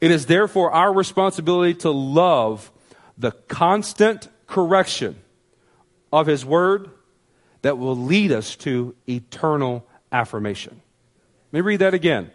It 0.01 0.11
is 0.11 0.25
therefore 0.25 0.71
our 0.71 0.93
responsibility 0.93 1.75
to 1.75 1.91
love 1.91 2.69
the 3.17 3.31
constant 3.31 4.27
correction 4.47 5.15
of 6.11 6.27
His 6.27 6.45
Word 6.45 6.91
that 7.61 7.77
will 7.77 7.95
lead 7.95 8.33
us 8.33 8.57
to 8.57 8.95
eternal 9.07 9.87
affirmation. 10.11 10.81
Let 11.53 11.59
me 11.59 11.61
read 11.61 11.77
that 11.77 11.93
again 11.93 12.29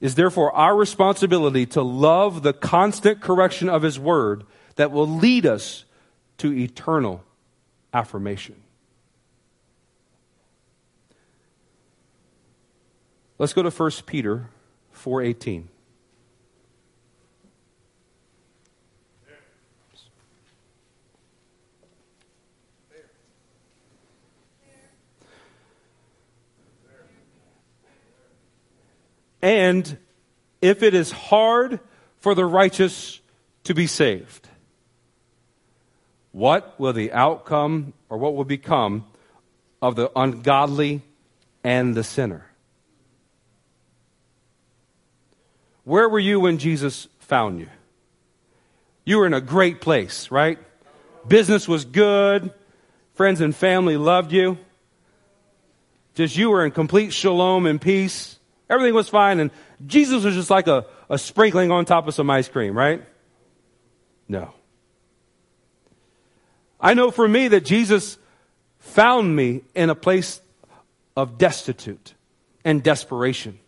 is 0.00 0.14
therefore 0.16 0.52
our 0.52 0.76
responsibility 0.76 1.66
to 1.66 1.82
love 1.82 2.42
the 2.42 2.52
constant 2.52 3.20
correction 3.20 3.68
of 3.68 3.82
His 3.82 3.98
Word 3.98 4.44
that 4.74 4.90
will 4.90 5.08
lead 5.08 5.46
us 5.46 5.84
to 6.38 6.52
eternal 6.52 7.22
affirmation. 7.94 8.56
Let's 13.38 13.52
go 13.52 13.62
to 13.62 13.70
1 13.70 13.90
Peter 14.06 14.50
4:18. 14.92 15.68
and 29.40 29.96
if 30.60 30.82
it 30.82 30.94
is 30.94 31.12
hard 31.12 31.78
for 32.18 32.34
the 32.34 32.44
righteous 32.44 33.20
to 33.64 33.72
be 33.72 33.86
saved, 33.86 34.48
what 36.32 36.78
will 36.78 36.92
the 36.92 37.12
outcome 37.12 37.92
or 38.08 38.18
what 38.18 38.34
will 38.34 38.44
become 38.44 39.06
of 39.80 39.94
the 39.94 40.10
ungodly 40.18 41.02
and 41.62 41.94
the 41.94 42.04
sinner? 42.04 42.47
Where 45.88 46.06
were 46.06 46.18
you 46.18 46.38
when 46.40 46.58
Jesus 46.58 47.08
found 47.18 47.60
you? 47.60 47.68
You 49.06 49.16
were 49.16 49.26
in 49.26 49.32
a 49.32 49.40
great 49.40 49.80
place, 49.80 50.30
right? 50.30 50.58
Business 51.26 51.66
was 51.66 51.86
good. 51.86 52.52
Friends 53.14 53.40
and 53.40 53.56
family 53.56 53.96
loved 53.96 54.30
you. 54.30 54.58
Just 56.14 56.36
you 56.36 56.50
were 56.50 56.62
in 56.66 56.72
complete 56.72 57.14
shalom 57.14 57.64
and 57.64 57.80
peace. 57.80 58.38
Everything 58.68 58.92
was 58.92 59.08
fine, 59.08 59.40
and 59.40 59.50
Jesus 59.86 60.24
was 60.24 60.34
just 60.34 60.50
like 60.50 60.66
a, 60.66 60.84
a 61.08 61.16
sprinkling 61.16 61.70
on 61.70 61.86
top 61.86 62.06
of 62.06 62.12
some 62.12 62.28
ice 62.28 62.50
cream, 62.50 62.76
right? 62.76 63.02
No. 64.28 64.52
I 66.78 66.92
know 66.92 67.10
for 67.10 67.26
me 67.26 67.48
that 67.48 67.64
Jesus 67.64 68.18
found 68.78 69.34
me 69.34 69.62
in 69.74 69.88
a 69.88 69.94
place 69.94 70.42
of 71.16 71.38
destitute 71.38 72.12
and 72.62 72.82
desperation. 72.82 73.58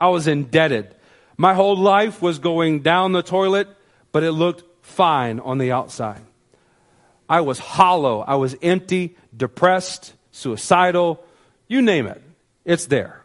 I 0.00 0.08
was 0.08 0.26
indebted. 0.26 0.95
My 1.36 1.54
whole 1.54 1.76
life 1.76 2.22
was 2.22 2.38
going 2.38 2.80
down 2.80 3.12
the 3.12 3.22
toilet, 3.22 3.68
but 4.12 4.22
it 4.22 4.32
looked 4.32 4.64
fine 4.84 5.40
on 5.40 5.58
the 5.58 5.72
outside. 5.72 6.22
I 7.28 7.40
was 7.40 7.58
hollow. 7.58 8.20
I 8.20 8.36
was 8.36 8.56
empty, 8.62 9.16
depressed, 9.36 10.14
suicidal, 10.30 11.22
you 11.68 11.82
name 11.82 12.06
it. 12.06 12.22
It's 12.64 12.86
there. 12.86 13.22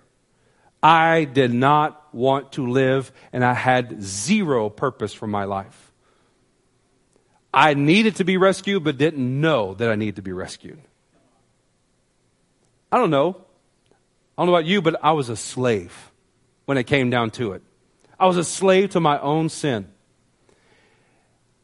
I 0.81 1.25
did 1.25 1.53
not 1.53 2.13
want 2.13 2.53
to 2.53 2.67
live, 2.67 3.11
and 3.31 3.45
I 3.45 3.53
had 3.53 4.01
zero 4.01 4.69
purpose 4.69 5.13
for 5.13 5.27
my 5.27 5.43
life. 5.43 5.91
I 7.53 7.73
needed 7.73 8.15
to 8.17 8.23
be 8.23 8.37
rescued, 8.37 8.83
but 8.83 8.97
didn't 8.97 9.41
know 9.41 9.73
that 9.75 9.89
I 9.89 9.95
needed 9.95 10.15
to 10.15 10.21
be 10.21 10.31
rescued. 10.31 10.81
I 12.91 12.97
don't 12.97 13.11
know. 13.11 13.41
I 14.37 14.41
don't 14.41 14.47
know 14.47 14.55
about 14.55 14.65
you, 14.65 14.81
but 14.81 15.03
I 15.03 15.11
was 15.11 15.29
a 15.29 15.35
slave 15.35 16.11
when 16.65 16.77
it 16.77 16.85
came 16.85 17.09
down 17.09 17.31
to 17.31 17.53
it. 17.53 17.61
I 18.21 18.27
was 18.27 18.37
a 18.37 18.43
slave 18.43 18.91
to 18.91 18.99
my 18.99 19.19
own 19.19 19.49
sin. 19.49 19.87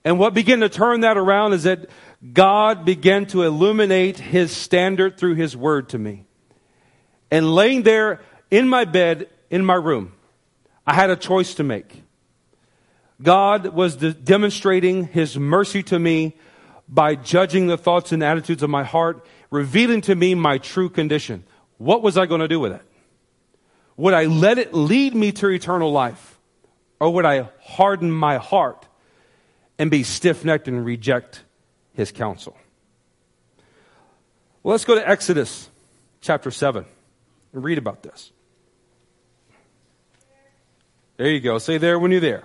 And 0.04 0.18
what 0.18 0.34
began 0.34 0.62
to 0.62 0.70
turn 0.70 1.02
that 1.02 1.16
around 1.16 1.54
is 1.54 1.64
that 1.64 1.88
God 2.34 2.84
began 2.84 3.28
to 3.28 3.44
illuminate 3.44 4.18
his 4.18 4.52
standard 4.52 5.20
through 5.20 5.36
his 5.36 5.56
word 5.56 5.90
to 5.90 6.00
me. 6.00 6.26
And 7.30 7.54
laying 7.54 7.84
there 7.84 8.22
in 8.50 8.68
my 8.68 8.86
bed, 8.86 9.30
in 9.52 9.64
my 9.64 9.76
room, 9.76 10.14
I 10.86 10.96
had 10.96 11.12
a 11.12 11.16
choice 11.16 11.54
to 11.56 11.64
make. 11.64 12.02
God 13.22 13.68
was 13.68 13.98
de- 13.98 14.14
demonstrating 14.14 15.04
his 15.04 15.38
mercy 15.38 15.84
to 15.84 16.00
me 16.00 16.38
by 16.90 17.14
judging 17.14 17.68
the 17.68 17.78
thoughts 17.78 18.12
and 18.12 18.24
attitudes 18.24 18.64
of 18.64 18.72
my 18.72 18.84
heart, 18.84 19.24
revealing 19.52 20.02
to 20.02 20.16
me 20.16 20.34
my 20.34 20.58
true 20.58 20.90
condition. 20.90 21.44
What 21.78 22.02
was 22.02 22.18
I 22.18 22.26
going 22.26 22.42
to 22.42 22.48
do 22.48 22.60
with 22.60 22.72
it? 22.72 22.82
Would 23.98 24.16
I 24.16 24.26
let 24.26 24.58
it 24.58 24.74
lead 24.74 25.14
me 25.14 25.32
to 25.34 25.50
eternal 25.50 25.92
life? 25.92 26.37
Or 27.00 27.14
would 27.14 27.26
I 27.26 27.50
harden 27.62 28.12
my 28.12 28.38
heart 28.38 28.86
and 29.78 29.92
be 29.92 30.04
stiff 30.04 30.44
necked 30.44 30.68
and 30.68 30.84
reject 30.84 31.44
his 31.94 32.12
counsel? 32.12 32.58
Well, 34.64 34.72
let's 34.72 34.86
go 34.86 34.96
to 34.96 35.08
Exodus 35.08 35.70
chapter 36.22 36.52
7 36.52 36.86
and 37.54 37.64
read 37.64 37.78
about 37.78 38.04
this. 38.04 38.32
There 41.18 41.30
you 41.30 41.40
go. 41.40 41.58
Say 41.58 41.78
there 41.78 41.98
when 41.98 42.12
you're 42.12 42.20
there. 42.20 42.44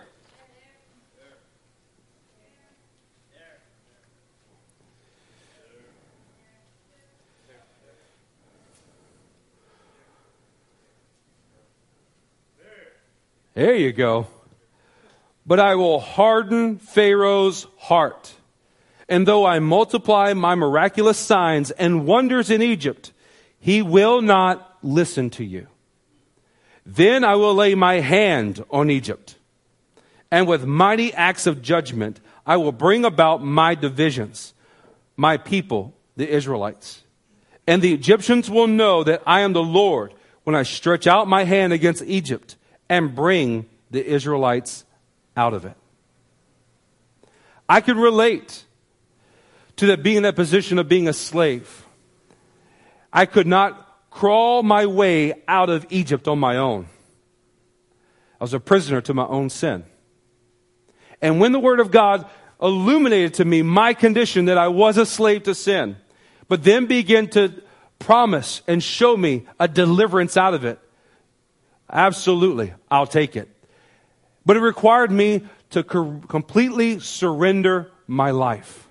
There 13.54 13.74
you 13.74 13.92
go. 13.92 14.26
But 15.46 15.60
I 15.60 15.74
will 15.74 16.00
harden 16.00 16.78
Pharaoh's 16.78 17.66
heart. 17.76 18.34
And 19.08 19.26
though 19.26 19.44
I 19.44 19.58
multiply 19.58 20.32
my 20.32 20.54
miraculous 20.54 21.18
signs 21.18 21.70
and 21.72 22.06
wonders 22.06 22.50
in 22.50 22.62
Egypt, 22.62 23.12
he 23.58 23.82
will 23.82 24.22
not 24.22 24.78
listen 24.82 25.30
to 25.30 25.44
you. 25.44 25.66
Then 26.84 27.24
I 27.24 27.36
will 27.36 27.54
lay 27.54 27.74
my 27.74 28.00
hand 28.00 28.64
on 28.70 28.90
Egypt, 28.90 29.36
and 30.30 30.48
with 30.48 30.64
mighty 30.64 31.12
acts 31.14 31.46
of 31.46 31.62
judgment, 31.62 32.20
I 32.44 32.56
will 32.56 32.72
bring 32.72 33.04
about 33.04 33.44
my 33.44 33.74
divisions, 33.76 34.52
my 35.16 35.36
people, 35.36 35.94
the 36.16 36.28
Israelites. 36.28 37.02
And 37.66 37.80
the 37.80 37.94
Egyptians 37.94 38.50
will 38.50 38.66
know 38.66 39.04
that 39.04 39.22
I 39.26 39.40
am 39.40 39.52
the 39.52 39.62
Lord 39.62 40.12
when 40.42 40.56
I 40.56 40.64
stretch 40.64 41.06
out 41.06 41.28
my 41.28 41.44
hand 41.44 41.72
against 41.72 42.02
Egypt 42.02 42.56
and 42.88 43.14
bring 43.14 43.66
the 43.90 44.04
Israelites 44.04 44.84
out 45.36 45.54
of 45.54 45.64
it. 45.64 45.76
I 47.68 47.80
could 47.80 47.96
relate 47.96 48.64
to 49.76 49.86
that 49.86 50.02
being 50.02 50.18
in 50.18 50.22
that 50.24 50.36
position 50.36 50.78
of 50.78 50.88
being 50.88 51.08
a 51.08 51.12
slave. 51.12 51.86
I 53.12 53.26
could 53.26 53.46
not 53.46 54.10
crawl 54.10 54.62
my 54.62 54.86
way 54.86 55.34
out 55.48 55.70
of 55.70 55.86
Egypt 55.90 56.28
on 56.28 56.38
my 56.38 56.56
own. 56.56 56.86
I 58.40 58.44
was 58.44 58.54
a 58.54 58.60
prisoner 58.60 59.00
to 59.02 59.14
my 59.14 59.26
own 59.26 59.50
sin. 59.50 59.84
And 61.20 61.40
when 61.40 61.52
the 61.52 61.60
Word 61.60 61.80
of 61.80 61.90
God 61.90 62.28
illuminated 62.60 63.34
to 63.34 63.44
me 63.44 63.62
my 63.62 63.94
condition 63.94 64.46
that 64.46 64.58
I 64.58 64.68
was 64.68 64.98
a 64.98 65.06
slave 65.06 65.44
to 65.44 65.54
sin, 65.54 65.96
but 66.48 66.64
then 66.64 66.86
began 66.86 67.28
to 67.30 67.62
promise 67.98 68.62
and 68.66 68.82
show 68.82 69.16
me 69.16 69.46
a 69.58 69.68
deliverance 69.68 70.36
out 70.36 70.54
of 70.54 70.64
it, 70.64 70.78
absolutely, 71.90 72.72
I'll 72.90 73.06
take 73.06 73.36
it. 73.36 73.48
But 74.44 74.56
it 74.56 74.60
required 74.60 75.10
me 75.10 75.42
to 75.70 75.82
co- 75.82 76.20
completely 76.28 76.98
surrender 77.00 77.90
my 78.06 78.30
life. 78.30 78.88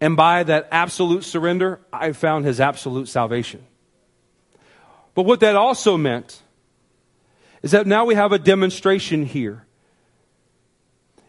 And 0.00 0.16
by 0.16 0.44
that 0.44 0.68
absolute 0.70 1.24
surrender, 1.24 1.80
I 1.92 2.12
found 2.12 2.44
his 2.44 2.60
absolute 2.60 3.08
salvation. 3.08 3.64
But 5.14 5.22
what 5.24 5.40
that 5.40 5.56
also 5.56 5.96
meant 5.96 6.42
is 7.62 7.72
that 7.72 7.86
now 7.86 8.04
we 8.04 8.14
have 8.14 8.32
a 8.32 8.38
demonstration 8.38 9.24
here 9.24 9.66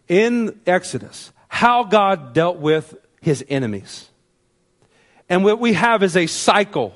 in 0.07 0.59
Exodus 0.67 1.31
how 1.47 1.83
God 1.83 2.33
dealt 2.33 2.57
with 2.57 2.95
his 3.21 3.43
enemies. 3.49 4.09
And 5.27 5.43
what 5.43 5.59
we 5.59 5.73
have 5.73 6.03
is 6.03 6.15
a 6.15 6.27
cycle 6.27 6.93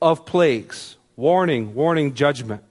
of 0.00 0.26
plagues 0.26 0.96
warning, 1.14 1.74
warning, 1.74 2.14
judgment. 2.14 2.62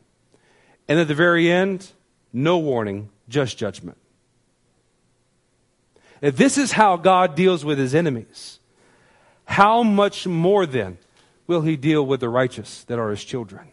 And 0.88 1.00
at 1.00 1.08
the 1.08 1.16
very 1.16 1.52
end, 1.52 1.92
no 2.36 2.58
warning, 2.58 3.10
just 3.30 3.58
judgment. 3.58 3.98
If 6.22 6.36
this 6.36 6.58
is 6.58 6.74
how 6.74 6.98
God 6.98 7.34
deals 7.34 7.64
with 7.64 7.80
his 7.80 7.96
enemies, 7.96 8.60
how 9.46 9.84
much 9.84 10.28
more 10.28 10.66
then 10.66 10.98
will 11.48 11.62
he 11.62 11.78
deal 11.78 12.06
with 12.06 12.20
the 12.20 12.30
righteous 12.30 12.84
that 12.86 13.00
are 13.00 13.10
his 13.10 13.24
children? 13.24 13.70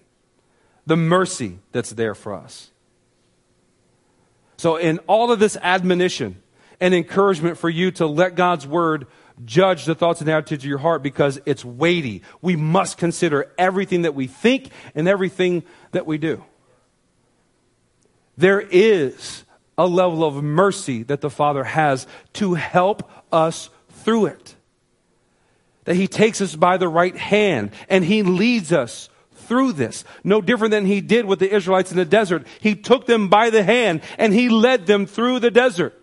The 0.87 0.97
mercy 0.97 1.59
that's 1.73 1.91
there 1.91 2.15
for 2.15 2.35
us. 2.35 2.71
So, 4.57 4.77
in 4.77 4.99
all 5.09 5.33
of 5.33 5.41
this 5.41 5.57
admonition 5.57 6.41
and 6.81 6.95
encouragement 6.95 7.59
for 7.59 7.69
you 7.69 7.91
to 7.93 8.07
let 8.07 8.37
God's 8.37 8.67
word 8.67 9.07
judge 9.45 9.87
the 9.87 9.95
thoughts 9.95 10.21
and 10.21 10.31
attitudes 10.31 10.63
of 10.63 10.69
your 10.69 10.79
heart 10.79 11.03
because 11.03 11.41
it's 11.47 11.65
weighty, 11.65 12.23
we 12.41 12.55
must 12.55 12.97
consider 12.97 13.53
everything 13.59 14.03
that 14.03 14.15
we 14.15 14.29
think 14.29 14.71
and 14.95 15.09
everything 15.09 15.65
that 15.91 16.07
we 16.07 16.19
do. 16.19 16.45
There 18.37 18.61
is 18.61 19.45
a 19.77 19.87
level 19.87 20.25
of 20.25 20.43
mercy 20.43 21.03
that 21.05 21.21
the 21.21 21.31
Father 21.31 21.65
has 21.65 22.07
to 22.35 22.55
help 22.55 23.11
us 23.33 23.71
through 23.91 24.27
it. 24.27 24.55
That 25.85 25.97
He 25.97 26.07
takes 26.07 26.41
us 26.41 26.55
by 26.55 26.77
the 26.77 26.89
right 26.89 27.17
hand 27.17 27.73
and 27.89 28.05
He 28.05 28.23
leads 28.23 28.73
us 28.73 29.09
through 29.35 29.73
this. 29.73 30.05
No 30.23 30.41
different 30.41 30.71
than 30.71 30.87
He 30.87 31.01
did 31.01 31.25
with 31.25 31.39
the 31.39 31.53
Israelites 31.53 31.91
in 31.91 31.97
the 31.97 32.05
desert. 32.05 32.47
He 32.61 32.75
took 32.75 33.07
them 33.07 33.29
by 33.29 33.51
the 33.51 33.63
hand 33.63 34.03
and 34.19 34.33
He 34.33 34.49
led 34.49 34.87
them 34.87 35.07
through 35.07 35.41
the 35.41 35.51
desert. 35.51 35.99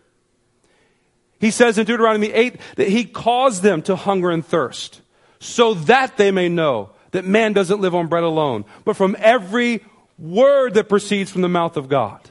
He 1.39 1.51
says 1.51 1.77
in 1.77 1.85
Deuteronomy 1.85 2.31
8 2.31 2.59
that 2.75 2.89
He 2.89 3.05
caused 3.05 3.63
them 3.63 3.81
to 3.83 3.95
hunger 3.95 4.29
and 4.29 4.45
thirst 4.45 5.01
so 5.39 5.73
that 5.73 6.17
they 6.17 6.31
may 6.31 6.49
know 6.49 6.91
that 7.11 7.25
man 7.25 7.53
doesn't 7.53 7.81
live 7.81 7.95
on 7.95 8.07
bread 8.07 8.23
alone, 8.23 8.65
but 8.83 8.95
from 8.95 9.15
every 9.19 9.83
word 10.19 10.73
that 10.75 10.89
proceeds 10.89 11.31
from 11.31 11.41
the 11.41 11.49
mouth 11.49 11.77
of 11.77 11.89
God. 11.89 12.29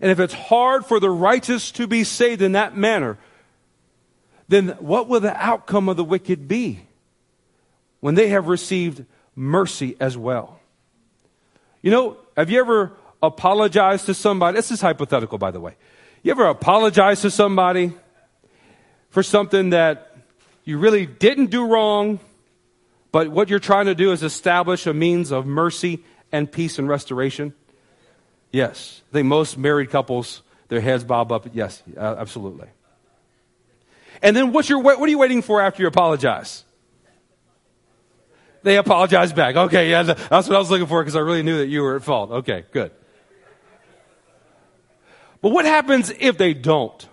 And 0.00 0.10
if 0.10 0.20
it's 0.20 0.34
hard 0.34 0.84
for 0.84 1.00
the 1.00 1.10
righteous 1.10 1.70
to 1.72 1.86
be 1.86 2.04
saved 2.04 2.42
in 2.42 2.52
that 2.52 2.76
manner, 2.76 3.18
then 4.48 4.68
what 4.78 5.08
will 5.08 5.20
the 5.20 5.36
outcome 5.36 5.88
of 5.88 5.96
the 5.96 6.04
wicked 6.04 6.48
be 6.48 6.80
when 8.00 8.14
they 8.14 8.28
have 8.28 8.48
received 8.48 9.04
mercy 9.34 9.96
as 9.98 10.16
well? 10.16 10.60
You 11.82 11.90
know, 11.90 12.16
have 12.36 12.50
you 12.50 12.60
ever 12.60 12.92
apologized 13.22 14.06
to 14.06 14.14
somebody? 14.14 14.56
This 14.56 14.70
is 14.70 14.80
hypothetical, 14.80 15.38
by 15.38 15.50
the 15.50 15.60
way. 15.60 15.76
You 16.22 16.32
ever 16.32 16.46
apologize 16.46 17.22
to 17.22 17.30
somebody 17.30 17.92
for 19.10 19.22
something 19.22 19.70
that 19.70 20.16
you 20.64 20.78
really 20.78 21.06
didn't 21.06 21.46
do 21.46 21.66
wrong, 21.66 22.18
but 23.16 23.30
what 23.30 23.48
you're 23.48 23.58
trying 23.58 23.86
to 23.86 23.94
do 23.94 24.12
is 24.12 24.22
establish 24.22 24.86
a 24.86 24.92
means 24.92 25.32
of 25.32 25.46
mercy 25.46 26.04
and 26.32 26.52
peace 26.52 26.78
and 26.78 26.86
restoration? 26.86 27.54
Yes. 28.52 29.00
I 29.10 29.12
think 29.14 29.26
most 29.26 29.56
married 29.56 29.88
couples, 29.88 30.42
their 30.68 30.82
heads 30.82 31.02
bob 31.02 31.32
up. 31.32 31.48
Yes, 31.54 31.82
uh, 31.96 32.16
absolutely. 32.18 32.68
And 34.20 34.36
then 34.36 34.52
what's 34.52 34.68
your, 34.68 34.80
what 34.80 35.00
are 35.00 35.08
you 35.08 35.16
waiting 35.16 35.40
for 35.40 35.62
after 35.62 35.82
you 35.82 35.88
apologize? 35.88 36.62
They 38.62 38.76
apologize 38.76 39.32
back. 39.32 39.56
Okay, 39.56 39.88
yeah, 39.88 40.02
that's 40.02 40.46
what 40.46 40.54
I 40.54 40.58
was 40.58 40.70
looking 40.70 40.86
for 40.86 41.00
because 41.02 41.16
I 41.16 41.20
really 41.20 41.42
knew 41.42 41.56
that 41.56 41.68
you 41.68 41.80
were 41.80 41.96
at 41.96 42.02
fault. 42.02 42.30
Okay, 42.30 42.66
good. 42.70 42.90
But 45.40 45.52
what 45.52 45.64
happens 45.64 46.12
if 46.20 46.36
they 46.36 46.52
don't? 46.52 47.08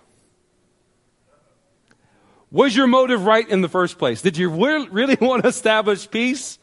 Was 2.54 2.74
your 2.74 2.86
motive 2.86 3.26
right 3.26 3.46
in 3.46 3.60
the 3.60 3.68
first 3.68 3.98
place? 3.98 4.22
Did 4.22 4.38
you 4.38 4.48
really 4.48 5.16
want 5.20 5.42
to 5.42 5.48
establish 5.48 6.08
peace? 6.10 6.58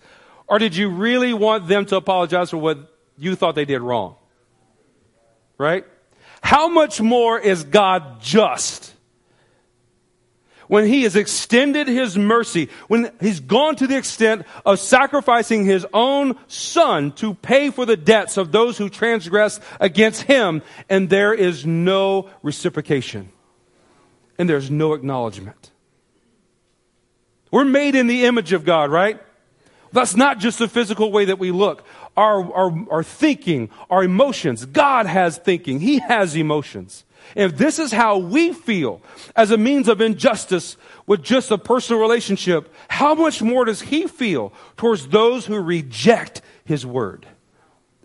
Or 0.48 0.58
did 0.58 0.76
you 0.76 0.90
really 0.90 1.34
want 1.34 1.68
them 1.68 1.86
to 1.86 1.98
apologize 1.98 2.50
for 2.50 2.58
what 2.58 2.80
you 3.18 3.36
thought 3.36 3.56
they 3.56 3.66
did 3.66 3.82
wrong? 3.82 4.16
right? 5.62 5.86
How 6.42 6.68
much 6.68 7.00
more 7.00 7.40
is 7.40 7.64
God 7.64 8.20
just? 8.20 8.94
When 10.68 10.88
he 10.88 11.04
has 11.04 11.16
extended 11.16 11.88
his 11.88 12.18
mercy, 12.18 12.70
when 12.88 13.12
he's 13.20 13.42
gone 13.42 13.76
to 13.76 13.88
the 13.88 13.98
extent 13.98 14.48
of 14.66 14.80
sacrificing 14.80 15.66
his 15.66 15.86
own 15.94 16.38
son 16.48 17.12
to 17.14 17.34
pay 17.36 17.70
for 17.70 17.86
the 17.86 17.98
debts 17.98 18.38
of 18.38 18.52
those 18.52 18.78
who 18.78 18.90
transgress 18.90 19.60
against 19.80 20.24
him, 20.24 20.64
and 20.90 21.10
there 21.10 21.34
is 21.34 21.66
no 21.66 22.30
reciprocation. 22.42 23.32
And 24.40 24.50
there's 24.50 24.72
no 24.72 24.94
acknowledgement. 24.94 25.71
We're 27.52 27.66
made 27.66 27.96
in 27.96 28.08
the 28.08 28.26
image 28.26 28.54
of 28.54 28.66
God, 28.66 28.90
right? 28.90 29.22
That's 29.92 30.16
not 30.16 30.40
just 30.40 30.58
the 30.58 30.70
physical 30.70 31.12
way 31.12 31.26
that 31.26 31.38
we 31.38 31.52
look 31.52 31.86
our, 32.18 32.54
our, 32.54 32.86
our 32.90 33.04
thinking, 33.04 33.70
our 33.90 34.04
emotions. 34.04 34.66
God 34.66 35.06
has 35.06 35.38
thinking. 35.38 35.80
He 35.80 36.00
has 36.00 36.36
emotions. 36.36 37.06
If 37.36 37.58
this 37.58 37.80
is 37.80 37.92
how 37.92 38.18
we 38.18 38.52
feel 38.52 39.02
as 39.36 39.52
a 39.52 39.58
means 39.58 39.88
of 39.88 40.02
injustice 40.02 40.76
with 41.06 41.24
just 41.24 41.52
a 41.52 41.58
personal 41.58 42.02
relationship, 42.02 42.74
how 42.90 43.16
much 43.16 43.42
more 43.42 43.66
does 43.66 43.82
he 43.82 44.08
feel 44.08 44.52
towards 44.76 45.08
those 45.08 45.46
who 45.46 45.58
reject 45.60 46.42
his 46.66 46.86
word 46.86 47.26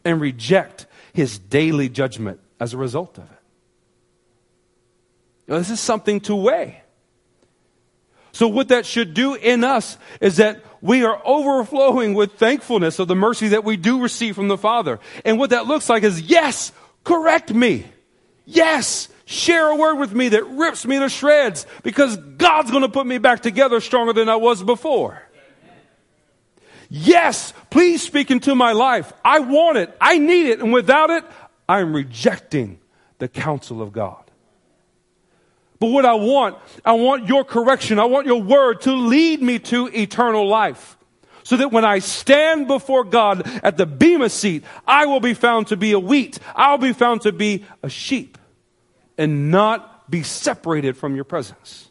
and 0.05 0.21
reject 0.21 0.87
his 1.13 1.39
daily 1.39 1.89
judgment 1.89 2.41
as 2.61 2.75
a 2.75 2.77
result 2.77 3.19
of 3.19 3.25
it? 3.25 3.31
This 5.47 5.71
is 5.71 5.81
something 5.81 6.21
to 6.21 6.35
weigh. 6.35 6.83
So, 8.37 8.49
what 8.49 8.69
that 8.69 8.85
should 8.85 9.15
do 9.15 9.33
in 9.33 9.65
us 9.65 9.97
is 10.21 10.37
that 10.37 10.63
we 10.83 11.07
are 11.07 11.23
overflowing 11.25 12.13
with 12.13 12.35
thankfulness 12.35 12.99
of 12.99 13.09
the 13.09 13.15
mercy 13.15 13.49
that 13.49 13.65
we 13.65 13.79
do 13.79 14.03
receive 14.03 14.35
from 14.35 14.49
the 14.49 14.59
Father. 14.59 15.01
And 15.25 15.39
what 15.39 15.49
that 15.51 15.67
looks 15.67 15.89
like 15.89 16.03
is, 16.03 16.21
yes, 16.21 16.71
correct 17.03 17.51
me. 17.51 17.87
Yes, 18.45 19.09
share 19.25 19.71
a 19.71 19.77
word 19.77 19.95
with 19.95 20.13
me 20.13 20.29
that 20.29 20.45
rips 20.49 20.85
me 20.85 20.99
to 20.99 21.09
shreds 21.09 21.67
because 21.83 22.19
God's 22.19 22.71
going 22.71 22.83
to 22.83 22.91
put 22.91 23.07
me 23.07 23.17
back 23.17 23.41
together 23.41 23.81
stronger 23.81 24.13
than 24.13 24.29
I 24.29 24.37
was 24.37 24.63
before. 24.63 25.23
Yes, 26.91 27.55
please 27.71 28.03
speak 28.03 28.31
into 28.31 28.55
my 28.55 28.73
life. 28.73 29.15
I 29.25 29.39
want 29.39 29.79
it. 29.79 29.97
I 29.99 30.19
need 30.19 30.49
it. 30.49 30.61
And 30.61 30.75
without 30.75 31.09
it, 31.09 31.25
I'm 31.67 31.97
rejecting 31.97 32.81
the 33.17 33.29
counsel 33.29 33.81
of 33.81 33.95
God. 33.95 34.26
But 35.79 35.89
what 35.89 36.07
I 36.07 36.15
want, 36.15 36.57
I 36.85 36.93
want 36.93 37.29
your 37.29 37.45
correction. 37.45 37.99
I 37.99 38.07
want 38.07 38.27
your 38.27 38.41
word 38.41 38.81
to 38.83 38.93
lead 38.93 39.43
me 39.43 39.59
to 39.61 39.87
eternal 39.89 40.49
life. 40.49 40.97
So 41.43 41.57
that 41.59 41.71
when 41.71 41.85
I 41.85 42.01
stand 42.01 42.67
before 42.67 43.05
God 43.05 43.47
at 43.63 43.77
the 43.77 43.87
Bema 43.87 44.31
seat, 44.31 44.65
I 44.87 45.07
will 45.07 45.21
be 45.21 45.35
found 45.35 45.69
to 45.69 45.77
be 45.77 45.93
a 45.93 45.99
wheat. 45.99 46.39
I'll 46.57 46.79
be 46.79 46.93
found 46.93 47.23
to 47.23 47.33
be 47.33 47.65
a 47.83 47.89
sheep 47.89 48.37
and 49.17 49.51
not 49.51 50.11
be 50.11 50.23
separated 50.23 50.97
from 50.97 51.15
your 51.15 51.25
presence. 51.25 51.89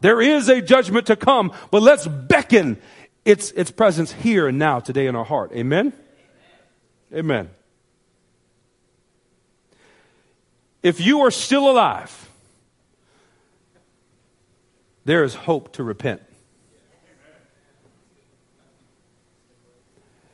There 0.00 0.20
is 0.20 0.48
a 0.48 0.62
judgment 0.62 1.06
to 1.08 1.16
come, 1.16 1.52
but 1.70 1.82
let's 1.82 2.06
beckon 2.06 2.78
its, 3.24 3.50
its 3.50 3.70
presence 3.70 4.12
here 4.12 4.48
and 4.48 4.58
now 4.58 4.80
today 4.80 5.06
in 5.06 5.16
our 5.16 5.24
heart. 5.24 5.52
Amen? 5.52 5.92
Amen. 7.12 7.50
If 10.82 11.00
you 11.00 11.20
are 11.20 11.30
still 11.30 11.70
alive, 11.70 12.30
there 15.06 15.22
is 15.22 15.34
hope 15.34 15.72
to 15.74 15.84
repent. 15.84 16.20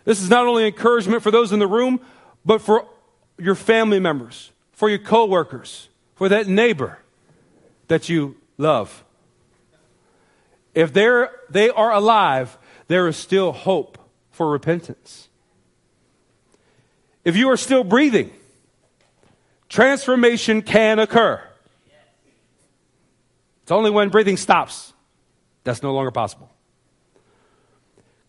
This 0.04 0.20
is 0.20 0.30
not 0.30 0.46
only 0.46 0.66
encouragement 0.66 1.22
for 1.22 1.30
those 1.30 1.52
in 1.52 1.58
the 1.58 1.66
room, 1.66 2.00
but 2.44 2.60
for 2.60 2.88
your 3.38 3.54
family 3.54 4.00
members, 4.00 4.50
for 4.72 4.88
your 4.88 4.98
coworkers, 4.98 5.90
for 6.14 6.28
that 6.30 6.48
neighbor 6.48 6.98
that 7.88 8.08
you 8.08 8.36
love. 8.56 9.04
If 10.74 10.92
they're, 10.92 11.30
they 11.50 11.68
are 11.68 11.92
alive, 11.92 12.56
there 12.88 13.06
is 13.06 13.16
still 13.16 13.52
hope 13.52 13.98
for 14.30 14.50
repentance. 14.50 15.28
If 17.24 17.36
you 17.36 17.50
are 17.50 17.58
still 17.58 17.84
breathing, 17.84 18.32
transformation 19.68 20.62
can 20.62 20.98
occur. 20.98 21.42
It's 23.62 23.70
only 23.70 23.90
when 23.90 24.08
breathing 24.08 24.36
stops 24.36 24.92
that's 25.64 25.82
no 25.82 25.92
longer 25.92 26.10
possible. 26.10 26.50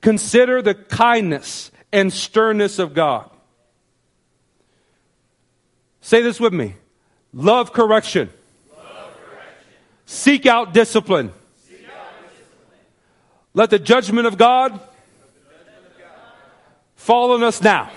Consider 0.02 0.62
the 0.62 0.76
kindness 0.76 1.72
and 1.92 2.12
sternness 2.12 2.80
of 2.80 2.94
God. 2.94 3.30
Say 6.02 6.22
this 6.22 6.40
with 6.40 6.54
me 6.54 6.76
love 7.34 7.72
correction, 7.74 8.30
love 8.76 9.16
correction. 9.26 9.74
Seek, 10.06 10.46
out 10.46 10.74
discipline. 10.74 11.32
Let 13.56 13.70
the 13.70 13.80
judgment 13.80 14.28
of 14.28 14.38
God. 14.38 14.80
fall 16.96 17.34
on 17.34 17.44
us 17.44 17.62
now. 17.62 17.92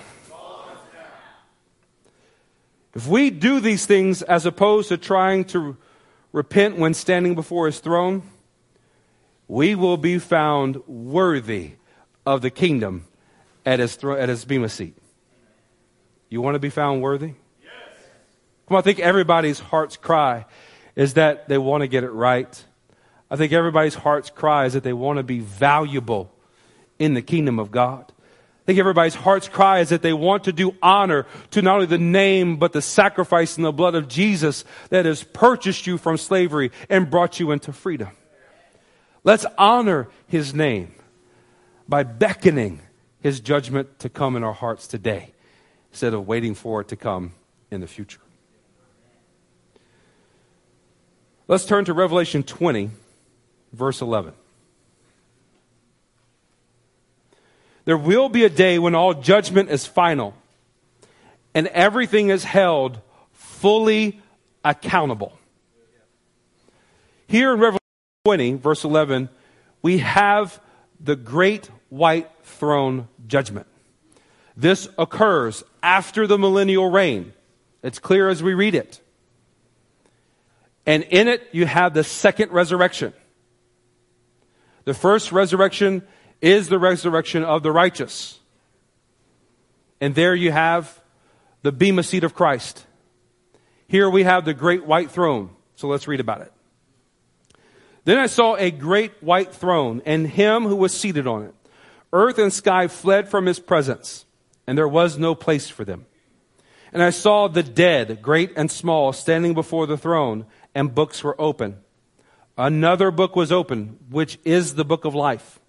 If 2.93 3.07
we 3.07 3.29
do 3.29 3.59
these 3.59 3.85
things 3.85 4.21
as 4.21 4.45
opposed 4.45 4.89
to 4.89 4.97
trying 4.97 5.45
to 5.45 5.77
repent 6.37 6.77
when 6.77 6.93
standing 6.93 7.33
before 7.33 7.65
his 7.65 7.79
throne, 7.79 8.21
we 9.47 9.73
will 9.73 9.97
be 9.97 10.19
found 10.19 10.87
worthy 10.87 11.71
of 12.25 12.41
the 12.41 12.51
kingdom 12.51 13.07
at 13.65 13.79
his, 13.79 13.95
thro- 13.95 14.15
at 14.15 14.29
his 14.29 14.45
Bema 14.45 14.69
seat. 14.69 14.95
You 16.29 16.41
want 16.41 16.53
to 16.53 16.59
be 16.59 16.69
found 16.69 17.01
worthy? 17.01 17.33
Yes. 17.63 17.73
Come 18.67 18.75
on, 18.75 18.79
I 18.79 18.81
think 18.83 18.99
everybody's 18.99 19.59
heart's 19.59 19.97
cry 19.97 20.45
is 20.95 21.15
that 21.15 21.49
they 21.49 21.57
want 21.57 21.81
to 21.81 21.87
get 21.87 22.03
it 22.03 22.11
right. 22.11 22.63
I 23.31 23.35
think 23.35 23.51
everybody's 23.51 23.95
heart's 23.95 24.29
cry 24.29 24.65
is 24.65 24.73
that 24.73 24.83
they 24.83 24.93
want 24.93 25.17
to 25.17 25.23
be 25.23 25.39
valuable 25.39 26.31
in 26.99 27.15
the 27.15 27.23
kingdom 27.23 27.57
of 27.57 27.71
God. 27.71 28.11
I 28.67 28.71
think 28.73 28.79
everybody's 28.79 29.15
heart's 29.15 29.47
cry 29.47 29.79
is 29.79 29.89
that 29.89 30.01
they 30.01 30.11
want 30.11 30.43
to 30.43 30.51
do 30.51 30.75
honor 30.81 31.25
to 31.51 31.61
not 31.61 31.75
only 31.75 31.85
the 31.85 31.97
name, 31.97 32.57
but 32.57 32.73
the 32.73 32.81
sacrifice 32.81 33.55
and 33.55 33.65
the 33.65 33.71
blood 33.71 33.95
of 33.95 34.09
Jesus 34.09 34.65
that 34.89 35.05
has 35.05 35.23
purchased 35.23 35.87
you 35.87 35.97
from 35.97 36.17
slavery 36.17 36.73
and 36.89 37.09
brought 37.09 37.39
you 37.39 37.51
into 37.51 37.71
freedom. 37.71 38.09
Let's 39.23 39.45
honor 39.57 40.09
his 40.27 40.53
name 40.53 40.93
by 41.87 42.03
beckoning 42.03 42.81
his 43.21 43.39
judgment 43.39 43.99
to 43.99 44.09
come 44.09 44.35
in 44.35 44.43
our 44.43 44.51
hearts 44.51 44.85
today 44.85 45.31
instead 45.91 46.13
of 46.13 46.27
waiting 46.27 46.53
for 46.53 46.81
it 46.81 46.89
to 46.89 46.97
come 46.97 47.31
in 47.71 47.79
the 47.79 47.87
future. 47.87 48.19
Let's 51.47 51.65
turn 51.65 51.85
to 51.85 51.93
Revelation 51.93 52.43
20, 52.43 52.89
verse 53.71 54.01
11. 54.01 54.33
There 57.87 57.97
will 57.97 58.27
be 58.27 58.43
a 58.43 58.49
day 58.49 58.79
when 58.79 58.95
all 58.95 59.13
judgment 59.13 59.69
is 59.69 59.85
final 59.85 60.33
and 61.53 61.67
everything 61.67 62.27
is 62.27 62.43
held 62.43 62.99
fully 63.31 64.19
accountable. 64.65 65.39
Here 67.27 67.53
in 67.53 67.59
Revelation 67.61 67.79
20, 68.25 68.53
verse 68.55 68.83
11, 68.83 69.29
we 69.81 69.99
have 69.99 70.59
the 70.99 71.15
great 71.15 71.71
white 71.87 72.29
throne 72.43 73.07
judgment. 73.25 73.67
This 74.57 74.89
occurs 74.97 75.63
after 75.81 76.27
the 76.27 76.37
millennial 76.37 76.91
reign. 76.91 77.31
It's 77.83 77.99
clear 77.99 78.27
as 78.27 78.43
we 78.43 78.53
read 78.53 78.75
it. 78.75 78.99
And 80.85 81.03
in 81.03 81.29
it, 81.29 81.47
you 81.53 81.65
have 81.65 81.93
the 81.93 82.03
second 82.03 82.51
resurrection. 82.51 83.13
The 84.83 84.93
first 84.93 85.31
resurrection 85.31 86.05
is 86.41 86.69
the 86.69 86.79
resurrection 86.79 87.43
of 87.43 87.63
the 87.63 87.71
righteous. 87.71 88.39
And 89.99 90.13
there 90.15 90.35
you 90.35 90.51
have 90.51 91.01
the 91.63 91.71
Bema 91.71 92.03
seat 92.03 92.23
of 92.23 92.35
Christ. 92.35 92.85
Here 93.87 94.09
we 94.09 94.23
have 94.23 94.45
the 94.45 94.53
great 94.53 94.85
white 94.85 95.11
throne. 95.11 95.49
So 95.75 95.87
let's 95.87 96.07
read 96.07 96.19
about 96.19 96.41
it. 96.41 96.51
Then 98.03 98.17
I 98.17 98.27
saw 98.27 98.55
a 98.55 98.71
great 98.71 99.21
white 99.21 99.53
throne 99.53 100.01
and 100.05 100.27
him 100.27 100.63
who 100.63 100.75
was 100.75 100.93
seated 100.93 101.27
on 101.27 101.43
it. 101.43 101.53
Earth 102.13 102.37
and 102.37 102.53
sky 102.53 102.87
fled 102.87 103.27
from 103.27 103.45
his 103.45 103.59
presence, 103.59 104.25
and 104.65 104.77
there 104.77 104.87
was 104.87 105.17
no 105.17 105.35
place 105.35 105.69
for 105.69 105.83
them. 105.83 106.05
And 106.93 107.03
I 107.03 107.09
saw 107.09 107.49
the 107.49 107.63
dead, 107.63 108.21
great 108.21 108.53
and 108.55 108.71
small, 108.71 109.11
standing 109.11 109.53
before 109.53 109.87
the 109.87 109.97
throne, 109.97 110.45
and 110.73 110.95
books 110.95 111.21
were 111.21 111.39
open. 111.39 111.77
Another 112.57 113.11
book 113.11 113.35
was 113.35 113.51
open, 113.51 113.97
which 114.09 114.39
is 114.45 114.75
the 114.75 114.85
book 114.85 115.03
of 115.03 115.13
life. 115.13 115.59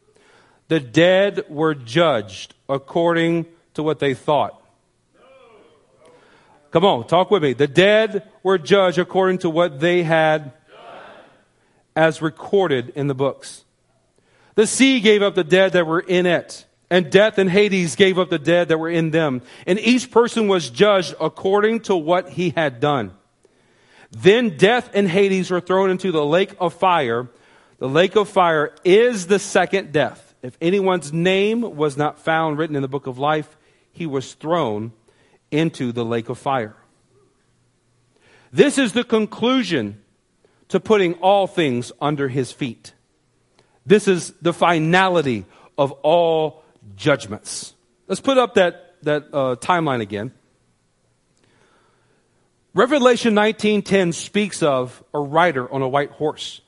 The 0.68 0.80
dead 0.80 1.44
were 1.48 1.74
judged 1.74 2.54
according 2.68 3.46
to 3.74 3.82
what 3.82 3.98
they 3.98 4.14
thought. 4.14 4.62
Come 6.70 6.84
on, 6.84 7.06
talk 7.06 7.30
with 7.30 7.42
me. 7.42 7.54
The 7.54 7.66
dead 7.66 8.28
were 8.42 8.58
judged 8.58 8.98
according 8.98 9.38
to 9.38 9.50
what 9.50 9.80
they 9.80 10.02
had 10.02 10.52
as 11.96 12.20
recorded 12.20 12.90
in 12.90 13.06
the 13.06 13.14
books. 13.14 13.64
The 14.54 14.66
sea 14.66 15.00
gave 15.00 15.22
up 15.22 15.34
the 15.34 15.44
dead 15.44 15.72
that 15.72 15.86
were 15.86 16.00
in 16.00 16.26
it, 16.26 16.66
and 16.90 17.10
death 17.10 17.38
and 17.38 17.48
Hades 17.48 17.96
gave 17.96 18.18
up 18.18 18.28
the 18.28 18.38
dead 18.38 18.68
that 18.68 18.78
were 18.78 18.90
in 18.90 19.10
them. 19.10 19.40
And 19.66 19.78
each 19.78 20.10
person 20.10 20.48
was 20.48 20.68
judged 20.68 21.14
according 21.20 21.80
to 21.82 21.96
what 21.96 22.28
he 22.30 22.50
had 22.50 22.80
done. 22.80 23.12
Then 24.10 24.56
death 24.56 24.90
and 24.94 25.08
Hades 25.08 25.50
were 25.50 25.60
thrown 25.60 25.90
into 25.90 26.12
the 26.12 26.24
lake 26.24 26.54
of 26.60 26.74
fire. 26.74 27.28
The 27.78 27.88
lake 27.88 28.16
of 28.16 28.28
fire 28.28 28.74
is 28.84 29.26
the 29.26 29.38
second 29.38 29.92
death. 29.92 30.27
If 30.42 30.56
anyone's 30.60 31.12
name 31.12 31.76
was 31.76 31.96
not 31.96 32.18
found 32.18 32.58
written 32.58 32.76
in 32.76 32.82
the 32.82 32.88
book 32.88 33.06
of 33.06 33.18
life, 33.18 33.56
he 33.90 34.06
was 34.06 34.34
thrown 34.34 34.92
into 35.50 35.92
the 35.92 36.04
lake 36.04 36.28
of 36.28 36.38
fire. 36.38 36.76
This 38.52 38.78
is 38.78 38.92
the 38.92 39.04
conclusion 39.04 40.00
to 40.68 40.80
putting 40.80 41.14
all 41.14 41.46
things 41.46 41.90
under 42.00 42.28
his 42.28 42.52
feet. 42.52 42.92
This 43.84 44.06
is 44.06 44.32
the 44.42 44.52
finality 44.52 45.46
of 45.76 45.92
all 46.02 46.62
judgments. 46.94 47.74
Let's 48.06 48.20
put 48.20 48.38
up 48.38 48.54
that, 48.54 48.96
that 49.02 49.24
uh, 49.32 49.56
timeline 49.56 50.00
again. 50.00 50.32
Revelation 52.74 53.34
19:10 53.34 54.14
speaks 54.14 54.62
of 54.62 55.02
a 55.12 55.18
rider 55.18 55.70
on 55.72 55.82
a 55.82 55.88
white 55.88 56.10
horse. 56.12 56.60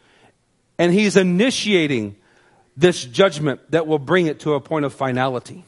And 0.79 0.93
he's 0.93 1.16
initiating 1.16 2.16
this 2.81 3.05
judgment 3.05 3.61
that 3.70 3.87
will 3.87 3.99
bring 3.99 4.26
it 4.26 4.41
to 4.41 4.55
a 4.55 4.61
point 4.61 4.85
of 4.85 4.95
finality. 4.95 5.64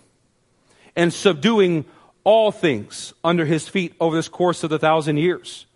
And 0.97 1.13
subduing 1.13 1.85
all 2.25 2.51
things 2.51 3.13
under 3.23 3.45
his 3.45 3.69
feet 3.69 3.95
over 4.01 4.17
this 4.17 4.29
course 4.29 4.65
of 4.65 4.71
the 4.71 4.79
thousand 4.79 5.19
years. 5.19 5.67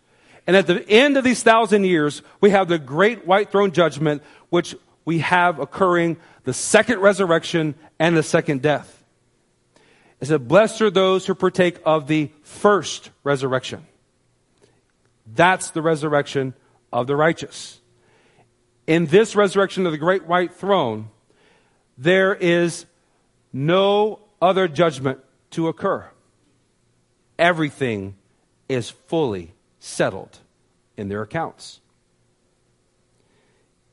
And 0.46 0.56
at 0.56 0.66
the 0.66 0.88
end 0.88 1.16
of 1.16 1.24
these 1.24 1.42
thousand 1.42 1.84
years, 1.84 2.22
we 2.40 2.50
have 2.50 2.68
the 2.68 2.78
great 2.78 3.26
white 3.26 3.50
throne 3.50 3.72
judgment, 3.72 4.22
which 4.48 4.74
we 5.04 5.18
have 5.18 5.58
occurring 5.58 6.16
the 6.44 6.54
second 6.54 7.00
resurrection 7.00 7.74
and 7.98 8.16
the 8.16 8.22
second 8.22 8.62
death. 8.62 9.04
It 10.20 10.26
said, 10.26 10.48
Blessed 10.48 10.80
are 10.82 10.90
those 10.90 11.26
who 11.26 11.34
partake 11.34 11.78
of 11.84 12.06
the 12.06 12.30
first 12.42 13.10
resurrection. 13.24 13.86
That's 15.26 15.70
the 15.70 15.82
resurrection 15.82 16.54
of 16.92 17.06
the 17.06 17.16
righteous. 17.16 17.80
In 18.86 19.06
this 19.06 19.36
resurrection 19.36 19.84
of 19.84 19.92
the 19.92 19.98
great 19.98 20.26
white 20.26 20.54
throne, 20.54 21.10
there 21.96 22.34
is 22.34 22.86
no 23.52 24.20
other 24.40 24.68
judgment 24.68 25.20
to 25.50 25.68
occur. 25.68 26.08
Everything 27.38 28.16
is 28.68 28.90
fully 28.90 29.52
settled 29.78 30.38
in 30.96 31.08
their 31.08 31.22
accounts. 31.22 31.80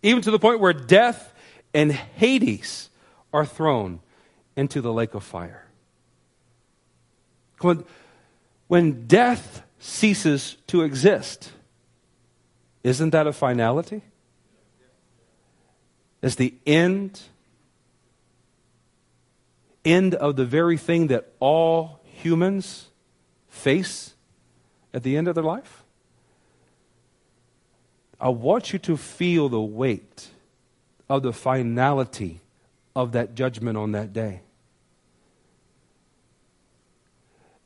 Even 0.01 0.21
to 0.21 0.31
the 0.31 0.39
point 0.39 0.59
where 0.59 0.73
death 0.73 1.33
and 1.73 1.91
Hades 1.91 2.89
are 3.33 3.45
thrown 3.45 3.99
into 4.55 4.81
the 4.81 4.93
lake 4.93 5.13
of 5.13 5.23
fire. 5.23 5.65
When, 7.61 7.85
when 8.67 9.07
death 9.07 9.63
ceases 9.79 10.57
to 10.67 10.81
exist, 10.81 11.51
isn't 12.83 13.11
that 13.11 13.27
a 13.27 13.33
finality? 13.33 14.01
Is 16.21 16.35
the 16.35 16.53
end 16.65 17.21
end 19.85 20.15
of 20.15 20.35
the 20.35 20.45
very 20.45 20.77
thing 20.77 21.07
that 21.07 21.31
all 21.39 22.01
humans 22.03 22.87
face 23.49 24.13
at 24.93 25.03
the 25.03 25.17
end 25.17 25.27
of 25.27 25.35
their 25.35 25.43
life? 25.43 25.83
I 28.19 28.29
want 28.29 28.71
you 28.71 28.79
to 28.79 28.95
feel 28.95 29.49
the 29.49 29.61
weight 29.61 30.29
of 31.09 31.23
the 31.23 31.33
finality 31.33 32.39
of 32.95 33.11
that 33.11 33.35
judgment 33.35 33.77
on 33.77 33.91
that 33.91 34.13
day. 34.13 34.41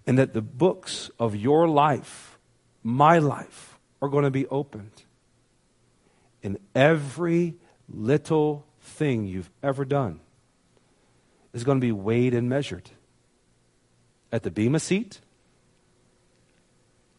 And 0.06 0.18
that 0.18 0.34
the 0.34 0.42
books 0.42 1.12
of 1.20 1.36
your 1.36 1.68
life, 1.68 2.40
my 2.82 3.20
life, 3.20 3.78
are 4.02 4.10
going 4.10 4.24
to 4.24 4.32
be 4.32 4.48
opened. 4.48 5.04
And 6.42 6.58
every 6.74 7.56
little 7.90 8.66
thing 8.80 9.28
you've 9.28 9.52
ever 9.62 9.86
done 9.86 10.22
is 11.58 11.64
going 11.64 11.80
to 11.80 11.86
be 11.86 11.92
weighed 11.92 12.34
and 12.34 12.48
measured. 12.48 12.92
At 14.32 14.44
the 14.44 14.52
Bema 14.52 14.80
seat, 14.80 15.22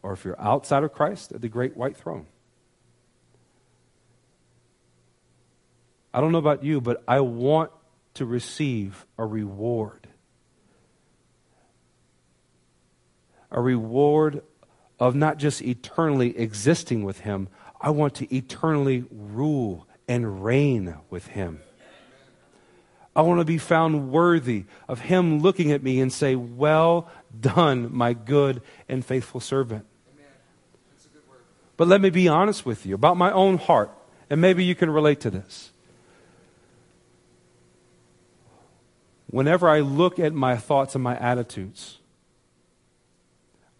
or 0.01 0.13
if 0.13 0.23
you're 0.23 0.39
outside 0.39 0.83
of 0.83 0.93
Christ, 0.93 1.33
at 1.33 1.41
the 1.41 1.49
great 1.49 1.75
white 1.75 1.97
throne. 1.97 2.25
I 6.13 6.21
don't 6.21 6.31
know 6.31 6.39
about 6.39 6.63
you, 6.63 6.79
but 6.79 7.03
I 7.07 7.19
want 7.19 7.71
to 8.15 8.25
receive 8.25 9.05
a 9.17 9.25
reward. 9.25 10.07
A 13.51 13.59
reward 13.59 14.41
of 14.99 15.15
not 15.15 15.37
just 15.37 15.61
eternally 15.61 16.37
existing 16.37 17.03
with 17.03 17.19
Him, 17.21 17.49
I 17.81 17.89
want 17.89 18.15
to 18.15 18.35
eternally 18.35 19.05
rule 19.11 19.87
and 20.07 20.43
reign 20.43 20.95
with 21.09 21.27
Him. 21.27 21.61
I 23.15 23.21
want 23.21 23.39
to 23.39 23.45
be 23.45 23.57
found 23.57 24.11
worthy 24.11 24.65
of 24.87 25.01
Him 25.01 25.39
looking 25.39 25.71
at 25.71 25.83
me 25.83 25.99
and 25.99 26.11
say, 26.11 26.35
Well 26.35 27.09
done, 27.37 27.89
my 27.93 28.13
good 28.13 28.61
and 28.87 29.03
faithful 29.03 29.39
servant. 29.39 29.85
But 31.75 31.87
let 31.87 32.01
me 32.01 32.09
be 32.09 32.27
honest 32.27 32.65
with 32.65 32.85
you 32.85 32.93
about 32.93 33.15
my 33.17 33.31
own 33.31 33.57
heart, 33.57 33.89
and 34.29 34.41
maybe 34.41 34.63
you 34.63 34.75
can 34.75 34.89
relate 34.89 35.21
to 35.21 35.29
this. 35.29 35.71
Whenever 39.29 39.69
I 39.69 39.79
look 39.79 40.19
at 40.19 40.33
my 40.33 40.57
thoughts 40.57 40.95
and 40.95 41.03
my 41.03 41.17
attitudes, 41.17 41.99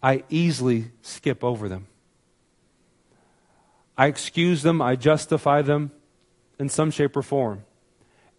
I 0.01 0.23
easily 0.29 0.91
skip 1.01 1.43
over 1.43 1.67
them. 1.67 1.87
I 3.97 4.05
excuse 4.07 4.61
them, 4.61 4.81
I 4.81 4.95
justify 4.95 5.61
them 5.61 5.91
in 6.57 6.69
some 6.69 6.91
shape 6.91 7.17
or 7.17 7.21
form. 7.21 7.65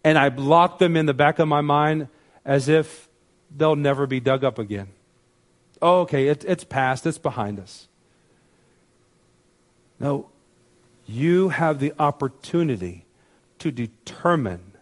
And 0.03 0.17
I 0.17 0.29
block 0.29 0.79
them 0.79 0.97
in 0.97 1.05
the 1.05 1.13
back 1.13 1.39
of 1.39 1.47
my 1.47 1.61
mind 1.61 2.07
as 2.43 2.67
if 2.67 3.07
they'll 3.55 3.75
never 3.75 4.07
be 4.07 4.19
dug 4.19 4.43
up 4.43 4.57
again. 4.57 4.87
Oh, 5.81 6.01
okay, 6.01 6.27
it, 6.27 6.43
it's 6.47 6.63
past, 6.63 7.05
it's 7.05 7.17
behind 7.17 7.59
us. 7.59 7.87
No, 9.99 10.29
you 11.05 11.49
have 11.49 11.79
the 11.79 11.93
opportunity 11.99 13.05
to 13.59 13.71
determine 13.71 14.73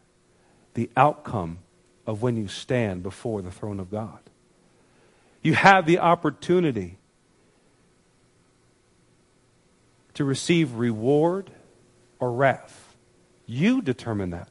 the 0.73 0.89
outcome 0.95 1.59
of 2.05 2.21
when 2.21 2.37
you 2.37 2.47
stand 2.47 3.03
before 3.03 3.41
the 3.41 3.51
throne 3.51 3.79
of 3.79 3.91
God. 3.91 4.19
You 5.41 5.53
have 5.53 5.85
the 5.85 5.99
opportunity 5.99 6.97
to 10.13 10.23
receive 10.23 10.75
reward 10.75 11.51
or 12.19 12.31
wrath. 12.31 12.95
You 13.45 13.81
determine 13.81 14.31
that. 14.31 14.49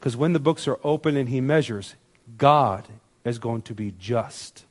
Because 0.00 0.16
when 0.16 0.32
the 0.32 0.40
books 0.40 0.66
are 0.66 0.80
open 0.82 1.14
and 1.14 1.28
He 1.28 1.42
measures, 1.42 1.94
God 2.38 2.88
is 3.22 3.38
going 3.38 3.60
to 3.62 3.74
be 3.74 3.92
just 3.98 4.64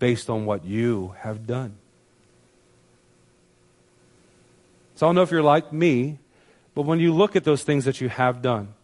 based 0.00 0.28
on 0.28 0.44
what 0.44 0.64
you 0.64 1.14
have 1.20 1.46
done. 1.46 1.76
So 4.96 5.06
I 5.06 5.08
don't 5.08 5.14
know 5.14 5.22
if 5.22 5.30
you're 5.30 5.40
like 5.40 5.72
me, 5.72 6.18
but 6.74 6.82
when 6.82 6.98
you 6.98 7.14
look 7.14 7.36
at 7.36 7.44
those 7.44 7.62
things 7.62 7.84
that 7.84 8.00
you 8.00 8.08
have 8.08 8.42
done, 8.42 8.74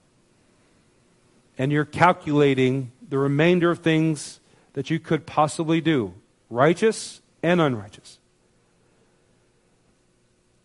and 1.59 1.73
you're 1.73 1.85
calculating 1.85 2.93
the 3.09 3.19
remainder 3.19 3.71
of 3.71 3.81
things 3.81 4.41
that 4.75 4.91
you 4.91 4.99
could 4.99 5.27
possibly 5.27 5.81
do, 5.81 6.15
righteous 6.51 7.21
and 7.43 7.61
unrighteous. 7.61 8.19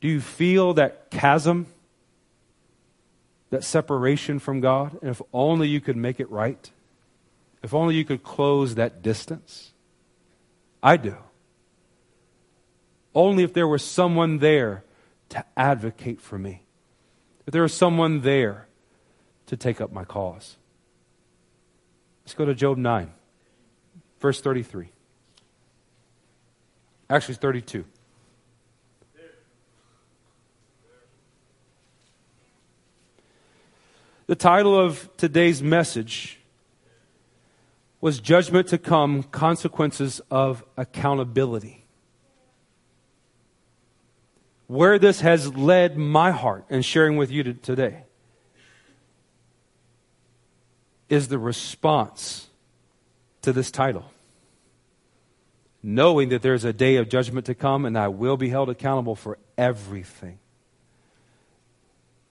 Do 0.01 0.07
you 0.07 0.21
feel 0.21 0.73
that 0.75 1.11
chasm, 1.11 1.67
that 3.49 3.63
separation 3.63 4.39
from 4.39 4.59
God? 4.59 4.97
And 5.01 5.09
if 5.11 5.21
only 5.33 5.67
you 5.67 5.81
could 5.81 5.97
make 5.97 6.19
it 6.19 6.29
right, 6.29 6.69
if 7.63 7.73
only 7.73 7.95
you 7.95 8.05
could 8.05 8.23
close 8.23 8.75
that 8.75 9.01
distance. 9.01 9.73
I 10.81 10.97
do. 10.97 11.17
Only 13.13 13.43
if 13.43 13.53
there 13.53 13.67
was 13.67 13.83
someone 13.83 14.37
there 14.37 14.83
to 15.29 15.43
advocate 15.57 16.21
for 16.21 16.37
me, 16.37 16.63
if 17.45 17.51
there 17.51 17.61
was 17.61 17.73
someone 17.73 18.21
there 18.21 18.67
to 19.47 19.57
take 19.57 19.81
up 19.81 19.91
my 19.91 20.05
cause. 20.05 20.57
Let's 22.23 22.35
go 22.35 22.45
to 22.45 22.53
Job 22.53 22.77
9, 22.77 23.11
verse 24.19 24.39
33. 24.41 24.89
Actually, 27.09 27.33
it's 27.33 27.41
32. 27.41 27.85
The 34.29 34.35
title 34.35 34.79
of 34.79 35.09
today's 35.17 35.63
message 35.63 36.39
was 37.99 38.19
Judgment 38.19 38.67
to 38.67 38.77
Come 38.77 39.23
Consequences 39.23 40.21
of 40.29 40.63
Accountability. 40.77 41.83
Where 44.67 44.99
this 44.99 45.21
has 45.21 45.55
led 45.55 45.97
my 45.97 46.29
heart 46.29 46.63
and 46.69 46.85
sharing 46.85 47.17
with 47.17 47.31
you 47.31 47.41
today 47.55 48.03
is 51.09 51.29
the 51.29 51.39
response 51.39 52.49
to 53.41 53.51
this 53.51 53.71
title. 53.71 54.05
Knowing 55.81 56.29
that 56.29 56.43
there's 56.43 56.65
a 56.65 56.71
day 56.71 56.97
of 56.97 57.09
judgment 57.09 57.47
to 57.47 57.55
come 57.55 57.83
and 57.83 57.97
I 57.97 58.09
will 58.09 58.37
be 58.37 58.49
held 58.49 58.69
accountable 58.69 59.15
for 59.15 59.39
everything. 59.57 60.37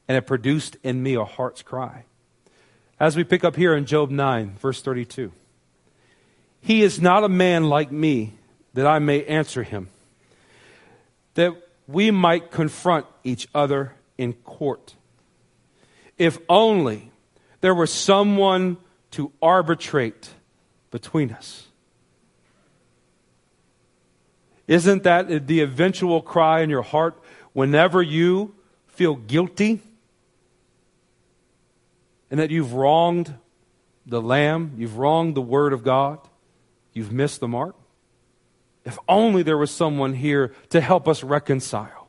And 0.09 0.17
it 0.17 0.27
produced 0.27 0.77
in 0.83 1.03
me 1.03 1.15
a 1.15 1.25
heart's 1.25 1.63
cry. 1.63 2.05
As 2.99 3.17
we 3.17 3.23
pick 3.23 3.45
up 3.45 3.55
here 3.55 3.77
in 3.77 3.85
Job 3.85 4.11
9, 4.11 4.57
verse 4.59 4.83
32. 4.83 5.31
He 6.61 6.83
is 6.83 7.01
not 7.01 7.23
a 7.23 7.29
man 7.29 7.65
like 7.65 7.93
me 7.93 8.35
that 8.75 8.87
I 8.87 8.99
may 8.99 9.25
answer 9.25 9.63
him, 9.63 9.89
that 11.35 11.55
we 11.87 12.11
might 12.11 12.51
confront 12.51 13.07
each 13.23 13.49
other 13.55 13.95
in 14.17 14.33
court. 14.33 14.95
If 16.17 16.39
only 16.49 17.11
there 17.61 17.75
were 17.75 17.87
someone 17.87 18.77
to 19.13 19.33
arbitrate 19.41 20.31
between 20.91 21.33
us. 21.33 21.67
Isn't 24.67 25.05
that 25.05 25.47
the 25.47 25.61
eventual 25.61 26.21
cry 26.21 26.61
in 26.61 26.71
your 26.71 26.83
heart 26.83 27.19
whenever 27.53 28.03
you 28.03 28.55
feel 28.89 29.15
guilty 29.15 29.81
and 32.31 32.41
that 32.41 32.51
you've 32.51 32.73
wronged 32.73 33.35
the 34.07 34.21
Lamb, 34.21 34.75
you've 34.77 34.99
wronged 34.99 35.35
the 35.35 35.43
Word 35.43 35.73
of 35.73 35.83
God, 35.83 36.19
you've 36.93 37.13
missed 37.13 37.41
the 37.41 37.49
mark? 37.49 37.77
If 38.85 38.99
only 39.09 39.43
there 39.43 39.59
was 39.59 39.71
someone 39.71 40.15
here 40.15 40.55
to 40.71 40.81
help 40.81 41.07
us 41.09 41.23
reconcile, 41.23 42.09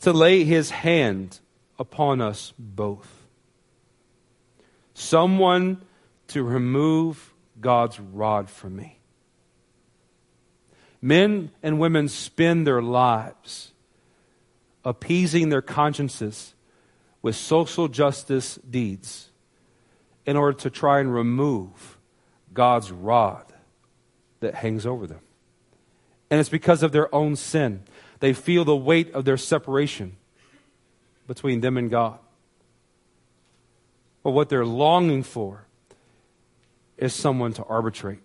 to 0.00 0.12
lay 0.12 0.44
his 0.44 0.70
hand 0.70 1.38
upon 1.78 2.20
us 2.20 2.52
both. 2.58 3.26
Someone 4.94 5.82
to 6.28 6.42
remove 6.42 7.32
God's 7.60 8.00
rod 8.00 8.50
from 8.50 8.76
me. 8.76 8.98
Men 11.00 11.52
and 11.62 11.78
women 11.78 12.08
spend 12.08 12.66
their 12.66 12.82
lives 12.82 13.72
appeasing 14.84 15.48
their 15.48 15.62
consciences 15.62 16.54
with 17.22 17.36
social 17.36 17.88
justice 17.88 18.56
deeds 18.68 19.30
in 20.26 20.36
order 20.36 20.56
to 20.58 20.70
try 20.70 21.00
and 21.00 21.12
remove 21.12 21.98
God's 22.52 22.92
rod 22.92 23.44
that 24.40 24.54
hangs 24.54 24.86
over 24.86 25.06
them. 25.06 25.20
And 26.30 26.38
it's 26.38 26.48
because 26.48 26.82
of 26.82 26.92
their 26.92 27.12
own 27.14 27.36
sin. 27.36 27.82
They 28.20 28.32
feel 28.32 28.64
the 28.64 28.76
weight 28.76 29.12
of 29.14 29.24
their 29.24 29.36
separation 29.36 30.16
between 31.26 31.60
them 31.60 31.76
and 31.76 31.90
God. 31.90 32.18
But 34.22 34.32
what 34.32 34.48
they're 34.48 34.66
longing 34.66 35.22
for 35.22 35.64
is 36.96 37.14
someone 37.14 37.52
to 37.54 37.64
arbitrate. 37.64 38.20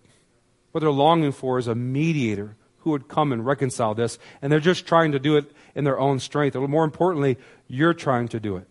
What 0.72 0.80
they're 0.80 0.90
longing 0.90 1.32
for 1.32 1.58
is 1.58 1.68
a 1.68 1.74
mediator 1.74 2.56
who 2.78 2.90
would 2.90 3.08
come 3.08 3.32
and 3.32 3.46
reconcile 3.46 3.94
this. 3.94 4.18
And 4.42 4.52
they're 4.52 4.60
just 4.60 4.86
trying 4.86 5.12
to 5.12 5.18
do 5.18 5.36
it 5.36 5.50
in 5.74 5.84
their 5.84 5.98
own 5.98 6.18
strength. 6.18 6.56
Or 6.56 6.68
more 6.68 6.84
importantly, 6.84 7.38
you're 7.66 7.94
trying 7.94 8.28
to 8.28 8.40
do 8.40 8.56
it 8.56 8.68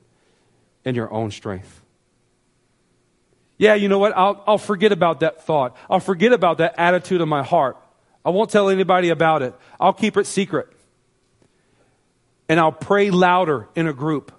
in 0.86 0.96
your 0.96 1.12
own 1.12 1.32
strength. 1.32 1.82
Yeah, 3.58 3.76
you 3.76 3.88
know 3.88 4.00
what? 4.00 4.16
I'll, 4.18 4.44
I'll 4.46 4.58
forget 4.58 4.92
about 4.92 5.22
that 5.22 5.44
thought. 5.46 5.78
I'll 5.90 6.00
forget 6.00 6.34
about 6.34 6.58
that 6.58 6.76
attitude 6.78 7.22
of 7.22 7.28
my 7.28 7.44
heart. 7.44 7.78
I 8.26 8.30
won't 8.30 8.50
tell 8.50 8.70
anybody 8.70 9.10
about 9.10 9.42
it. 9.42 9.54
I'll 9.80 9.94
keep 9.94 10.18
it 10.18 10.28
secret. 10.28 10.68
And 12.50 12.60
I'll 12.60 12.72
pray 12.72 13.10
louder 13.12 13.70
in 13.76 13.88
a 13.88 13.94
group. 13.94 14.32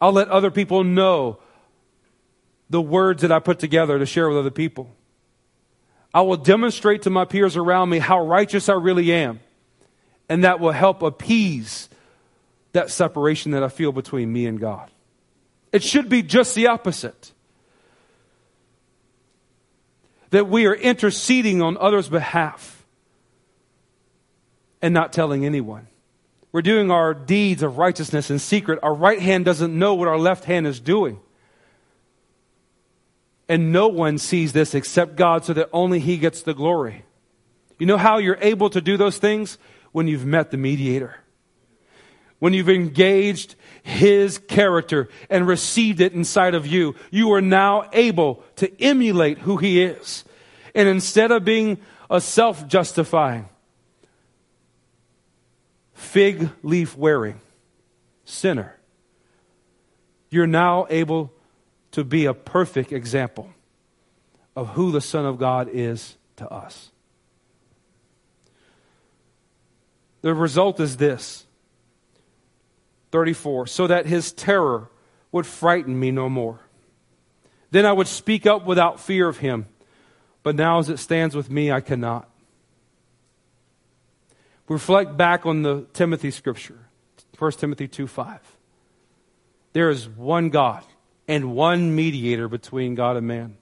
I'll 0.00 0.12
let 0.12 0.28
other 0.28 0.50
people 0.50 0.84
know 0.84 1.38
the 2.70 2.80
words 2.80 3.22
that 3.22 3.32
I 3.32 3.38
put 3.38 3.58
together 3.58 3.98
to 3.98 4.06
share 4.06 4.28
with 4.28 4.38
other 4.38 4.50
people. 4.50 4.90
I 6.12 6.22
will 6.22 6.36
demonstrate 6.36 7.02
to 7.02 7.10
my 7.10 7.24
peers 7.24 7.56
around 7.56 7.88
me 7.88 7.98
how 7.98 8.24
righteous 8.24 8.68
I 8.68 8.74
really 8.74 9.12
am. 9.12 9.40
And 10.28 10.44
that 10.44 10.60
will 10.60 10.72
help 10.72 11.02
appease 11.02 11.88
that 12.72 12.90
separation 12.90 13.52
that 13.52 13.62
I 13.62 13.68
feel 13.68 13.92
between 13.92 14.32
me 14.32 14.46
and 14.46 14.60
God. 14.60 14.90
It 15.72 15.82
should 15.82 16.08
be 16.08 16.22
just 16.22 16.54
the 16.54 16.66
opposite. 16.66 17.32
That 20.30 20.48
we 20.48 20.66
are 20.66 20.74
interceding 20.74 21.62
on 21.62 21.76
others' 21.78 22.08
behalf 22.08 22.84
and 24.82 24.94
not 24.94 25.12
telling 25.12 25.44
anyone. 25.44 25.88
We're 26.52 26.62
doing 26.62 26.90
our 26.90 27.14
deeds 27.14 27.62
of 27.62 27.78
righteousness 27.78 28.30
in 28.30 28.38
secret. 28.38 28.80
Our 28.82 28.94
right 28.94 29.20
hand 29.20 29.44
doesn't 29.44 29.76
know 29.76 29.94
what 29.94 30.08
our 30.08 30.18
left 30.18 30.44
hand 30.44 30.66
is 30.66 30.80
doing. 30.80 31.20
And 33.48 33.72
no 33.72 33.88
one 33.88 34.18
sees 34.18 34.52
this 34.52 34.74
except 34.74 35.16
God 35.16 35.44
so 35.44 35.52
that 35.52 35.68
only 35.72 36.00
He 36.00 36.16
gets 36.18 36.42
the 36.42 36.54
glory. 36.54 37.04
You 37.78 37.86
know 37.86 37.96
how 37.96 38.18
you're 38.18 38.38
able 38.40 38.70
to 38.70 38.80
do 38.80 38.96
those 38.96 39.18
things? 39.18 39.58
When 39.92 40.06
you've 40.06 40.26
met 40.26 40.52
the 40.52 40.56
mediator. 40.56 41.16
When 42.38 42.52
you've 42.52 42.68
engaged 42.68 43.56
His 43.82 44.38
character 44.38 45.08
and 45.28 45.46
received 45.46 46.00
it 46.00 46.12
inside 46.12 46.54
of 46.54 46.66
you, 46.66 46.94
you 47.10 47.32
are 47.32 47.40
now 47.40 47.88
able 47.92 48.42
to 48.56 48.70
emulate 48.82 49.38
who 49.38 49.56
He 49.56 49.82
is. 49.82 50.24
And 50.74 50.88
instead 50.88 51.30
of 51.30 51.44
being 51.44 51.78
a 52.10 52.20
self 52.20 52.66
justifying, 52.66 53.48
fig 55.94 56.50
leaf 56.62 56.96
wearing 56.96 57.40
sinner, 58.24 58.76
you're 60.30 60.46
now 60.46 60.86
able 60.90 61.32
to 61.92 62.04
be 62.04 62.26
a 62.26 62.34
perfect 62.34 62.92
example 62.92 63.50
of 64.54 64.68
who 64.70 64.92
the 64.92 65.00
Son 65.00 65.26
of 65.26 65.38
God 65.38 65.68
is 65.72 66.16
to 66.36 66.48
us. 66.48 66.90
The 70.22 70.34
result 70.34 70.80
is 70.80 70.96
this 70.96 71.46
34 73.10 73.66
so 73.66 73.86
that 73.86 74.06
his 74.06 74.32
terror 74.32 74.90
would 75.32 75.46
frighten 75.46 75.98
me 75.98 76.10
no 76.10 76.28
more. 76.28 76.60
Then 77.70 77.86
I 77.86 77.92
would 77.92 78.08
speak 78.08 78.46
up 78.46 78.66
without 78.66 79.00
fear 79.00 79.28
of 79.28 79.38
him, 79.38 79.66
but 80.42 80.56
now 80.56 80.78
as 80.78 80.88
it 80.88 80.98
stands 80.98 81.36
with 81.36 81.50
me, 81.50 81.70
I 81.70 81.80
cannot. 81.80 82.28
Reflect 84.68 85.16
back 85.16 85.46
on 85.46 85.62
the 85.62 85.86
Timothy 85.92 86.30
scripture, 86.30 86.78
1 87.38 87.52
Timothy 87.52 87.88
2 87.88 88.06
5. 88.06 88.40
There 89.72 89.90
is 89.90 90.08
one 90.08 90.50
God 90.50 90.84
and 91.28 91.54
one 91.54 91.94
mediator 91.94 92.48
between 92.48 92.94
God 92.94 93.16
and 93.16 93.26
man. 93.26 93.56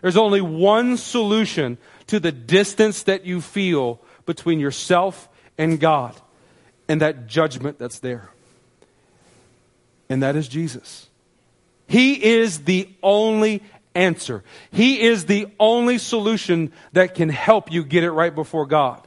There's 0.00 0.16
only 0.16 0.40
one 0.40 0.96
solution 0.96 1.78
to 2.06 2.20
the 2.20 2.30
distance 2.30 3.04
that 3.04 3.24
you 3.24 3.40
feel 3.40 4.00
between 4.26 4.60
yourself 4.60 5.28
and 5.56 5.80
God 5.80 6.14
and 6.88 7.00
that 7.00 7.26
judgment 7.26 7.78
that's 7.78 7.98
there. 7.98 8.30
And 10.08 10.22
that 10.22 10.36
is 10.36 10.48
Jesus. 10.48 11.08
He 11.86 12.22
is 12.22 12.64
the 12.64 12.88
only 13.02 13.62
answer. 13.94 14.44
He 14.70 15.00
is 15.00 15.26
the 15.26 15.48
only 15.58 15.98
solution 15.98 16.72
that 16.92 17.14
can 17.14 17.28
help 17.28 17.72
you 17.72 17.84
get 17.84 18.04
it 18.04 18.12
right 18.12 18.34
before 18.34 18.66
God. 18.66 19.06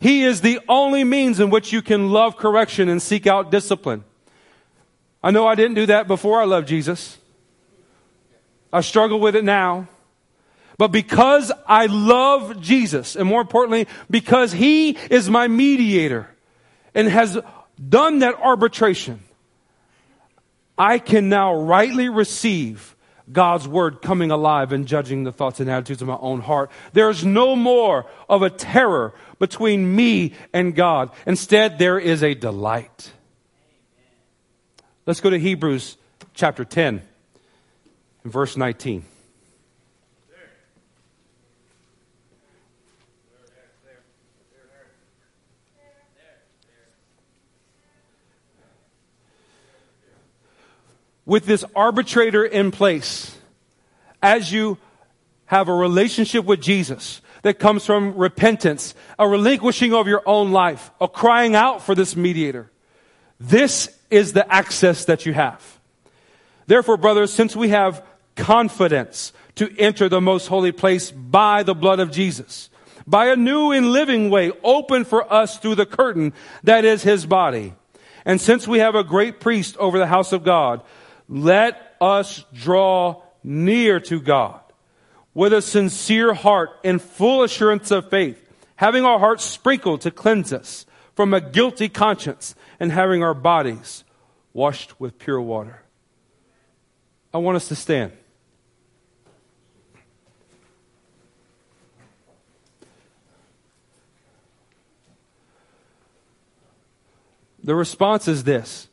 He 0.00 0.24
is 0.24 0.40
the 0.40 0.60
only 0.68 1.04
means 1.04 1.40
in 1.40 1.50
which 1.50 1.72
you 1.72 1.82
can 1.82 2.10
love 2.10 2.36
correction 2.36 2.88
and 2.88 3.00
seek 3.00 3.26
out 3.26 3.50
discipline. 3.50 4.04
I 5.22 5.30
know 5.30 5.46
I 5.46 5.54
didn't 5.54 5.74
do 5.74 5.86
that 5.86 6.06
before 6.06 6.40
I 6.40 6.44
loved 6.44 6.68
Jesus. 6.68 7.18
I 8.72 8.80
struggle 8.80 9.20
with 9.20 9.36
it 9.36 9.44
now. 9.44 9.88
But 10.78 10.88
because 10.88 11.50
I 11.66 11.86
love 11.86 12.60
Jesus, 12.60 13.16
and 13.16 13.26
more 13.26 13.40
importantly, 13.40 13.86
because 14.10 14.52
He 14.52 14.90
is 15.10 15.30
my 15.30 15.48
mediator 15.48 16.28
and 16.94 17.08
has 17.08 17.38
done 17.88 18.18
that 18.18 18.34
arbitration, 18.34 19.20
I 20.78 20.98
can 20.98 21.28
now 21.28 21.54
rightly 21.54 22.08
receive 22.08 22.96
God's 23.32 23.66
word 23.66 24.02
coming 24.02 24.30
alive 24.30 24.72
and 24.72 24.86
judging 24.86 25.24
the 25.24 25.32
thoughts 25.32 25.58
and 25.58 25.68
attitudes 25.68 26.00
of 26.02 26.08
my 26.08 26.18
own 26.20 26.40
heart. 26.40 26.70
There's 26.92 27.24
no 27.24 27.56
more 27.56 28.06
of 28.28 28.42
a 28.42 28.50
terror 28.50 29.14
between 29.38 29.96
me 29.96 30.34
and 30.52 30.74
God. 30.74 31.10
Instead, 31.26 31.78
there 31.78 31.98
is 31.98 32.22
a 32.22 32.34
delight. 32.34 33.12
Let's 35.06 35.20
go 35.20 35.30
to 35.30 35.38
Hebrews 35.38 35.96
chapter 36.34 36.64
10 36.64 37.02
and 38.22 38.32
verse 38.32 38.56
19. 38.56 39.04
With 51.26 51.44
this 51.44 51.64
arbitrator 51.74 52.44
in 52.44 52.70
place, 52.70 53.36
as 54.22 54.50
you 54.52 54.78
have 55.46 55.68
a 55.68 55.74
relationship 55.74 56.44
with 56.44 56.60
Jesus 56.60 57.20
that 57.42 57.58
comes 57.58 57.84
from 57.84 58.16
repentance, 58.16 58.94
a 59.18 59.28
relinquishing 59.28 59.92
of 59.92 60.06
your 60.06 60.22
own 60.24 60.52
life, 60.52 60.90
a 61.00 61.08
crying 61.08 61.54
out 61.54 61.82
for 61.82 61.94
this 61.94 62.16
mediator, 62.16 62.70
this 63.38 63.88
is 64.08 64.32
the 64.32 64.50
access 64.52 65.04
that 65.06 65.26
you 65.26 65.34
have. 65.34 65.78
Therefore, 66.66 66.96
brothers, 66.96 67.32
since 67.32 67.54
we 67.54 67.68
have 67.68 68.04
confidence 68.36 69.32
to 69.56 69.74
enter 69.78 70.08
the 70.08 70.20
most 70.20 70.46
holy 70.46 70.72
place 70.72 71.10
by 71.10 71.62
the 71.62 71.74
blood 71.74 72.00
of 72.00 72.10
Jesus, 72.10 72.70
by 73.06 73.26
a 73.26 73.36
new 73.36 73.72
and 73.72 73.92
living 73.92 74.30
way 74.30 74.52
open 74.62 75.04
for 75.04 75.32
us 75.32 75.58
through 75.58 75.74
the 75.74 75.86
curtain 75.86 76.32
that 76.64 76.84
is 76.84 77.02
his 77.02 77.26
body. 77.26 77.74
And 78.24 78.40
since 78.40 78.66
we 78.66 78.80
have 78.80 78.94
a 78.94 79.04
great 79.04 79.38
priest 79.38 79.76
over 79.76 79.98
the 79.98 80.06
house 80.06 80.32
of 80.32 80.44
God, 80.44 80.82
let 81.28 81.96
us 82.00 82.44
draw 82.52 83.22
near 83.42 84.00
to 84.00 84.20
God 84.20 84.60
with 85.34 85.52
a 85.52 85.62
sincere 85.62 86.34
heart 86.34 86.70
and 86.84 87.00
full 87.00 87.42
assurance 87.42 87.90
of 87.90 88.08
faith, 88.08 88.42
having 88.76 89.04
our 89.04 89.18
hearts 89.18 89.44
sprinkled 89.44 90.00
to 90.00 90.10
cleanse 90.10 90.52
us 90.52 90.86
from 91.14 91.34
a 91.34 91.40
guilty 91.40 91.88
conscience 91.88 92.54
and 92.78 92.92
having 92.92 93.22
our 93.22 93.34
bodies 93.34 94.04
washed 94.52 94.98
with 95.00 95.18
pure 95.18 95.40
water. 95.40 95.82
I 97.32 97.38
want 97.38 97.56
us 97.56 97.68
to 97.68 97.76
stand. 97.76 98.12
The 107.62 107.74
response 107.74 108.28
is 108.28 108.44
this 108.44 108.88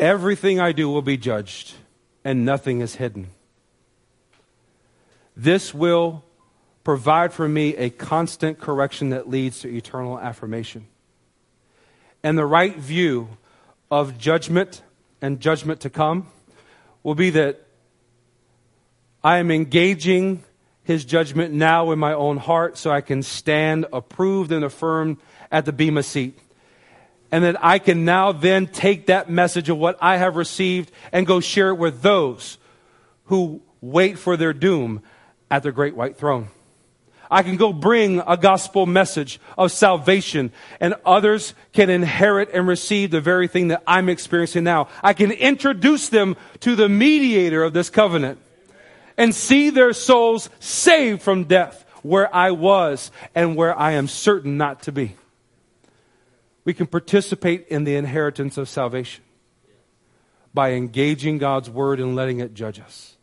Everything 0.00 0.60
I 0.60 0.72
do 0.72 0.88
will 0.88 1.02
be 1.02 1.16
judged, 1.16 1.74
and 2.24 2.44
nothing 2.44 2.80
is 2.80 2.96
hidden. 2.96 3.28
This 5.36 5.72
will 5.72 6.24
provide 6.82 7.32
for 7.32 7.48
me 7.48 7.76
a 7.76 7.90
constant 7.90 8.58
correction 8.58 9.10
that 9.10 9.28
leads 9.28 9.60
to 9.60 9.74
eternal 9.74 10.18
affirmation. 10.18 10.86
And 12.22 12.36
the 12.36 12.46
right 12.46 12.76
view 12.76 13.28
of 13.90 14.18
judgment 14.18 14.82
and 15.20 15.40
judgment 15.40 15.80
to 15.80 15.90
come 15.90 16.28
will 17.02 17.14
be 17.14 17.30
that 17.30 17.60
I 19.22 19.38
am 19.38 19.50
engaging 19.50 20.44
his 20.82 21.04
judgment 21.04 21.54
now 21.54 21.90
in 21.92 21.98
my 21.98 22.12
own 22.12 22.36
heart 22.36 22.76
so 22.76 22.90
I 22.90 23.00
can 23.00 23.22
stand 23.22 23.86
approved 23.92 24.52
and 24.52 24.64
affirmed 24.64 25.16
at 25.50 25.64
the 25.64 25.72
Bema 25.72 26.02
seat. 26.02 26.38
And 27.34 27.42
that 27.42 27.56
I 27.64 27.80
can 27.80 28.04
now 28.04 28.30
then 28.30 28.68
take 28.68 29.06
that 29.06 29.28
message 29.28 29.68
of 29.68 29.76
what 29.76 29.98
I 30.00 30.18
have 30.18 30.36
received 30.36 30.92
and 31.10 31.26
go 31.26 31.40
share 31.40 31.70
it 31.70 31.78
with 31.78 32.00
those 32.00 32.58
who 33.24 33.60
wait 33.80 34.20
for 34.20 34.36
their 34.36 34.52
doom 34.52 35.02
at 35.50 35.64
the 35.64 35.72
great 35.72 35.96
white 35.96 36.16
throne. 36.16 36.46
I 37.28 37.42
can 37.42 37.56
go 37.56 37.72
bring 37.72 38.22
a 38.24 38.36
gospel 38.36 38.86
message 38.86 39.40
of 39.58 39.72
salvation 39.72 40.52
and 40.78 40.94
others 41.04 41.54
can 41.72 41.90
inherit 41.90 42.50
and 42.54 42.68
receive 42.68 43.10
the 43.10 43.20
very 43.20 43.48
thing 43.48 43.66
that 43.66 43.82
I'm 43.84 44.08
experiencing 44.08 44.62
now. 44.62 44.86
I 45.02 45.12
can 45.12 45.32
introduce 45.32 46.10
them 46.10 46.36
to 46.60 46.76
the 46.76 46.88
mediator 46.88 47.64
of 47.64 47.72
this 47.72 47.90
covenant 47.90 48.38
and 49.16 49.34
see 49.34 49.70
their 49.70 49.92
souls 49.92 50.50
saved 50.60 51.20
from 51.20 51.46
death 51.46 51.84
where 52.02 52.32
I 52.32 52.52
was 52.52 53.10
and 53.34 53.56
where 53.56 53.76
I 53.76 53.94
am 53.94 54.06
certain 54.06 54.56
not 54.56 54.82
to 54.82 54.92
be. 54.92 55.16
We 56.64 56.74
can 56.74 56.86
participate 56.86 57.68
in 57.68 57.84
the 57.84 57.96
inheritance 57.96 58.56
of 58.56 58.68
salvation 58.68 59.22
by 60.54 60.72
engaging 60.72 61.38
God's 61.38 61.68
word 61.68 62.00
and 62.00 62.14
letting 62.14 62.40
it 62.40 62.54
judge 62.54 62.80
us. 62.80 63.16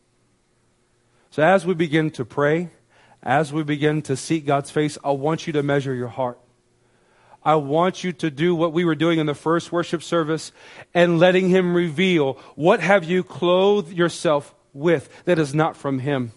So 1.32 1.42
as 1.42 1.66
we 1.66 1.74
begin 1.74 2.12
to 2.12 2.26
pray, 2.26 2.70
as 3.24 3.54
we 3.54 3.64
begin 3.64 4.02
to 4.04 4.18
seek 4.18 4.46
God's 4.46 4.70
face, 4.70 4.98
I 5.04 5.12
want 5.12 5.48
you 5.48 5.54
to 5.54 5.64
measure 5.64 5.94
your 5.94 6.10
heart. 6.10 6.40
I 7.44 7.56
want 7.56 8.04
you 8.04 8.12
to 8.14 8.30
do 8.30 8.54
what 8.54 8.74
we 8.74 8.86
were 8.86 8.96
doing 8.96 9.18
in 9.18 9.26
the 9.26 9.34
first 9.34 9.72
worship 9.72 10.04
service 10.04 10.52
and 10.94 11.20
letting 11.20 11.50
Him 11.50 11.74
reveal 11.74 12.34
what 12.56 12.82
have 12.82 13.04
you 13.04 13.24
clothed 13.24 13.94
yourself 13.94 14.54
with 14.74 15.10
that 15.26 15.40
is 15.40 15.56
not 15.56 15.76
from 15.76 16.00
Him. 16.00 16.34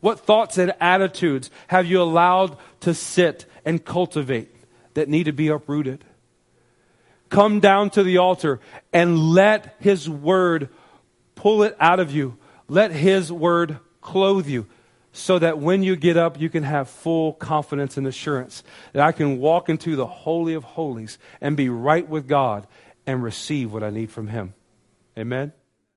What 0.00 0.20
thoughts 0.20 0.58
and 0.58 0.74
attitudes 0.80 1.50
have 1.68 1.86
you 1.86 2.00
allowed 2.00 2.56
to 2.80 2.94
sit 2.94 3.46
and 3.64 3.84
cultivate 3.84 4.52
that 4.94 5.08
need 5.08 5.24
to 5.24 5.32
be 5.32 5.48
uprooted? 5.48 6.04
Come 7.28 7.60
down 7.60 7.90
to 7.90 8.02
the 8.02 8.18
altar 8.18 8.60
and 8.92 9.18
let 9.18 9.76
His 9.80 10.08
Word 10.08 10.68
pull 11.34 11.62
it 11.62 11.76
out 11.78 12.00
of 12.00 12.10
you. 12.12 12.38
Let 12.68 12.92
His 12.92 13.32
Word 13.32 13.78
clothe 14.00 14.46
you 14.46 14.66
so 15.12 15.38
that 15.38 15.58
when 15.58 15.82
you 15.82 15.96
get 15.96 16.16
up, 16.16 16.40
you 16.40 16.48
can 16.48 16.62
have 16.62 16.88
full 16.88 17.32
confidence 17.32 17.96
and 17.96 18.06
assurance 18.06 18.62
that 18.92 19.02
I 19.02 19.12
can 19.12 19.38
walk 19.38 19.68
into 19.68 19.96
the 19.96 20.06
Holy 20.06 20.54
of 20.54 20.64
Holies 20.64 21.18
and 21.40 21.56
be 21.56 21.68
right 21.68 22.08
with 22.08 22.28
God 22.28 22.66
and 23.06 23.22
receive 23.22 23.72
what 23.72 23.82
I 23.82 23.90
need 23.90 24.10
from 24.10 24.28
Him. 24.28 24.54
Amen. 25.16 25.52